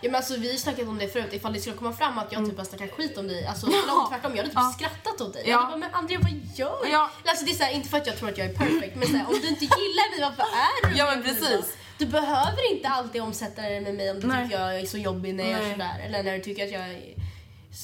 Ja, 0.01 0.09
men 0.09 0.15
alltså, 0.15 0.37
vi 0.37 0.51
har 0.51 0.57
snackat 0.57 0.87
om 0.87 0.97
det 0.97 1.07
förut, 1.07 1.33
ifall 1.33 1.53
det 1.53 1.59
skulle 1.59 1.75
komma 1.75 1.93
fram 1.93 2.17
att 2.17 2.31
jag 2.31 2.45
typ 2.45 2.57
har 2.57 2.65
snackat 2.65 2.91
skit 2.91 3.17
om 3.17 3.27
dig. 3.27 3.45
Alltså, 3.47 3.65
långt 3.67 4.09
tvärtom, 4.09 4.31
jag 4.31 4.37
hade 4.37 4.49
typ 4.49 4.53
Ja. 4.55 4.73
skrattat 4.77 5.21
åt 5.21 5.33
dig. 5.33 5.43
Ja. 5.45 5.51
Jag 5.51 5.67
bara, 5.67 5.77
men 5.77 5.89
Andrea 5.93 6.19
vad 6.19 6.31
gör 6.55 6.85
du? 6.85 6.89
Ja. 6.91 7.09
Alltså, 7.25 7.45
det 7.45 7.51
är 7.51 7.55
så 7.55 7.63
här, 7.63 7.71
inte 7.73 7.89
för 7.89 7.97
att 7.97 8.07
jag 8.07 8.17
tror 8.17 8.29
att 8.29 8.37
jag 8.37 8.47
är 8.47 8.53
perfect, 8.53 8.95
men 8.95 9.07
så 9.07 9.17
här, 9.17 9.25
om 9.27 9.33
du 9.41 9.47
inte 9.47 9.65
gillar 9.65 10.11
mig, 10.11 10.19
varför 10.21 10.43
är 10.43 10.89
du 10.91 10.97
Ja, 10.97 11.05
men 11.15 11.23
precis. 11.23 11.73
Du 11.97 12.05
behöver 12.05 12.75
inte 12.75 12.89
alltid 12.89 13.21
omsätta 13.21 13.61
det 13.61 13.81
med 13.81 13.95
mig 13.95 14.11
om 14.11 14.19
du 14.19 14.27
Nej. 14.27 14.43
tycker 14.43 14.59
jag 14.59 14.79
är 14.79 14.85
så 14.85 14.97
jobbig 14.97 15.35
när 15.35 15.43
jag 15.43 15.59
Nej. 15.59 15.69
är 15.69 15.71
sådär. 15.71 15.99
Eller 16.05 16.23
när 16.23 16.33
du 16.33 16.39
tycker 16.39 16.65
att 16.65 16.71
jag 16.71 16.81
är, 16.81 17.13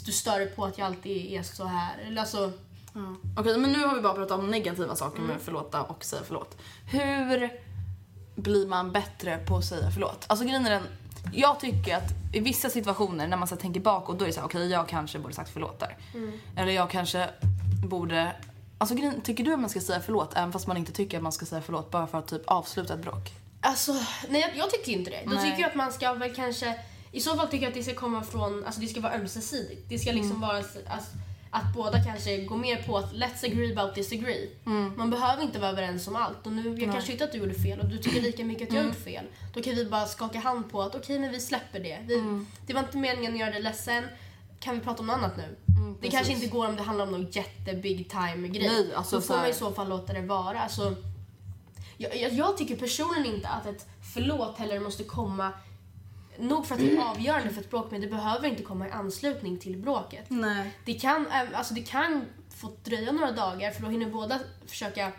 du 0.06 0.12
stör 0.12 0.46
på 0.46 0.66
att 0.66 0.78
jag 0.78 0.86
alltid 0.86 1.34
är 1.34 1.44
så 1.44 1.66
här. 1.66 1.98
Eller 2.08 2.22
alltså, 2.22 2.52
Okej, 3.38 3.58
men 3.58 3.72
nu 3.72 3.86
har 3.86 3.96
vi 3.96 4.02
bara 4.02 4.14
pratat 4.14 4.40
om 4.40 4.52
negativa 4.52 4.96
saker 4.96 5.22
med 5.22 5.42
förlåta 5.42 5.82
och 5.82 6.04
säga 6.04 6.22
förlåt. 6.26 6.58
Hur 6.92 7.50
blir 8.36 8.68
man 8.68 8.92
bättre 8.92 9.38
på 9.38 9.58
att 9.58 9.66
säga 9.66 9.92
förlåt? 9.92 10.26
Alltså 10.28 10.46
grejen 10.46 10.66
är 10.66 10.70
den, 10.70 10.84
jag 11.34 11.60
tycker 11.60 11.96
att 11.96 12.12
i 12.34 12.40
vissa 12.40 12.70
situationer 12.70 13.28
när 13.28 13.38
man 13.38 13.48
så 13.48 13.56
tänker 13.56 13.80
bakåt 13.80 14.20
då 14.20 14.26
är 14.26 14.28
det 14.28 14.34
så 14.34 14.40
här, 14.40 14.48
okej 14.48 14.70
jag 14.70 14.88
kanske 14.88 15.20
borde 15.20 15.34
sagt 15.34 15.50
förlåt 15.54 15.80
där. 15.80 15.98
Eller 16.56 16.72
jag 16.72 16.90
kanske 16.90 17.30
borde 17.88 18.36
Alltså 18.82 18.96
grejen, 18.96 19.22
tycker 19.22 19.44
du 19.44 19.54
att 19.54 19.60
man 19.60 19.70
ska 19.70 19.80
säga 19.80 20.00
förlåt 20.06 20.34
även 20.36 20.52
fast 20.52 20.68
man 20.68 20.78
inte 20.78 20.92
tycker 20.92 21.18
att 21.18 21.24
man 21.24 21.32
ska 21.32 21.46
säga 21.46 21.62
förlåt 21.62 21.92
bara 21.92 22.08
för 22.08 22.18
att 22.18 22.28
typ 22.28 22.42
avsluta 22.48 22.94
ett 22.94 23.02
bråk? 23.02 23.34
Alltså, 23.62 23.96
nej 24.30 24.54
jag, 24.58 24.70
tycker 24.72 24.92
inte 24.92 25.12
det. 25.12 25.22
Då 25.26 25.32
Nej. 25.32 25.50
tycker 25.50 25.62
jag 25.62 25.70
att 25.70 25.76
man 25.76 25.92
ska 25.92 26.14
väl 26.14 26.36
kanske, 26.36 26.76
i 27.12 27.20
så 27.20 27.36
fall 27.36 27.48
tycker 27.48 27.64
jag 27.66 27.70
att 27.72 27.76
det 27.78 27.84
ska 27.84 27.94
komma 27.96 28.24
från, 28.24 28.66
alltså 28.66 28.82
det 28.82 28.88
ska 28.88 29.02
vara 29.02 29.14
ömsesidigt. 29.14 29.90
Det 29.90 30.00
ska 30.00 30.12
liksom 30.12 30.42
vara 30.42 30.60
s- 30.60 30.78
alltså, 30.90 31.10
att 31.52 31.74
båda 31.76 32.04
kanske 32.04 32.38
går 32.46 32.58
mer 32.58 32.84
på 32.84 32.98
att 32.98 33.14
let's 33.14 33.46
agree 33.46 33.72
about 33.78 33.96
disagree. 33.96 34.50
Man 34.98 35.10
behöver 35.10 35.44
inte 35.44 35.60
vara 35.60 35.72
överens 35.72 36.08
om 36.08 36.16
allt. 36.16 36.46
Och 36.46 36.52
nu, 36.52 36.70
jag 36.80 36.92
kanske 36.92 37.12
tyckte 37.12 37.24
att 37.26 37.32
du 37.32 37.38
gjorde 37.38 37.54
fel 37.54 37.80
och 37.80 37.86
du 37.90 37.98
tycker 37.98 38.22
lika 38.22 38.44
mycket 38.46 38.68
att 38.70 38.74
jag 38.76 38.86
gjort 38.86 39.04
fel. 39.04 39.26
Då 39.54 39.62
kan 39.62 39.76
vi 39.76 39.86
bara 39.86 40.06
skaka 40.06 40.40
hand 40.40 40.72
på 40.72 40.82
att 40.82 40.96
okej, 40.96 41.20
men 41.20 41.32
vi 41.32 41.40
släpper 41.40 41.80
det. 41.80 42.00
Vi, 42.08 42.46
Det 42.68 42.74
var 42.74 42.80
inte 42.82 42.98
meningen 42.98 43.34
att 43.34 43.40
göra 43.40 43.52
dig 43.52 43.62
ledsen. 43.62 44.04
Kan 44.60 44.76
vi 44.76 44.82
prata 44.82 45.00
om 45.00 45.08
något 45.08 45.16
annat 45.18 45.38
nu? 45.38 45.56
det 46.02 46.10
kanske 46.10 46.34
inte 46.34 46.48
går 46.48 46.68
om 46.68 46.76
det 46.76 46.82
handlar 46.84 47.06
om 47.06 47.12
någon 47.12 47.28
jättebig 47.32 48.10
time 48.10 48.48
grej. 48.48 48.68
Nej, 48.68 48.94
alltså 48.96 49.16
Då 49.16 49.22
så 49.22 49.28
får 49.28 49.38
man 49.38 49.50
i 49.50 49.54
så 49.54 49.72
fall 49.72 49.90
låta 49.90 50.14
det 50.14 50.22
vara. 50.22 50.60
Alltså, 50.62 50.96
jag, 52.00 52.34
jag, 52.34 52.58
tycker 52.58 52.76
personligen 52.76 53.36
inte 53.36 53.48
att 53.48 53.66
ett 53.66 53.88
förlåt 54.14 54.58
heller 54.58 54.80
måste 54.80 55.04
komma 55.04 55.52
Nog 56.38 56.66
för 56.66 56.76
att 56.76 56.82
det 56.82 56.98
är 56.98 57.10
avgörande 57.10 57.50
för 57.50 57.62
ett 57.62 57.70
bråk 57.70 57.92
men 57.92 58.02
det 58.02 58.08
behöver 58.08 58.48
inte 58.48 58.64
komma 58.64 58.88
i 58.88 58.92
anslutning 58.92 59.58
till 59.58 59.78
bråket. 59.78 60.26
Nej. 60.28 60.78
Det 60.86 60.94
kan, 60.94 61.28
eh, 61.28 61.48
alltså 61.54 61.74
det 61.74 61.82
kan 61.82 62.26
få 62.50 62.72
dröja 62.84 63.12
några 63.12 63.32
dagar 63.32 63.72
för 63.72 63.82
då 63.82 63.90
hinner 63.90 64.10
båda 64.10 64.40
försöka... 64.68 65.12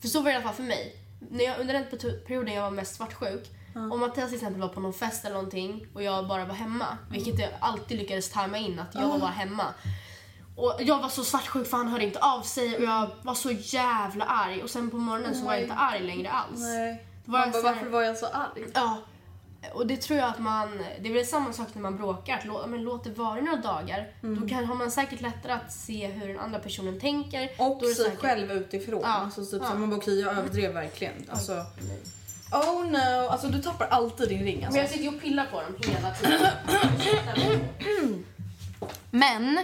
För 0.00 0.08
så 0.08 0.18
var 0.20 0.24
det 0.24 0.30
i 0.30 0.34
alla 0.34 0.44
fall 0.44 0.54
för 0.54 0.62
mig. 0.62 0.96
När 1.30 1.44
jag, 1.44 1.60
under 1.60 1.74
den 1.74 1.84
perioden 2.26 2.54
jag 2.54 2.62
var 2.62 2.70
mest 2.70 2.94
svartsjuk 2.94 3.50
Om 3.74 4.00
Mattias 4.00 4.26
till 4.26 4.34
exempel 4.34 4.60
var 4.60 4.68
på 4.68 4.80
någon 4.80 4.92
fest 4.92 5.24
eller 5.24 5.34
någonting 5.34 5.86
och 5.94 6.02
jag 6.02 6.28
bara 6.28 6.44
var 6.44 6.54
hemma, 6.54 6.98
vilket 7.10 7.38
jag 7.38 7.50
alltid 7.60 7.98
lyckades 7.98 8.30
tajma 8.30 8.58
in 8.58 8.78
att 8.78 8.94
jag 8.94 9.08
var 9.08 9.18
bara 9.18 9.30
hemma. 9.30 9.74
Och 10.58 10.74
jag 10.80 10.98
var 11.02 11.08
så 11.08 11.24
svartsjuk 11.24 11.66
för 11.66 11.76
han 11.76 11.88
hörde 11.88 12.04
inte 12.04 12.18
av 12.18 12.42
sig 12.42 12.76
och 12.76 12.82
jag 12.84 13.10
var 13.22 13.34
så 13.34 13.50
jävla 13.50 14.24
arg 14.24 14.62
och 14.62 14.70
sen 14.70 14.90
på 14.90 14.96
morgonen 14.96 15.34
så 15.34 15.44
var 15.44 15.52
jag 15.52 15.62
inte 15.62 15.74
arg 15.74 16.00
längre 16.00 16.30
alls. 16.30 16.60
Nej. 16.60 17.04
Var 17.24 17.38
Man 17.38 17.50
bara, 17.52 17.62
varför 17.62 17.86
var 17.86 18.02
jag 18.02 18.16
så 18.16 18.26
arg? 18.26 18.64
Ja. 18.74 18.96
Och 19.72 19.86
det 19.86 19.96
tror 19.96 20.18
jag 20.18 20.28
att 20.28 20.38
man, 20.38 20.78
det 21.00 21.08
är 21.08 21.12
väl 21.12 21.26
samma 21.26 21.52
sak 21.52 21.66
när 21.72 21.82
man 21.82 21.96
bråkar, 21.96 22.42
lå, 22.44 22.66
men 22.66 22.82
låt 22.82 23.04
det 23.04 23.10
vara 23.10 23.40
några 23.40 23.56
dagar. 23.56 24.08
Mm. 24.22 24.40
Då 24.40 24.48
kan, 24.48 24.64
har 24.64 24.74
man 24.74 24.90
säkert 24.90 25.20
lättare 25.20 25.52
att 25.52 25.72
se 25.72 26.06
hur 26.06 26.28
den 26.28 26.38
andra 26.38 26.58
personen 26.58 27.00
tänker. 27.00 27.50
Och 27.58 27.80
sig 27.82 27.94
säkert- 27.94 28.20
själv 28.20 28.52
utifrån. 28.52 29.00
Ja. 29.02 29.08
Alltså 29.08 29.44
typ 29.44 29.62
Ja. 29.62 29.70
så 29.70 29.74
man 29.76 29.90
bara 29.90 29.96
okej 29.96 30.20
jag 30.20 30.38
överdrev 30.38 30.72
verkligen. 30.74 31.14
Alltså, 31.30 31.52
oh 32.52 32.84
no, 32.86 33.28
alltså 33.28 33.46
du 33.48 33.62
tappar 33.62 33.86
alltid 33.86 34.28
din 34.28 34.44
ring 34.44 34.56
Men 34.56 34.64
alltså. 34.64 34.80
jag 34.80 34.90
sitter 34.90 35.04
ju 35.04 35.08
och 35.16 35.20
pillar 35.22 35.46
på 35.46 35.60
dem 35.62 35.74
hela 35.94 36.14
tiden. 36.14 36.50
Men 39.10 39.58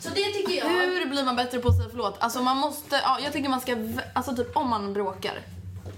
Så 0.00 0.08
det 0.08 0.24
tycker 0.24 0.52
jag. 0.52 0.68
hur 0.68 1.06
blir 1.06 1.24
man 1.24 1.36
bättre 1.36 1.58
på 1.58 1.68
att 1.68 1.76
säga 1.76 1.88
förlåt? 1.90 2.16
Alltså 2.20 2.42
man 2.42 2.56
måste, 2.56 2.96
ja, 2.96 3.18
jag 3.20 3.32
tycker 3.32 3.48
man 3.48 3.60
ska, 3.60 3.76
alltså 4.14 4.36
typ 4.36 4.56
om 4.56 4.68
man 4.68 4.92
bråkar. 4.92 5.40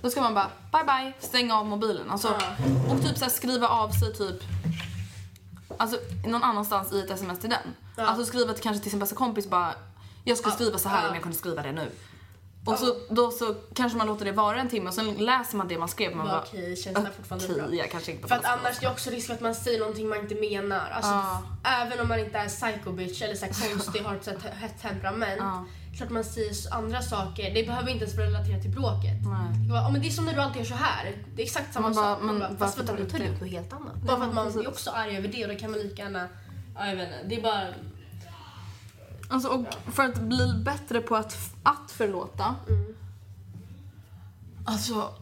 Då 0.03 0.11
ska 0.11 0.21
man 0.21 0.35
bara 0.35 0.51
bye 0.73 0.85
bye, 0.85 1.13
stänga 1.21 1.59
av 1.59 1.67
mobilen. 1.67 2.11
Alltså, 2.11 2.29
Och 2.91 3.03
typ 3.03 3.19
så 3.19 3.25
här, 3.25 3.33
skriva 3.33 3.69
av 3.69 3.91
sig 3.91 4.15
typ 4.15 4.43
Alltså 5.77 5.99
någon 6.27 6.43
annanstans 6.43 6.93
i 6.93 7.01
ett 7.01 7.11
sms 7.11 7.39
till 7.39 7.51
den. 7.51 7.75
Alltså 8.07 8.25
skriva 8.25 8.53
till, 8.53 8.63
kanske 8.63 8.83
till 8.83 8.91
sin 8.91 9.01
bästa 9.01 9.17
kompis 9.17 9.49
bara 9.51 9.75
Jag 10.25 10.39
ska 10.39 10.51
skriva 10.51 10.79
så 10.79 10.89
här 10.89 11.09
om 11.09 11.15
jag 11.15 11.23
kunde 11.23 11.39
skriva 11.39 11.63
det 11.63 11.73
nu. 11.73 11.91
Och 12.65 12.79
så, 12.79 12.95
då 13.11 13.31
så 13.31 13.55
kanske 13.75 13.99
man 13.99 14.07
låter 14.07 14.25
det 14.25 14.33
vara 14.33 14.61
en 14.61 14.69
timme 14.69 14.89
och 14.89 14.95
sen 14.95 15.15
läser 15.15 15.57
man 15.57 15.69
det 15.69 15.79
man 15.79 15.89
skrev. 15.89 16.17
Man 16.17 16.27
Bara, 16.27 16.33
bara, 16.37 16.45
Okej, 16.49 16.77
känns 16.77 16.97
det 16.97 17.11
fortfarande 17.17 17.45
okej, 17.47 17.63
bra? 17.63 17.75
jag 17.75 17.91
kanske 17.91 18.13
inte 18.13 18.29
För 18.29 18.35
att 18.35 18.45
annars 18.45 18.79
det 18.79 18.87
är 18.87 18.91
också 18.91 19.11
risk 19.11 19.31
att 19.31 19.41
man 19.41 19.55
säger 19.55 19.79
någonting 19.79 20.09
man 20.09 20.19
inte 20.19 20.35
menar. 20.35 20.91
Alltså, 20.91 21.13
Även 21.65 22.01
om 22.01 22.09
man 22.09 22.19
inte 22.21 22.39
är 22.39 22.49
psycho 22.49 22.93
bitch 22.93 23.23
eller 23.23 23.35
så 23.35 23.47
konstig, 23.47 24.01
har 24.03 24.15
ett 24.15 24.25
så 24.25 24.31
hett 24.49 24.83
temperament. 24.83 25.67
Klart 25.97 26.11
man 26.11 26.25
säger 26.25 26.75
andra 26.75 27.03
saker. 27.03 27.55
Det 27.55 27.63
behöver 27.67 27.91
inte 27.91 28.05
ens 28.05 28.17
vara 28.17 28.27
relaterat 28.27 28.63
till 28.63 28.71
bråket. 28.71 29.19
Det, 29.19 29.25
kan 29.25 29.69
vara, 29.69 29.83
"Ja, 29.83 29.91
men 29.91 30.01
det 30.01 30.07
är 30.07 30.11
som 30.11 30.25
när 30.25 30.33
du 30.35 30.41
alltid 30.41 30.63
gör 30.63 30.69
så 30.69 30.75
här. 30.75 31.17
Det 31.35 31.43
är 31.43 31.47
exakt 31.47 31.75
samma 31.75 31.89
Man 31.89 31.95
bara, 31.97 32.15
sak. 32.15 32.23
Man 32.23 32.39
bara, 32.39 32.57
Fast 32.57 32.79
vänta, 32.79 32.93
nu 32.93 33.05
tar 33.11 33.19
du 33.19 33.25
det?" 33.25 33.31
något 33.41 33.51
helt 33.51 33.73
annat. 33.73 33.95
Bara 33.97 34.17
för 34.19 34.27
att 34.27 34.35
man 34.35 34.47
är 34.61 34.69
också 34.69 34.91
arg 34.91 35.17
över 35.17 35.29
det 35.29 35.45
och 35.45 35.53
då 35.53 35.59
kan 35.59 35.71
man 35.71 35.81
lika 35.81 36.03
gärna... 36.03 36.29
Ja, 36.77 36.87
jag 36.89 36.97
vet 36.97 37.07
inte. 37.09 37.25
Det 37.29 37.37
är 37.37 37.43
bara... 37.43 37.65
Alltså, 39.33 39.49
och 39.49 39.67
för 39.95 40.03
att 40.03 40.21
bli 40.21 40.53
bättre 40.65 41.01
på 41.01 41.17
att, 41.17 41.37
att 41.63 41.91
förlåta. 41.91 42.55
Alltså, 44.67 45.15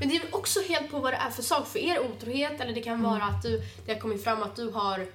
Men 0.00 0.08
det 0.08 0.16
är 0.16 0.20
väl 0.20 0.34
också 0.34 0.60
helt 0.68 0.90
på 0.90 0.98
vad 0.98 1.12
det 1.12 1.16
är 1.16 1.30
för 1.30 1.42
sak. 1.42 1.66
För 1.66 1.78
er 1.78 2.00
otrohet 2.00 2.60
eller 2.60 2.72
det 2.72 2.80
kan 2.82 3.02
vara 3.02 3.24
att 3.24 3.42
du, 3.42 3.62
det 3.86 3.92
har 3.92 4.00
kommit 4.00 4.24
fram 4.24 4.42
att 4.42 4.56
du 4.56 4.70
har 4.70 5.06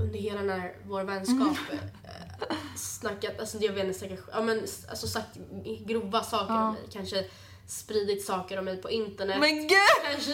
under 0.00 0.18
hela 0.18 0.40
den 0.40 0.60
här, 0.60 0.76
vår 0.86 1.04
vänskap 1.04 1.56
eh, 1.72 2.56
snackat, 2.76 3.40
alltså 3.40 3.58
jag 3.58 3.72
vet 3.72 3.86
inte, 3.86 3.98
snackat, 3.98 4.18
ja, 4.32 4.42
men, 4.42 4.58
alltså 4.88 5.06
sagt 5.06 5.38
grova 5.86 6.22
saker 6.22 6.54
om 6.54 6.72
mig. 6.72 6.82
Kanske 6.92 7.24
spridit 7.68 8.24
saker 8.24 8.58
om 8.58 8.64
mig 8.64 8.82
på 8.82 8.90
internet. 8.90 9.36
men 9.40 9.56
gud! 9.56 10.12
Kanske... 10.12 10.32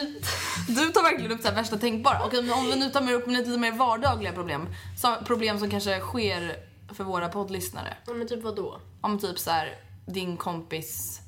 Du 0.69 0.89
tar 0.89 1.03
verkligen 1.03 1.33
upp 1.33 1.43
det 1.43 1.49
här 1.49 1.57
värsta 1.57 1.77
tänkbara. 1.77 2.29
Men 2.33 2.53
om 2.53 2.67
vi 2.67 2.77
nu 2.77 2.91
tar 2.91 3.01
med 3.01 3.15
upp 3.15 3.27
lite 3.27 3.59
mer 3.59 3.73
vardagliga 3.73 4.33
problem. 4.33 4.69
Så, 4.99 5.17
problem 5.27 5.59
som 5.59 5.71
kanske 5.71 6.01
sker 6.01 6.57
för 6.95 7.05
våra 7.05 7.29
poddlyssnare. 7.29 7.97
Ja, 8.07 8.15
men 8.15 8.29
typ 8.29 8.43
vad 8.43 8.57
då? 8.57 8.81
Om 9.01 9.19
typ 9.19 9.39
så 9.39 9.51
här, 9.51 9.79
din 10.07 10.37
kompis 10.37 11.21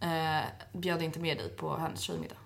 eh, 0.00 0.46
bjöd 0.72 1.02
inte 1.02 1.20
med 1.20 1.36
dig 1.36 1.48
på 1.48 1.76
hennes 1.76 2.00
tjejmiddag. 2.00 2.36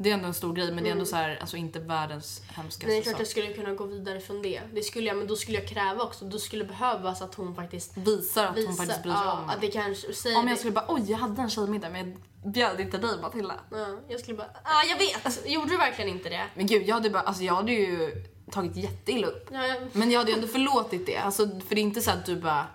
Det 0.00 0.10
är 0.10 0.14
ändå 0.14 0.26
en 0.26 0.34
stor 0.34 0.52
grej 0.54 0.72
men 0.72 0.84
det 0.84 0.90
är 0.90 0.92
ändå 0.92 1.04
så 1.04 1.16
här, 1.16 1.38
alltså 1.40 1.56
inte 1.56 1.78
världens 1.78 2.42
hemskaste 2.48 2.86
Nej, 2.86 2.94
det 2.96 3.00
är 3.00 3.02
klart 3.02 3.12
sak. 3.12 3.20
jag 3.20 3.26
skulle 3.28 3.52
kunna 3.52 3.72
gå 3.74 3.84
vidare 3.84 4.20
från 4.20 4.42
det. 4.42 4.60
Det 4.72 4.82
skulle 4.82 5.06
jag, 5.06 5.16
men 5.16 5.26
då 5.26 5.36
skulle 5.36 5.58
jag 5.58 5.68
kräva 5.68 6.02
också. 6.02 6.24
Då 6.24 6.38
skulle 6.38 6.64
behövas 6.64 7.22
att 7.22 7.34
hon 7.34 7.54
faktiskt 7.54 7.96
Visar 7.96 8.44
att 8.44 8.48
hon 8.54 8.56
visar- 8.66 8.72
faktiskt 8.76 9.02
bryr 9.02 9.12
sig 9.12 9.22
ja, 9.24 9.32
om 9.42 9.50
att 9.50 9.60
det 9.60 9.68
kanske, 9.68 10.12
säger 10.14 10.38
Om 10.38 10.44
det- 10.44 10.50
jag 10.50 10.58
skulle 10.58 10.72
bara 10.72 10.84
oj 10.88 11.10
jag 11.10 11.18
hade 11.18 11.42
en 11.42 11.50
tjejmiddag 11.50 11.90
men 11.90 12.08
jag 12.42 12.52
bjöd 12.52 12.80
inte 12.80 12.98
dig 12.98 13.20
Matilda. 13.22 13.54
Ja, 13.70 13.86
jag 14.08 14.20
skulle 14.20 14.36
bara, 14.36 14.50
ah, 14.64 14.82
jag 14.90 14.98
vet! 14.98 15.46
Gjorde 15.50 15.70
du 15.70 15.76
verkligen 15.76 16.10
inte 16.10 16.28
det? 16.28 16.44
Men 16.54 16.66
gud 16.66 16.88
jag 16.88 16.94
hade 16.94 17.10
bara, 17.10 17.22
alltså 17.22 17.42
jag 17.42 17.54
hade 17.54 17.72
ju 17.72 18.10
tagit 18.50 18.76
jätteilla 18.76 19.26
upp. 19.26 19.48
Ja, 19.52 19.66
jag, 19.66 19.76
Men 19.92 20.10
jag 20.10 20.18
hade 20.18 20.30
ju 20.30 20.34
ändå 20.36 20.46
förlåtit 20.48 21.06
det. 21.06 21.16
Alltså, 21.16 21.46
för 21.68 21.74
det 21.74 21.80
är 21.80 21.82
inte 21.82 22.00
så 22.00 22.10
att 22.10 22.26
du 22.26 22.36
bara 22.36 22.66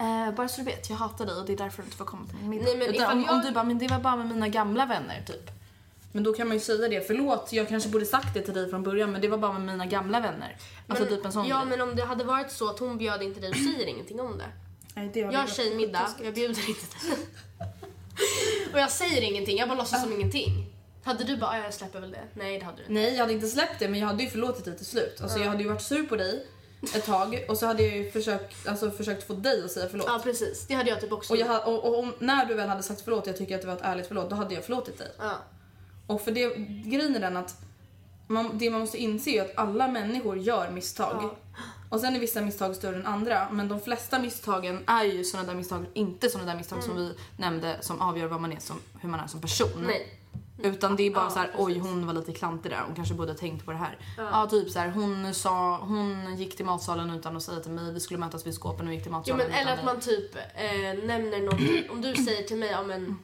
eh, 0.00 0.34
bara 0.34 0.48
så 0.48 0.60
du 0.60 0.64
vet, 0.64 0.90
jag 0.90 0.96
hatar 0.96 1.26
dig 1.26 1.34
och 1.36 1.46
det 1.46 1.52
är 1.52 1.56
därför 1.56 1.82
du 1.82 1.86
inte 1.86 1.96
får 1.96 2.04
komma 2.04 2.26
till 2.26 2.36
min 2.36 2.48
middag. 2.50 2.64
Nej, 2.76 2.88
Utan 2.88 3.12
om, 3.12 3.18
om 3.18 3.24
jag- 3.36 3.42
du 3.44 3.50
bara, 3.52 3.64
men 3.64 3.78
det 3.78 3.88
var 3.88 3.98
bara 3.98 4.16
med 4.16 4.26
mina 4.26 4.48
gamla 4.48 4.86
vänner 4.86 5.22
typ. 5.26 5.50
Men 6.12 6.22
då 6.22 6.32
kan 6.32 6.48
man 6.48 6.56
ju 6.56 6.60
säga 6.60 6.88
det, 6.88 7.06
förlåt 7.06 7.52
jag 7.52 7.68
kanske 7.68 7.88
borde 7.90 8.06
sagt 8.06 8.34
det 8.34 8.40
till 8.42 8.54
dig 8.54 8.70
från 8.70 8.82
början 8.82 9.12
men 9.12 9.20
det 9.20 9.28
var 9.28 9.38
bara 9.38 9.52
med 9.52 9.62
mina 9.62 9.86
gamla 9.86 10.20
vänner. 10.20 10.56
Alltså 10.88 11.04
men, 11.04 11.14
typ 11.16 11.24
en 11.24 11.32
sån 11.32 11.46
Ja, 11.46 11.56
grej. 11.56 11.66
men 11.68 11.80
om 11.80 11.96
det 11.96 12.04
hade 12.04 12.24
varit 12.24 12.52
så 12.52 12.68
att 12.70 12.78
hon 12.78 12.98
bjöd 12.98 13.22
inte 13.22 13.40
dig 13.40 13.50
och 13.50 13.56
säger 13.56 13.86
ingenting 13.86 14.20
om 14.20 14.38
det. 14.38 14.44
Nej, 14.94 15.10
det 15.14 15.20
Jag 15.20 15.32
har 15.32 15.46
tjejmiddag 15.46 16.08
och 16.18 16.24
jag 16.26 16.34
bjuder 16.34 16.68
inte 16.68 16.86
dig. 17.08 17.18
och 18.72 18.78
jag 18.80 18.90
säger 18.90 19.22
ingenting, 19.22 19.58
jag 19.58 19.68
bara 19.68 19.78
låtsas 19.78 20.02
som 20.02 20.12
ingenting. 20.12 20.66
Hade 21.04 21.24
du 21.24 21.36
bara, 21.36 21.50
"Ah, 21.50 21.58
jag 21.58 21.74
släpper 21.74 22.00
väl 22.00 22.10
det? 22.10 22.22
Nej, 22.34 22.58
det 22.58 22.64
hade 22.64 22.76
du 22.76 22.82
inte. 22.82 22.92
Nej 22.92 23.12
jag 23.12 23.20
hade 23.20 23.32
inte 23.32 23.46
släppt 23.48 23.78
det 23.78 23.88
men 23.88 24.00
jag 24.00 24.06
hade 24.06 24.22
ju 24.22 24.30
förlåtit 24.30 24.64
dig 24.64 24.76
till 24.76 24.86
slut. 24.86 25.20
Alltså 25.22 25.38
jag 25.38 25.48
hade 25.48 25.62
ju 25.62 25.68
varit 25.68 25.82
sur 25.82 26.02
på 26.06 26.16
dig 26.16 26.46
ett 26.94 27.04
tag 27.06 27.44
och 27.48 27.58
så 27.58 27.66
hade 27.66 27.82
jag 27.82 27.96
ju 27.96 28.10
försökt, 28.10 28.68
alltså, 28.68 28.90
försökt 28.90 29.26
få 29.26 29.32
dig 29.32 29.64
att 29.64 29.70
säga 29.70 29.88
förlåt. 29.90 30.06
Ja, 30.08 30.20
precis. 30.24 30.66
Det 30.66 30.74
hade 30.74 30.90
jag 30.90 31.00
typ 31.00 31.12
också 31.12 31.32
Och, 31.32 31.38
jag, 31.38 31.68
och, 31.68 31.84
och 31.84 31.98
om, 31.98 32.14
när 32.18 32.44
du 32.46 32.54
väl 32.54 32.68
hade 32.68 32.82
sagt 32.82 33.00
förlåt, 33.00 33.26
jag 33.26 33.36
tycker 33.36 33.54
att 33.54 33.60
det 33.60 33.66
var 33.66 33.74
ett 33.74 33.82
ärligt 33.82 34.06
förlåt, 34.06 34.30
då 34.30 34.36
hade 34.36 34.54
jag 34.54 34.64
förlåtit 34.64 34.98
dig. 34.98 35.08
Ja. 35.18 35.32
Och 36.08 36.20
för 36.20 36.32
det, 36.32 36.54
grejen 36.90 37.16
är 37.16 37.20
den 37.20 37.36
att 37.36 37.54
man, 38.26 38.58
det 38.58 38.70
man 38.70 38.80
måste 38.80 38.98
inse 38.98 39.30
är 39.30 39.42
att 39.44 39.58
alla 39.58 39.88
människor 39.88 40.38
gör 40.38 40.70
misstag. 40.70 41.30
Och 41.90 42.00
sen 42.00 42.16
är 42.16 42.20
vissa 42.20 42.40
misstag 42.40 42.76
större 42.76 42.96
än 42.96 43.06
andra, 43.06 43.50
men 43.50 43.68
de 43.68 43.80
flesta 43.80 44.18
misstagen 44.18 44.84
är 44.86 45.04
ju 45.04 45.24
sådana 45.24 45.48
där 45.48 45.54
misstag, 45.54 45.86
inte 45.94 46.28
sådana 46.30 46.50
där 46.50 46.58
misstag 46.58 46.82
som 46.82 46.96
vi 46.96 47.14
nämnde 47.36 47.76
som 47.80 48.00
avgör 48.00 48.26
vad 48.26 48.40
man 48.40 48.52
är 48.52 48.58
som, 48.60 48.76
hur 49.00 49.08
man 49.08 49.20
är 49.20 49.26
som 49.26 49.40
person. 49.40 49.84
Nej. 49.86 50.14
Utan 50.62 50.96
det 50.96 51.02
är 51.02 51.10
bara 51.10 51.24
Ja, 51.24 51.30
så 51.30 51.38
här, 51.38 51.50
oj 51.58 51.78
hon 51.78 52.06
var 52.06 52.14
lite 52.14 52.32
klantig 52.32 52.72
där, 52.72 52.82
hon 52.86 52.94
kanske 52.94 53.14
borde 53.14 53.32
ha 53.32 53.38
tänkt 53.38 53.64
på 53.64 53.72
det 53.72 53.78
här. 53.78 53.98
Ja, 54.16 54.46
typ 54.50 54.70
så 54.70 54.78
här, 54.78 54.88
hon 54.88 55.34
sa, 55.34 55.76
hon 55.78 56.36
gick 56.36 56.56
till 56.56 56.66
matsalen 56.66 57.10
utan 57.10 57.36
att 57.36 57.42
säga 57.42 57.60
till 57.60 57.72
mig, 57.72 57.92
vi 57.92 58.00
skulle 58.00 58.20
mötas 58.20 58.46
vid 58.46 58.54
skåpen 58.54 58.88
och 58.88 58.94
gick 58.94 59.02
till 59.02 59.12
Jo, 59.12 59.18
matsalen 59.18 59.38
men, 59.38 59.46
utan 59.46 59.60
eller 59.60 59.78
att 59.78 59.84
man 59.84 60.00
typ 60.00 60.36
eh, 60.36 61.04
nämner 61.06 61.40
någonting. 61.40 61.90
Om 61.90 62.00
du 62.02 62.14
säger 62.14 62.42
till 62.42 62.56
mig, 62.56 62.70
ja 62.70 62.82
men 62.82 63.18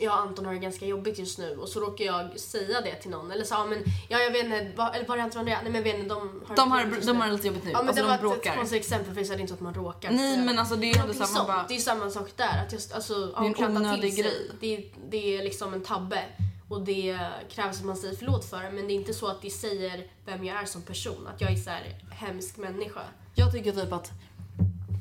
jag 0.00 0.12
och 0.14 0.20
Anton 0.20 0.44
har 0.46 0.52
det 0.52 0.58
ganska 0.58 0.86
jobbigt 0.86 1.18
just 1.18 1.38
nu 1.38 1.56
och 1.56 1.68
så 1.68 1.80
råkar 1.80 2.04
jag 2.04 2.40
säga 2.40 2.80
det 2.80 2.94
till 2.94 3.10
någon. 3.10 3.30
Eller 3.30 3.44
så, 3.44 3.54
ja 3.54 3.66
men, 3.66 3.84
ja 4.08 4.18
jag 4.18 4.30
vet 4.30 4.44
inte, 4.44 4.72
vad- 4.76 4.94
eller 4.96 5.06
var 5.06 5.16
det 5.16 5.22
Anton 5.22 5.40
och? 5.40 5.46
Nej 5.46 5.58
men 5.64 5.74
jag 5.74 5.82
vet 5.82 5.94
inte, 5.98 6.08
de 6.14 6.42
har 6.46 6.56
De 6.56 6.68
det 6.68 6.74
har, 6.74 7.06
de 7.06 7.16
har 7.20 7.26
det 7.26 7.32
lite 7.32 7.46
jobbigt 7.46 7.64
nu, 7.64 7.70
Ja 7.70 7.78
men 7.78 7.88
alltså 7.88 8.02
det 8.02 8.08
de 8.08 8.16
var 8.16 8.18
bråkar. 8.30 8.50
ett 8.50 8.56
konstigt 8.56 8.80
exempel 8.80 9.14
för 9.14 9.20
det 9.20 9.30
är 9.30 9.38
inte 9.38 9.48
så 9.48 9.54
att 9.54 9.60
man 9.60 9.74
råkar. 9.74 10.10
Nej 10.10 10.38
men 10.38 10.58
alltså 10.58 10.76
det 10.76 10.90
är 10.90 11.00
ändå 11.00 11.12
här, 11.12 11.18
man 11.18 11.28
sånt. 11.28 11.46
bara... 11.46 11.64
Det 11.68 11.76
är 11.76 11.80
samma 11.80 12.10
sak 12.10 12.30
där. 12.36 12.64
Att 12.66 12.72
just, 12.72 12.92
alltså, 12.92 13.14
är 13.36 13.64
en 13.64 13.76
onödig 13.76 14.16
grej. 14.16 14.50
Det, 14.60 14.90
det 15.10 15.36
är 15.38 15.42
liksom 15.42 15.74
en 15.74 15.82
tabbe. 15.82 16.24
Och 16.68 16.80
det 16.82 17.18
krävs 17.50 17.78
att 17.78 17.84
man 17.84 17.96
säger 17.96 18.16
förlåt 18.16 18.44
för 18.44 18.62
det. 18.62 18.70
Men 18.70 18.86
det 18.86 18.92
är 18.92 18.94
inte 18.94 19.14
så 19.14 19.26
att 19.26 19.42
det 19.42 19.50
säger 19.50 20.06
vem 20.26 20.44
jag 20.44 20.62
är 20.62 20.66
som 20.66 20.82
person. 20.82 21.28
Att 21.34 21.40
jag 21.40 21.52
är 21.52 21.56
så 21.56 21.70
här 21.70 21.82
hemsk 22.10 22.56
människa. 22.56 23.00
Jag 23.34 23.52
tycker 23.52 23.72
typ 23.72 23.92
att 23.92 24.10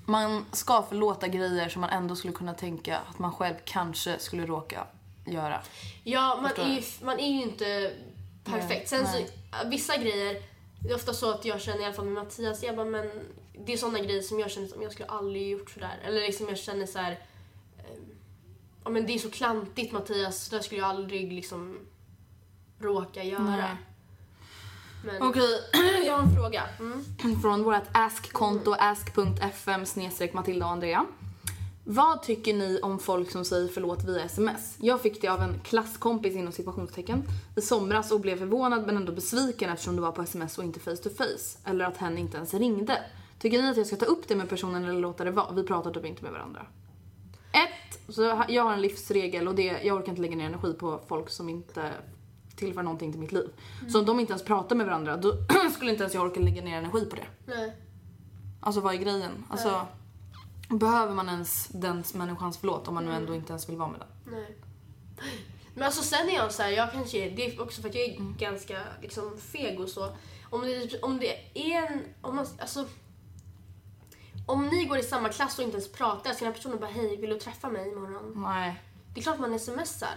man 0.05 0.45
ska 0.51 0.83
förlåta 0.83 1.27
grejer 1.27 1.69
som 1.69 1.81
man 1.81 1.89
ändå 1.89 2.15
skulle 2.15 2.33
kunna 2.33 2.53
tänka 2.53 2.97
att 2.97 3.19
man 3.19 3.31
själv 3.33 3.55
kanske 3.65 4.19
skulle 4.19 4.45
råka 4.45 4.87
göra. 5.25 5.61
Ja, 6.03 6.39
man 6.41 6.51
är, 6.67 6.75
ju, 6.75 6.81
man 7.01 7.19
är 7.19 7.31
ju 7.31 7.41
inte 7.41 7.93
perfekt. 8.43 8.89
Sen 8.89 9.07
så, 9.07 9.17
vissa 9.65 9.97
grejer, 9.97 10.41
det 10.79 10.89
är 10.89 10.95
ofta 10.95 11.13
så 11.13 11.31
att 11.31 11.45
jag 11.45 11.61
känner 11.61 11.81
i 11.81 11.85
alla 11.85 11.93
fall 11.93 12.05
med 12.05 12.23
Mattias, 12.23 12.63
jag 12.63 12.75
bara, 12.75 12.85
men 12.85 13.09
det 13.65 13.73
är 13.73 13.77
såna 13.77 13.99
grejer 13.99 14.21
som 14.21 14.39
jag 14.39 14.51
känner 14.51 14.67
som 14.67 14.81
jag 14.81 14.91
skulle 14.91 15.09
aldrig 15.09 15.49
gjort 15.49 15.69
sådär. 15.69 15.99
Eller 16.05 16.21
liksom 16.21 16.49
jag 16.49 16.57
känner 16.57 16.85
så 16.85 16.99
här. 16.99 17.11
eh, 17.11 17.95
Ja 18.83 18.89
men 18.89 19.05
det 19.05 19.13
är 19.13 19.19
så 19.19 19.31
klantigt 19.31 19.93
Mattias, 19.93 20.49
det 20.49 20.63
skulle 20.63 20.81
jag 20.81 20.89
aldrig 20.89 21.33
liksom 21.33 21.79
råka 22.79 23.23
göra. 23.23 23.43
Nej. 23.43 23.75
Men, 25.05 25.21
Okej, 25.21 25.59
jag 26.05 26.13
har 26.13 26.23
en 26.23 26.35
fråga. 26.35 26.63
Mm. 26.79 27.41
Från 27.41 27.63
vårt 27.63 27.83
ask-konto 27.91 28.75
ask.fm 28.79 29.85
snedstreck 29.85 30.33
Matilda 30.33 30.65
och 30.65 30.71
Andrea. 30.71 31.05
Vad 31.85 32.23
tycker 32.23 32.53
ni 32.53 32.79
om 32.81 32.99
folk 32.99 33.31
som 33.31 33.45
säger 33.45 33.67
förlåt 33.67 34.03
via 34.03 34.23
sms? 34.23 34.77
Jag 34.79 35.01
fick 35.01 35.21
det 35.21 35.27
av 35.27 35.41
en 35.41 35.59
klasskompis 35.59 36.35
inom 36.35 36.53
situationstecken 36.53 37.23
i 37.55 37.61
somras 37.61 38.11
och 38.11 38.19
blev 38.19 38.37
förvånad 38.37 38.85
men 38.85 38.97
ändå 38.97 39.11
besviken 39.11 39.69
eftersom 39.69 39.95
det 39.95 40.01
var 40.01 40.11
på 40.11 40.21
sms 40.21 40.57
och 40.57 40.63
inte 40.63 40.79
face 40.79 40.95
to 40.95 41.09
face. 41.09 41.59
Eller 41.65 41.85
att 41.85 41.97
hen 41.97 42.17
inte 42.17 42.37
ens 42.37 42.53
ringde. 42.53 42.97
Tycker 43.39 43.61
ni 43.61 43.69
att 43.69 43.77
jag 43.77 43.87
ska 43.87 43.95
ta 43.95 44.05
upp 44.05 44.27
det 44.27 44.35
med 44.35 44.49
personen 44.49 44.83
eller 44.83 44.99
låta 44.99 45.23
det 45.23 45.31
vara? 45.31 45.51
Vi 45.51 45.63
pratar 45.63 45.91
typ 45.91 46.05
inte 46.05 46.23
med 46.23 46.31
varandra. 46.31 46.65
Ett, 47.51 48.13
så 48.15 48.43
jag 48.47 48.63
har 48.63 48.73
en 48.73 48.81
livsregel 48.81 49.47
och 49.47 49.55
det 49.55 49.63
jag 49.83 49.97
orkar 49.97 50.09
inte 50.09 50.21
lägga 50.21 50.35
ner 50.35 50.45
energi 50.45 50.73
på 50.73 50.99
folk 51.07 51.29
som 51.29 51.49
inte 51.49 51.91
tillför 52.55 52.83
någonting 52.83 53.11
till 53.11 53.21
mitt 53.21 53.31
liv. 53.31 53.49
Så 53.89 53.99
om 53.99 54.05
de 54.05 54.19
inte 54.19 54.31
ens 54.33 54.43
pratar 54.43 54.75
med 54.75 54.85
varandra 54.85 55.17
då 55.17 55.33
skulle 55.73 55.91
inte 55.91 56.03
ens 56.03 56.13
jag 56.13 56.25
orka 56.25 56.39
lägga 56.39 56.61
ner 56.61 56.77
energi 56.77 57.05
på 57.05 57.15
det. 57.15 57.27
nej. 57.45 57.73
Alltså 58.59 58.81
vad 58.81 58.93
är 58.93 58.97
grejen? 58.97 59.45
Alltså, 59.49 59.85
behöver 60.69 61.13
man 61.13 61.29
ens 61.29 61.67
den 61.67 62.03
människans 62.13 62.57
förlåt 62.57 62.87
om 62.87 62.93
man 62.93 63.05
nu 63.05 63.11
ändå 63.11 63.35
inte 63.35 63.53
ens 63.53 63.69
vill 63.69 63.77
vara 63.77 63.89
med 63.89 63.99
den? 63.99 64.33
nej. 64.33 64.57
Men 65.75 65.83
alltså 65.83 66.03
sen 66.03 66.29
är 66.29 66.33
jag 66.33 66.51
så 66.51 66.63
här, 66.63 66.69
jag 66.69 66.91
kanske, 66.91 67.29
det 67.29 67.45
är 67.45 67.61
också 67.61 67.81
för 67.81 67.89
att 67.89 67.95
jag 67.95 68.03
är 68.03 68.37
ganska 68.37 68.79
liksom 69.01 69.37
feg 69.37 69.79
och 69.79 69.89
så. 69.89 70.09
Om 70.49 70.61
det, 70.61 71.03
om 71.03 71.19
det 71.19 71.27
är 71.53 71.87
en, 71.87 72.01
om 72.21 72.35
man, 72.35 72.45
alltså. 72.59 72.85
Om 74.47 74.67
ni 74.67 74.85
går 74.85 74.97
i 74.97 75.03
samma 75.03 75.29
klass 75.29 75.57
och 75.57 75.63
inte 75.63 75.77
ens 75.77 75.91
pratar, 75.91 76.31
så 76.31 76.39
kan 76.39 76.45
den 76.45 76.53
personen 76.53 76.79
bara 76.79 76.91
hej, 76.91 77.17
vill 77.17 77.29
du 77.29 77.39
träffa 77.39 77.69
mig 77.69 77.91
imorgon? 77.91 78.33
Nej. 78.35 78.83
Det 79.13 79.19
är 79.19 79.23
klart 79.23 79.39
man 79.39 79.59
smsar. 79.59 80.15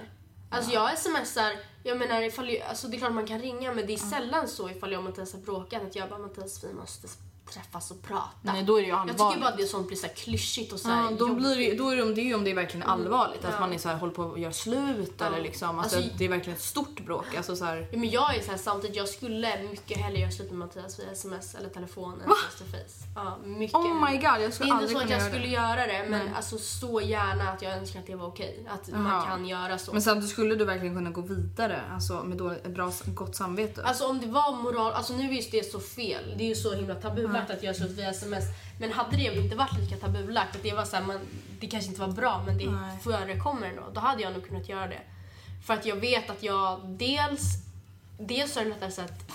Alltså 0.51 0.73
jag 0.73 0.99
smsar, 0.99 1.53
jag 1.83 1.99
menar 1.99 2.23
ifall 2.23 2.63
alltså 2.69 2.89
det 2.89 2.97
är 2.97 2.99
klart 2.99 3.13
man 3.13 3.27
kan 3.27 3.39
ringa 3.39 3.75
men 3.75 3.87
det 3.87 3.93
är 3.93 3.97
sällan 3.97 4.49
så 4.49 4.71
ifall 4.71 4.93
jag 4.93 4.99
och 4.99 5.05
Mattias 5.05 5.33
har 5.33 5.41
bråkat 5.41 5.83
att 5.83 5.97
jag 5.97 6.09
bara 6.09 6.19
Mattias 6.19 6.65
vi 6.65 6.73
måste 6.75 7.09
träffas 7.53 7.91
och 7.91 8.03
prata. 8.03 8.29
Nej, 8.43 8.63
då 8.63 8.77
är 8.77 8.81
det 8.83 8.87
ju 8.87 8.93
jag 8.93 9.03
tycker 9.03 9.15
allvarligt. 9.15 9.41
bara 9.41 9.51
att 9.51 9.59
det 9.59 9.67
sånt 9.67 9.87
blir 9.87 9.97
så 9.97 10.07
här 10.07 10.15
klyschigt 10.15 10.73
och 10.73 10.81
så 10.81 10.89
Ja, 10.89 11.11
då 11.19 11.35
blir 11.35 11.57
det, 11.57 11.77
då 11.77 11.89
är 11.91 11.97
det, 11.97 12.15
det 12.15 12.21
är 12.21 12.25
ju 12.25 12.35
om 12.35 12.45
det 12.45 12.51
är 12.51 12.55
verkligen 12.55 12.87
allvarligt. 12.89 13.45
Att 13.45 13.53
Ja. 13.55 13.61
man 13.61 13.73
är 13.73 13.79
så 13.79 13.89
här, 13.89 13.97
håller 13.97 14.13
på 14.13 14.33
att 14.33 14.41
göra 14.41 14.53
slut 14.53 15.21
eller 15.23 15.41
liksom. 15.41 15.79
Alltså, 15.79 15.97
Alltså- 15.97 16.11
det 16.19 16.25
är 16.25 16.29
verkligen 16.29 16.57
ett 16.57 16.63
stort 16.65 17.01
bråk. 17.07 17.35
Alltså, 17.37 17.57
så 17.57 17.65
här, 17.65 17.89
Ja, 17.93 17.99
men 17.99 18.11
jag 18.11 18.37
är 18.37 18.43
så 18.43 18.51
här, 18.51 18.59
samtidigt, 18.59 18.97
jag 18.97 19.09
skulle 19.09 19.59
mycket 19.71 19.97
hellre 19.99 20.19
göra 20.19 20.31
slut 20.31 20.51
med 20.51 20.59
Mattias 20.59 20.99
via 20.99 21.11
sms 21.13 21.55
eller 21.55 21.69
telefon 21.69 22.13
än 22.21 22.29
face 22.29 22.59
to 22.59 22.65
face. 22.71 23.07
Ja, 23.15 23.39
mycket. 23.45 23.75
Oh 23.77 24.11
my 24.11 24.17
god, 24.17 24.25
jag 24.25 24.41
det 24.41 24.53
skulle 24.53 24.71
är 24.73 24.75
inte 24.83 24.89
så 24.89 24.97
att 24.99 25.11
jag 25.11 25.19
göra 25.19 25.29
skulle 25.31 25.45
det. 25.47 25.53
göra 25.53 25.87
det, 25.87 26.07
men 26.09 26.25
Nej. 26.25 26.33
alltså 26.37 26.59
så 26.59 27.01
gärna 27.01 27.51
att 27.51 27.63
jag 27.63 27.73
önskar 27.73 28.01
att 28.01 28.07
det 28.07 28.15
var 28.17 28.27
okej. 28.27 28.67
Att 28.69 28.89
Jaha. 28.89 28.99
man 29.01 29.27
kan 29.27 29.47
göra 29.47 29.79
så. 29.79 29.93
Men 29.93 30.03
samtidigt 30.03 30.31
skulle 30.31 30.55
du 30.55 30.65
verkligen 30.65 30.95
kunna 30.95 31.11
gå 31.11 31.21
vidare 31.21 31.81
alltså, 31.95 32.23
med 32.25 32.39
då, 32.39 32.51
ett 32.51 32.67
bra, 32.75 32.93
gott 33.07 33.37
samvete. 33.37 33.83
Alltså 33.85 34.07
om 34.07 34.21
det 34.21 34.27
var 34.27 34.53
moral, 34.63 34.93
alltså 34.93 35.13
nu 35.13 35.29
är 35.29 35.33
just 35.33 35.51
det 35.51 35.73
så 35.73 35.81
fel. 35.81 36.35
Det 36.39 36.45
är 36.45 36.49
ju 36.49 36.55
så 36.55 36.75
himla 36.75 36.95
tabulagt 37.41 37.59
att 37.59 37.63
göra 37.63 37.75
slut 37.75 37.91
via 37.91 38.11
sms. 38.11 38.45
Men 38.79 38.93
hade 38.93 39.17
det 39.17 39.23
inte 39.23 39.57
varit 39.57 39.79
lika 39.79 39.97
tabulagt, 39.97 40.57
att 40.57 40.63
det 40.63 40.73
var 40.73 40.85
så 40.85 40.97
här, 40.97 41.05
man, 41.05 41.19
det 41.61 41.67
kanske 41.67 41.89
inte 41.89 42.01
var 42.01 42.13
bra 42.13 42.43
men 42.47 42.59
det 42.59 42.71
Nej. 42.71 42.99
förekommer 43.03 43.67
ändå. 43.67 43.83
Då 43.95 44.01
hade 44.01 44.23
jag 44.23 44.33
nog 44.33 44.47
kunnat 44.49 44.69
göra 44.69 44.87
det. 44.87 45.01
För 45.67 45.75
att 45.75 45.87
jag 45.87 45.97
vet 45.97 46.31
att 46.31 46.43
jag 46.43 46.81
dels, 46.89 47.43
dels 48.19 48.57
är 48.57 48.65
det 48.65 48.69
lättare 48.71 48.91
sätt 48.91 49.33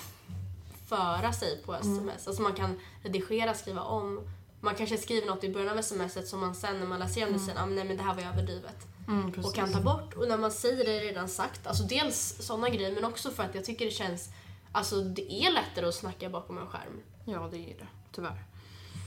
föra 0.88 1.34
sig 1.34 1.62
på 1.66 1.74
sms. 1.74 1.98
Mm. 1.98 2.10
Alltså 2.26 2.42
man 2.42 2.54
kan 2.54 2.80
redigera, 3.04 3.54
skriva 3.54 3.82
om. 3.82 4.22
Man 4.62 4.76
kanske 4.76 4.98
skriver 4.98 5.28
något 5.28 5.44
i 5.44 5.50
början 5.50 5.78
av 5.78 5.82
smset 5.82 6.28
som 6.28 6.40
man 6.40 6.56
sen 6.56 6.80
när 6.80 6.88
man 6.88 7.00
läser 7.00 7.18
igenom 7.18 7.34
det 7.34 7.40
sen, 7.40 7.58
ah, 7.58 7.66
nej 7.66 7.84
men 7.84 7.98
det 7.98 8.04
här 8.04 8.16
var 8.16 8.24
överdrivet. 8.24 8.88
Mm, 9.08 9.34
och 9.44 9.56
kan 9.56 9.74
ta 9.74 9.82
bort. 9.82 10.14
Och 10.14 10.28
när 10.28 10.38
man 10.38 10.52
säger 10.52 10.86
det 10.86 11.00
redan 11.00 11.30
sagt, 11.30 11.68
alltså 11.68 11.84
dels 11.84 12.38
sådana 12.40 12.70
grejer 12.70 12.96
men 12.96 13.06
också 13.06 13.32
för 13.32 13.44
att 13.44 13.56
jag 13.56 13.66
tycker 13.66 13.86
det 13.86 13.92
känns, 13.92 14.30
alltså 14.72 15.02
det 15.02 15.34
är 15.34 15.52
lättare 15.52 15.86
att 15.88 15.96
snacka 15.96 16.30
bakom 16.30 16.58
en 16.58 16.68
skärm. 16.68 17.00
Ja, 17.26 17.48
det 17.52 17.58
är 17.58 17.78
det. 17.78 17.88
Tyvärr. 18.12 18.44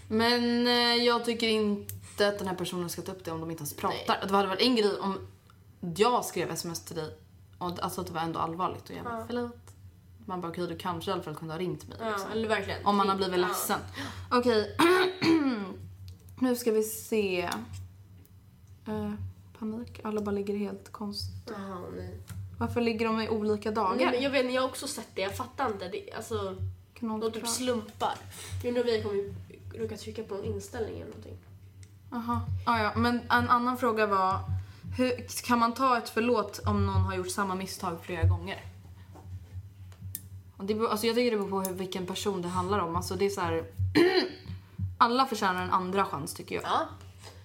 Men 0.09 0.67
eh, 0.67 1.05
jag 1.05 1.25
tycker 1.25 1.49
inte 1.49 2.29
att 2.29 2.39
den 2.39 2.49
här 2.49 2.55
personen 2.55 2.89
ska 2.91 3.03
ta 3.03 3.12
upp 3.12 3.25
det 3.25 3.31
om 3.31 3.41
de 3.41 3.51
inte 3.51 3.61
ens 3.61 3.77
pratar. 3.77 4.21
Det 4.29 4.35
hade 4.37 4.49
varit 4.49 4.62
en 4.62 4.77
grej 4.77 4.99
om 5.01 5.19
jag 5.97 6.25
skrev 6.25 6.51
sms 6.51 6.85
till 6.85 6.97
dig 6.97 7.17
och 7.59 7.83
alltså 7.83 8.01
att 8.01 8.07
det 8.07 8.12
var 8.12 8.21
ändå 8.21 8.39
allvarligt 8.39 8.91
och 8.91 8.97
jag 8.97 9.05
bara 9.05 9.19
Ja. 9.19 9.25
förlåt. 9.27 9.57
Man 10.27 10.41
bara 10.41 10.49
okej, 10.53 10.67
du 10.67 10.77
kanske 10.79 11.11
i 11.11 11.15
alla 11.15 11.23
fall 11.23 11.35
kunde 11.35 11.55
ha 11.55 11.59
ringt 11.59 11.89
mig. 11.89 11.99
Ja, 12.01 12.11
liksom. 12.11 12.33
eller 12.33 12.49
verkligen. 12.49 12.87
Om 12.87 12.97
man 12.97 13.09
har 13.09 13.17
blivit 13.17 13.41
Ja. 13.41 13.47
ledsen. 13.49 13.79
Okej. 14.31 14.77
nu 16.41 16.57
ska 16.57 16.73
vi 16.73 16.83
se. 16.83 17.41
Eh, 18.87 19.12
panik. 19.59 20.01
Alla 20.05 20.21
bara 20.21 20.31
ligger 20.31 20.57
helt 20.57 20.93
konstigt. 20.93 21.51
Jaha, 21.59 21.81
nej. 21.97 22.21
Varför 22.59 22.81
ligger 22.81 23.07
de 23.07 23.21
i 23.21 23.29
olika 23.29 23.71
dagar? 23.71 23.97
nej 23.97 24.07
men 24.07 24.23
jag 24.23 24.31
vet, 24.31 24.53
jag 24.53 24.63
har 24.63 24.69
också 24.69 24.89
sett 24.89 25.09
det, 25.15 25.21
jag 25.23 25.37
fattar 25.37 25.67
inte. 25.73 25.89
Det, 25.89 26.13
alltså, 26.13 26.57
Kan 26.95 27.09
någon 27.09 27.21
de 27.21 27.31
typ 27.31 27.49
slumpar. 27.49 28.15
Jag 28.63 28.69
undrar 28.69 28.83
om 28.83 28.87
vi 28.87 29.03
kommer 29.03 29.35
råka 29.83 29.97
trycka 29.97 30.23
på 30.23 30.35
någon 30.35 30.45
inställning 30.45 30.95
eller 30.95 31.07
någonting. 31.07 31.37
Jaha. 32.11 32.41
Ah, 32.67 32.79
ja. 32.83 32.93
Men 32.97 33.21
en 33.31 33.49
annan 33.49 33.79
fråga 33.79 34.07
var, 34.07 34.39
hur, 34.97 35.43
kan 35.47 35.59
man 35.59 35.75
ta 35.75 35.99
ett 35.99 36.09
förlåt 36.09 36.61
om 36.67 36.87
någon 36.87 37.03
har 37.03 37.15
gjort 37.17 37.31
samma 37.31 37.55
misstag 37.55 37.99
flera 38.03 38.23
gånger? 38.23 38.65
Och 40.57 40.65
Det, 40.65 40.75
beror- 40.75 40.89
alltså 40.91 41.07
jag 41.07 41.17
tycker 41.17 41.31
det 41.31 41.37
beror 41.37 41.51
på 41.51 41.61
hur, 41.69 41.75
vilken 41.77 42.07
person 42.07 42.43
det 42.43 42.49
handlar 42.49 42.79
om. 42.79 42.97
Alltså 42.97 43.15
det 43.17 43.25
är 43.27 43.31
så 43.31 43.41
här, 43.41 43.65
alla 44.99 45.27
förtjänar 45.27 45.63
en 45.63 45.71
andra 45.71 46.05
chans 46.05 46.35
tycker 46.35 46.55
jag. 46.55 46.65
Ja. 46.65 46.87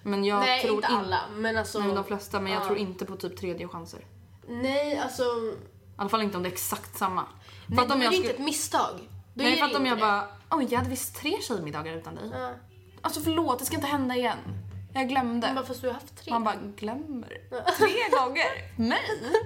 Men 0.02 0.24
jag 0.24 0.40
nej, 0.40 0.62
tror 0.62 0.74
inte 0.74 0.88
in- 0.92 0.98
alla, 0.98 1.20
men 1.36 1.56
alltså... 1.56 1.78
Nej, 1.78 1.94
de 1.94 2.04
flesta, 2.04 2.40
men 2.40 2.52
jag 2.52 2.62
Ja. 2.62 2.66
tror 2.66 2.78
inte 2.78 3.04
på 3.04 3.16
typ 3.16 3.36
tredje 3.36 3.68
chanser. 3.68 4.00
Nej, 4.50 4.98
alltså... 4.98 5.22
I 5.22 5.56
alla 5.96 6.08
fall 6.08 6.22
inte 6.22 6.36
om 6.36 6.42
det 6.42 6.48
är 6.48 6.52
exakt 6.52 6.98
samma. 6.98 7.26
Nej, 7.66 7.76
För 7.76 7.82
att 7.82 7.88
då 7.88 7.94
är 8.04 8.10
det 8.10 8.16
inte 8.16 8.30
ett 8.30 8.38
misstag. 8.38 8.98
Då 9.34 9.44
Nej, 9.44 9.56
för 9.56 9.66
att 9.66 9.74
om 9.74 9.86
jag 9.86 9.96
det. 9.96 10.00
bara, 10.00 10.28
oj 10.50 10.66
jag 10.70 10.78
hade 10.78 10.90
visst 10.90 11.16
tre 11.16 11.36
tjejmiddagar 11.42 11.94
utan 11.96 12.14
dig. 12.14 12.30
Ja. 12.32 12.50
Alltså 13.02 13.20
förlåt, 13.20 13.58
det 13.58 13.64
ska 13.64 13.74
inte 13.76 13.86
hända 13.88 14.14
igen. 14.16 14.38
Jag 14.94 15.08
glömde. 15.08 15.46
Man 15.46 15.56
bara, 15.56 15.64
fast 15.66 15.80
du 15.80 15.86
har 15.86 15.94
haft 15.94 16.16
tre. 16.16 16.30
Man 16.32 16.44
bara 16.44 16.56
glömmer. 16.76 17.28
Tre 17.78 18.18
gånger? 18.18 18.78
Mig? 18.88 19.36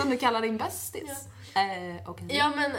Som 0.00 0.10
du 0.10 0.16
kallar 0.16 0.40
din 0.42 0.56
bästis? 0.56 1.28
Eh, 1.54 2.10
okej. 2.10 2.26
Ja 2.36 2.52
men 2.56 2.72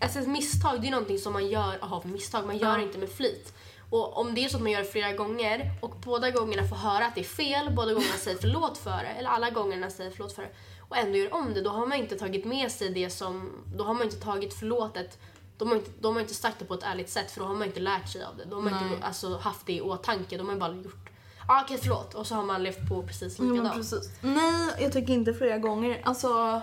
alltså 0.00 0.18
ett 0.18 0.28
misstag 0.28 0.80
det 0.80 0.86
är 0.86 0.90
någonting 0.90 1.18
som 1.18 1.32
man 1.32 1.46
gör, 1.48 1.78
aha, 1.82 2.02
misstag, 2.04 2.46
man 2.46 2.56
gör 2.58 2.78
Ja. 2.78 2.82
inte 2.82 2.98
med 2.98 3.08
flit. 3.10 3.54
Och 3.90 4.18
om 4.18 4.34
det 4.34 4.44
är 4.44 4.48
så 4.48 4.56
att 4.56 4.62
man 4.62 4.72
gör 4.72 4.78
det 4.80 4.84
flera 4.84 5.12
gånger 5.12 5.70
och 5.80 5.90
båda 6.04 6.30
gångerna 6.30 6.68
får 6.68 6.76
höra 6.76 7.06
att 7.06 7.14
det 7.14 7.20
är 7.20 7.24
fel, 7.24 7.70
båda 7.74 7.92
gångerna 7.94 8.12
säger 8.18 8.38
förlåt 8.40 8.78
för 8.78 8.90
det, 8.90 9.08
eller 9.18 9.30
alla 9.30 9.50
gångerna 9.50 9.90
säger 9.90 10.10
förlåt 10.10 10.32
för 10.32 10.42
det 10.42 10.50
och 10.88 10.96
ändå 10.96 11.18
gör 11.18 11.34
om 11.34 11.54
det, 11.54 11.60
då 11.60 11.70
har 11.70 11.86
man 11.86 11.98
inte 11.98 12.18
tagit 12.18 12.44
med 12.44 12.72
sig 12.72 12.90
det 12.90 13.10
som, 13.10 13.50
då 13.76 13.84
har 13.84 13.94
man 13.94 14.02
inte 14.02 14.20
tagit 14.20 14.54
förlåtet 14.54 15.18
de 15.58 15.68
har, 15.68 15.76
inte, 15.76 15.90
de 16.00 16.14
har 16.14 16.20
inte 16.20 16.34
sagt 16.34 16.58
det 16.58 16.64
på 16.64 16.74
ett 16.74 16.82
ärligt 16.82 17.10
sätt 17.10 17.30
för 17.30 17.40
då 17.40 17.46
har 17.46 17.54
man 17.54 17.66
inte 17.66 17.80
lärt 17.80 18.08
sig 18.08 18.24
av 18.24 18.36
det. 18.36 18.44
De 18.44 18.64
har 18.64 18.70
Nej. 18.70 18.92
inte 18.92 19.06
alltså, 19.06 19.36
haft 19.36 19.66
det 19.66 19.72
i 19.72 19.80
åtanke. 19.80 20.36
De 20.38 20.48
har 20.48 20.56
bara 20.56 20.74
gjort 20.74 21.10
ah, 21.48 21.62
okej 21.62 21.78
förlåt 21.82 22.14
och 22.14 22.26
så 22.26 22.34
har 22.34 22.44
man 22.44 22.62
levt 22.62 22.88
på 22.88 23.02
precis 23.02 23.38
Ja, 23.38 23.44
likadant. 23.44 23.74
precis. 23.74 24.10
Nej, 24.20 24.74
jag 24.80 24.92
tycker 24.92 25.12
inte 25.12 25.34
flera 25.34 25.58
gånger. 25.58 26.00
Alltså... 26.04 26.62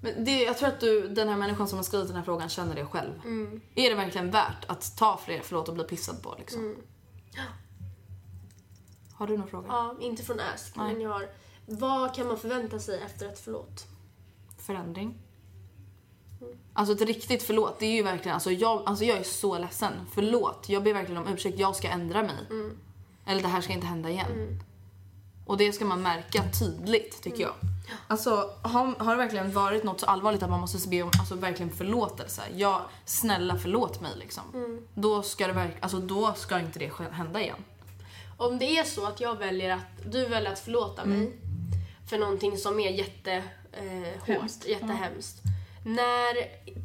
Men 0.00 0.24
det, 0.24 0.42
jag 0.42 0.58
tror 0.58 0.68
att 0.68 0.80
du, 0.80 1.08
den 1.08 1.28
här 1.28 1.36
människan 1.36 1.68
som 1.68 1.78
har 1.78 1.82
skrivit 1.82 2.08
den 2.08 2.16
här 2.16 2.24
frågan 2.24 2.48
känner 2.48 2.74
det 2.74 2.86
själv. 2.86 3.12
Mm. 3.24 3.60
Är 3.74 3.90
det 3.90 3.96
verkligen 3.96 4.30
värt 4.30 4.64
att 4.66 4.96
ta 4.96 5.16
fler 5.24 5.40
förlåt 5.44 5.68
och 5.68 5.74
bli 5.74 5.84
pissad 5.84 6.22
på 6.22 6.34
liksom? 6.38 6.60
Mm. 6.60 6.76
Har 9.14 9.26
du 9.26 9.36
någon 9.36 9.48
fråga? 9.48 9.66
Ja, 9.68 9.96
inte 10.00 10.22
från 10.22 10.40
Ask, 10.40 10.76
Nej. 10.76 10.92
men 10.92 11.00
jag 11.00 11.10
har... 11.10 11.28
Vad 11.70 12.14
kan 12.14 12.26
man 12.26 12.38
förvänta 12.38 12.78
sig 12.78 13.02
efter 13.02 13.28
ett 13.28 13.38
förlåt? 13.38 13.86
Förändring? 14.58 15.14
Alltså 16.72 16.94
ett 16.94 17.00
riktigt 17.00 17.42
förlåt, 17.42 17.78
det 17.78 17.86
är 17.86 17.92
ju 17.96 18.02
verkligen, 18.02 18.34
alltså 18.34 18.50
jag, 18.50 18.82
alltså 18.86 19.04
jag 19.04 19.18
är 19.18 19.22
så 19.22 19.58
ledsen. 19.58 19.92
Förlåt, 20.14 20.68
jag 20.68 20.82
ber 20.82 20.92
verkligen 20.94 21.22
om 21.22 21.32
ursäkt, 21.32 21.58
jag 21.58 21.76
ska 21.76 21.88
ändra 21.88 22.22
mig. 22.22 22.36
Eller 23.26 23.42
det 23.42 23.48
här 23.48 23.60
ska 23.60 23.72
inte 23.72 23.86
hända 23.86 24.10
igen. 24.10 24.60
Och 25.46 25.56
det 25.56 25.72
ska 25.72 25.84
man 25.84 26.02
märka 26.02 26.44
tydligt 26.58 27.22
tycker 27.22 27.42
jag. 27.42 27.54
Alltså 28.06 28.50
har, 28.62 28.94
har 29.04 29.10
det 29.12 29.22
verkligen 29.22 29.52
varit 29.52 29.84
något 29.84 30.00
så 30.00 30.06
allvarligt 30.06 30.42
att 30.42 30.50
man 30.50 30.60
måste 30.60 30.88
be 30.88 31.02
om 31.02 31.10
alltså, 31.20 31.34
verkligen 31.34 31.72
förlåtelse? 31.72 32.42
Ja, 32.54 32.86
snälla 33.04 33.58
förlåt 33.58 34.00
mig 34.00 34.12
liksom. 34.16 34.42
Då 34.94 35.22
ska 35.22 35.46
det 35.46 35.52
verk, 35.52 35.76
alltså 35.80 35.98
då 35.98 36.34
ska 36.34 36.58
inte 36.58 36.78
det 36.78 36.92
hända 37.12 37.40
igen. 37.40 37.64
Om 38.36 38.58
det 38.58 38.78
är 38.78 38.84
så 38.84 39.06
att 39.06 39.20
jag 39.20 39.36
väljer 39.38 39.70
att, 39.74 40.12
du 40.12 40.28
väljer 40.28 40.52
att 40.52 40.58
förlåta 40.58 41.02
Mm. 41.02 41.18
mig 41.18 41.32
för 42.08 42.18
någonting 42.18 42.58
som 42.58 42.80
är 42.80 42.90
jätte, 42.90 43.42
eh, 43.72 44.38
jättehemskt. 44.66 45.42
När, 45.84 46.34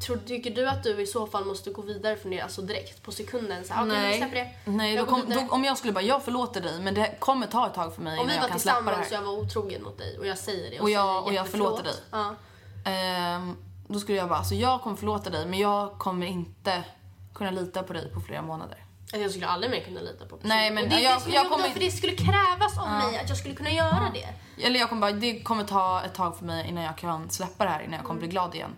tror, 0.00 0.16
tycker 0.16 0.50
du 0.50 0.68
att 0.68 0.82
du 0.82 1.00
i 1.02 1.06
så 1.06 1.26
fall 1.26 1.44
måste 1.44 1.70
gå 1.70 1.82
vidare 1.82 2.16
från 2.16 2.30
det 2.30 2.40
alltså 2.40 2.62
direkt 2.62 3.02
på 3.02 3.12
sekunden? 3.12 3.64
Så, 3.64 3.72
här, 3.74 4.04
jag 4.04 4.16
släpper 4.16 4.34
det. 4.34 4.50
Nej 4.70 4.94
Jag 4.94 5.06
då 5.06 5.10
kom, 5.10 5.22
då, 5.28 5.46
om 5.54 5.64
jag 5.64 5.78
skulle 5.78 5.92
bara, 5.92 6.04
jag 6.04 6.22
förlåter 6.24 6.60
dig 6.60 6.80
men 6.80 6.94
det 6.94 7.16
kommer 7.20 7.46
ta 7.46 7.66
ett 7.66 7.74
tag 7.74 7.94
för 7.94 8.02
mig 8.02 8.18
Om 8.18 8.26
vi 8.26 8.32
innan 8.32 8.36
var 8.42 8.48
jag 8.48 8.50
kan 8.50 8.60
släppa 8.60 8.80
det 8.80 8.96
tillsammans 8.96 9.06
och 9.10 9.16
här. 9.16 9.22
jag 9.22 9.32
var 9.32 9.38
otrogen 9.44 9.82
mot 9.82 9.98
dig 9.98 10.18
och 10.18 10.26
jag 10.26 10.38
säger 10.38 10.70
det 10.70 10.80
Och 10.80 10.90
jag- 10.90 11.06
säger 11.06 11.24
och 11.26 11.32
jag 11.32 11.48
förlåter 11.48 11.82
dig. 11.84 11.94
Ja. 12.10 12.34
Ehm, 12.84 13.56
då 13.88 14.00
skulle 14.00 14.18
jag 14.18 14.28
bara, 14.28 14.38
alltså 14.38 14.54
jag 14.54 14.80
kommer 14.80 14.96
förlåta 14.96 15.30
dig 15.30 15.46
men 15.46 15.58
jag 15.58 15.98
kommer 15.98 16.26
inte 16.26 16.82
kunna 17.34 17.50
lita 17.50 17.82
på 17.82 17.92
dig 17.92 18.10
på 18.12 18.20
flera 18.20 18.42
månader. 18.42 18.83
Alltså, 19.14 19.22
Jag 19.22 19.30
skulle 19.30 19.46
aldrig 19.46 19.70
mer 19.70 19.80
kunna 19.80 20.00
lita 20.00 20.26
på 20.26 20.38
Nej, 20.42 20.70
men 20.70 20.84
och 20.84 20.90
det, 20.90 21.00
jag- 21.00 21.16
det 21.16 21.20
skulle 21.20 21.36
jag 21.36 21.44
jag 21.44 21.52
kommer- 21.52 21.68
för 21.68 21.80
det 21.80 21.90
skulle 21.90 22.12
krävas 22.16 22.78
av 22.78 22.84
Ja. 22.86 23.10
mig 23.10 23.18
att 23.18 23.28
jag 23.28 23.38
skulle 23.38 23.54
kunna 23.54 23.70
göra 23.70 24.10
det. 24.14 24.28
Eller 24.64 24.80
jag 24.80 24.88
kommer 24.88 25.00
bara, 25.00 25.12
det 25.12 25.40
kommer 25.42 25.64
ta 25.64 26.02
ett 26.04 26.14
tag 26.14 26.38
för 26.38 26.44
mig 26.44 26.68
innan 26.68 26.84
jag 26.84 26.98
kan 26.98 27.30
släppa 27.30 27.64
det 27.64 27.70
här, 27.70 27.80
innan 27.80 27.92
jag 27.96 28.04
kommer 28.04 28.18
bli 28.20 28.28
glad 28.28 28.54
igen. 28.54 28.70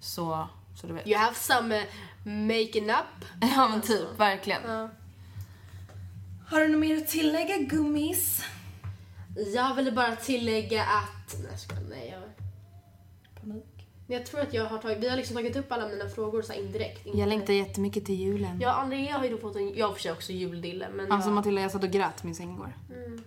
Så, 0.00 0.48
så 0.80 0.86
du 0.86 0.92
vet. 0.92 1.06
You 1.06 1.18
have 1.18 1.34
some 1.34 1.78
uh, 1.78 1.84
making 2.24 2.90
up. 2.90 3.24
Ja 3.56 3.68
men 3.68 3.80
typ, 3.82 4.08
verkligen. 4.18 4.62
Ja. 4.70 4.88
Har 6.50 6.60
du 6.60 6.68
något 6.68 6.80
mer 6.80 6.96
att 6.96 7.08
tillägga 7.08 7.56
gummis? 7.58 8.42
Jag 9.54 9.74
ville 9.74 9.92
bara 9.92 10.16
tillägga 10.16 10.82
att... 10.84 11.34
Nej, 11.42 11.50
jag 11.70 11.88
nej 11.90 12.13
jag... 14.06 14.26
Tror 14.26 14.40
att 14.40 14.54
jag 14.54 14.64
har 14.64 14.78
tagit... 14.78 14.98
Vi 14.98 15.08
har 15.08 15.16
liksom 15.16 15.36
tagit 15.36 15.56
upp 15.56 15.72
alla 15.72 15.88
mina 15.88 16.08
frågor 16.08 16.42
så 16.42 16.52
indirekt. 16.52 17.00
Jag 17.14 17.28
längtar 17.28 17.52
jättemycket 17.52 18.04
till 18.04 18.14
julen. 18.14 18.60
Ja, 18.60 18.72
Andrea 18.72 19.16
har 19.18 19.24
ju 19.24 19.30
då 19.30 19.38
fått 19.38 19.56
en... 19.56 19.74
Jag 19.74 19.86
har 19.86 19.92
för 19.94 20.00
sig 20.00 20.12
också 20.12 20.32
juldille, 20.32 20.88
men 20.94 21.12
Alltså 21.12 21.28
jag... 21.28 21.34
Matilda, 21.34 21.62
jag 21.62 21.70
satt 21.70 21.84
och 21.84 21.90
grät 21.90 22.24
min 22.24 22.34
säng 22.34 22.54
igår. 22.54 22.76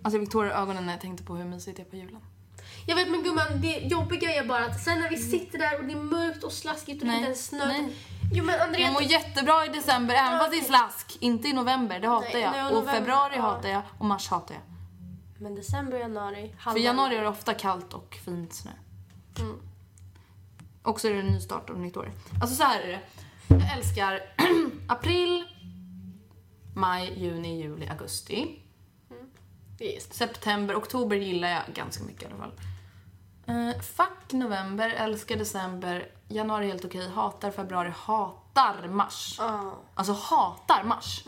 Alltså 0.02 0.18
jag 0.18 0.26
fick 0.26 0.32
tårar 0.32 0.48
i 0.48 0.52
ögonen 0.52 0.86
när 0.86 0.92
jag 0.92 1.00
tänkte 1.00 1.24
på 1.24 1.36
hur 1.36 1.44
mysigt 1.44 1.76
det 1.76 1.82
är 1.82 1.84
på 1.84 1.96
julen. 1.96 2.20
Jag 2.86 2.96
vet 2.96 3.10
men 3.10 3.22
gumman, 3.22 3.46
det 3.60 3.78
jobbiga 3.78 4.34
är 4.34 4.44
bara 4.44 4.64
att 4.64 4.80
sen 4.84 5.00
när 5.00 5.10
vi 5.10 5.16
sitter 5.16 5.58
där 5.58 5.78
och 5.78 5.84
det 5.84 5.92
är 5.92 5.96
mörkt 5.96 6.44
och 6.44 6.52
slaskigt 6.52 7.02
och 7.02 7.08
det 7.08 7.12
Nej, 7.12 7.26
inte 7.28 7.38
snö. 7.38 7.66
nej. 7.66 7.92
Jo 8.32 8.44
men 8.44 8.60
Andrea... 8.60 8.80
Jag 8.86 8.92
mår 8.92 9.02
jättebra 9.02 9.66
i 9.66 9.68
december, 9.68 10.14
även 10.14 10.32
Ja, 10.32 10.38
fast 10.38 10.50
det 10.52 10.58
är 10.58 10.64
slask. 10.64 11.16
Inte 11.20 11.48
i 11.48 11.52
november, 11.52 12.00
det 12.00 12.08
hatar 12.08 12.30
Nej, 12.32 12.42
jag. 12.42 12.52
nej, 12.52 12.62
och 12.62 12.66
och 12.68 12.72
november, 12.74 12.94
februari 12.94 13.32
ja. 13.36 13.42
hatar 13.42 13.68
jag 13.68 13.82
och 13.98 14.04
mars 14.06 14.28
hatar 14.28 14.54
jag. 14.54 14.62
Men 15.42 15.54
december, 15.54 15.98
januari, 15.98 16.48
För 16.56 16.62
halva... 16.62 16.80
januari 16.80 17.16
är 17.16 17.22
det 17.22 17.28
ofta 17.28 17.54
kallt 17.54 17.94
och 17.94 18.18
fint 18.24 18.54
snö. 18.54 18.70
Och 20.88 21.00
så 21.00 21.08
är 21.08 21.12
det 21.12 21.20
en 21.20 21.26
ny 21.26 21.40
start 21.40 21.70
och 21.70 21.78
nytt 21.78 21.96
år. 21.96 22.12
Alltså 22.40 22.56
så 22.56 22.62
här 22.62 22.80
är 22.80 22.86
det. 22.86 23.00
Jag 23.48 23.76
älskar 23.76 24.20
april, 24.88 25.44
maj, 26.74 27.24
juni, 27.24 27.62
juli, 27.62 27.88
augusti. 27.88 28.62
Just. 29.78 30.14
September, 30.14 30.76
oktober 30.76 31.16
gillar 31.16 31.48
jag 31.48 31.62
ganska 31.74 32.04
mycket 32.04 32.22
i 32.22 32.26
alla 32.26 32.36
fall. 32.36 32.52
Uh, 33.48 33.80
fuck 33.80 34.32
november, 34.32 34.90
älskar 34.90 35.36
december, 35.36 36.10
januari 36.28 36.64
är 36.64 36.68
helt 36.68 36.84
okej, 36.84 37.08
hatar 37.08 37.50
februari, 37.50 37.92
hatar 37.96 38.88
mars. 38.88 39.36
Ja. 39.38 39.78
Alltså 39.94 40.12
hatar 40.12 40.84
mars. 40.84 41.24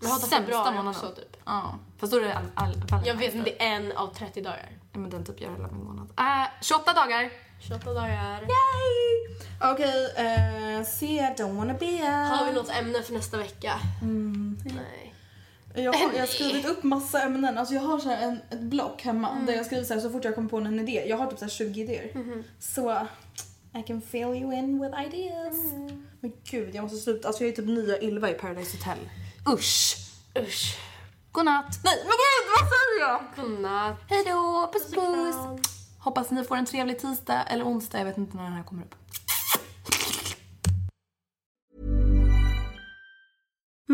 Jag 0.00 0.08
hatar 0.08 0.26
Sämsta 0.26 0.70
månaden. 0.70 0.86
också 0.86 1.10
typ. 1.10 1.36
Ja. 1.44 1.74
Fast 1.98 2.12
då 2.12 2.18
är 2.18 2.22
det 2.22 2.34
all, 2.36 2.74
all, 2.90 3.06
Jag 3.06 3.14
vet 3.14 3.34
inte, 3.34 3.50
det 3.50 3.62
är 3.62 3.76
en 3.76 3.92
av 3.96 4.14
30 4.14 4.42
dagar. 4.42 4.70
Ja, 4.92 4.98
men 4.98 5.10
den 5.10 5.24
typ 5.24 5.40
gör 5.40 5.50
hela 5.50 5.68
min 5.68 5.84
månad. 5.84 6.12
Äh, 6.18 6.48
28 6.62 6.92
dagar! 6.92 7.45
28 7.60 7.94
dagar. 7.94 8.40
Yay! 8.40 9.36
Okej, 9.72 10.06
okay, 10.12 10.76
uh, 10.78 10.84
see 10.84 11.14
I 11.16 11.34
don't 11.36 11.56
wanna 11.56 11.74
be 11.74 12.02
a... 12.08 12.24
Har 12.24 12.46
vi 12.46 12.52
något 12.52 12.70
ämne 12.70 13.02
för 13.02 13.12
nästa 13.12 13.36
vecka? 13.38 13.72
Nej. 14.64 15.14
Jag 15.74 15.92
har, 15.92 16.12
jag 16.12 16.20
har 16.20 16.26
skrivit 16.26 16.66
upp 16.66 16.82
massa 16.82 17.22
ämnen. 17.22 17.58
Alltså 17.58 17.74
jag 17.74 17.82
har 17.82 17.98
så 17.98 18.10
en, 18.10 18.40
ett 18.50 18.60
block 18.60 19.02
hemma 19.02 19.30
Mm. 19.30 19.46
där 19.46 19.52
jag 19.54 19.66
skriver 19.66 19.84
så, 19.84 19.94
här, 19.94 20.00
så 20.00 20.10
fort 20.10 20.24
jag 20.24 20.34
kommer 20.34 20.48
på 20.48 20.56
en 20.56 20.80
idé. 20.80 21.04
Jag 21.08 21.16
har 21.16 21.26
typ 21.26 21.38
så 21.38 21.44
här 21.44 21.50
20 21.50 21.82
idéer. 21.82 22.10
Mhm. 22.14 22.44
Så 22.60 23.06
I 23.78 23.82
can 23.86 24.02
fill 24.02 24.20
you 24.20 24.54
in 24.54 24.82
with 24.82 24.94
ideas. 25.06 25.54
Mm. 25.72 26.06
Men 26.20 26.32
gud, 26.50 26.74
jag 26.74 26.82
måste 26.82 26.98
sluta. 26.98 27.28
Alltså 27.28 27.42
jag 27.44 27.52
är 27.52 27.56
typ 27.56 27.66
nya 27.66 28.00
Ylva 28.02 28.30
i 28.30 28.34
Paradise 28.34 28.76
Hotel. 28.76 28.98
Usch! 29.48 29.96
Usch. 30.38 30.78
Godnatt! 31.32 31.78
Nej 31.84 31.94
men 31.98 32.06
gud, 32.10 32.46
vad 32.58 32.68
säger 32.68 33.00
jag? 33.00 33.20
Godnatt. 33.36 33.96
Hejdå, 34.08 34.70
puss 34.72 34.84
Puss 34.84 34.94
puss! 34.94 35.75
Hoppas 36.06 36.30
ni 36.30 36.44
får 36.44 36.56
en 36.56 36.66
trevlig 36.66 36.98
tisdag 36.98 37.42
eller 37.42 37.64
onsdag. 37.64 37.98
Jag 37.98 38.04
vet 38.04 38.18
inte 38.18 38.36
när 38.36 38.44
den 38.44 38.52
här 38.52 38.62
kommer 38.62 38.82
upp. 38.82 38.94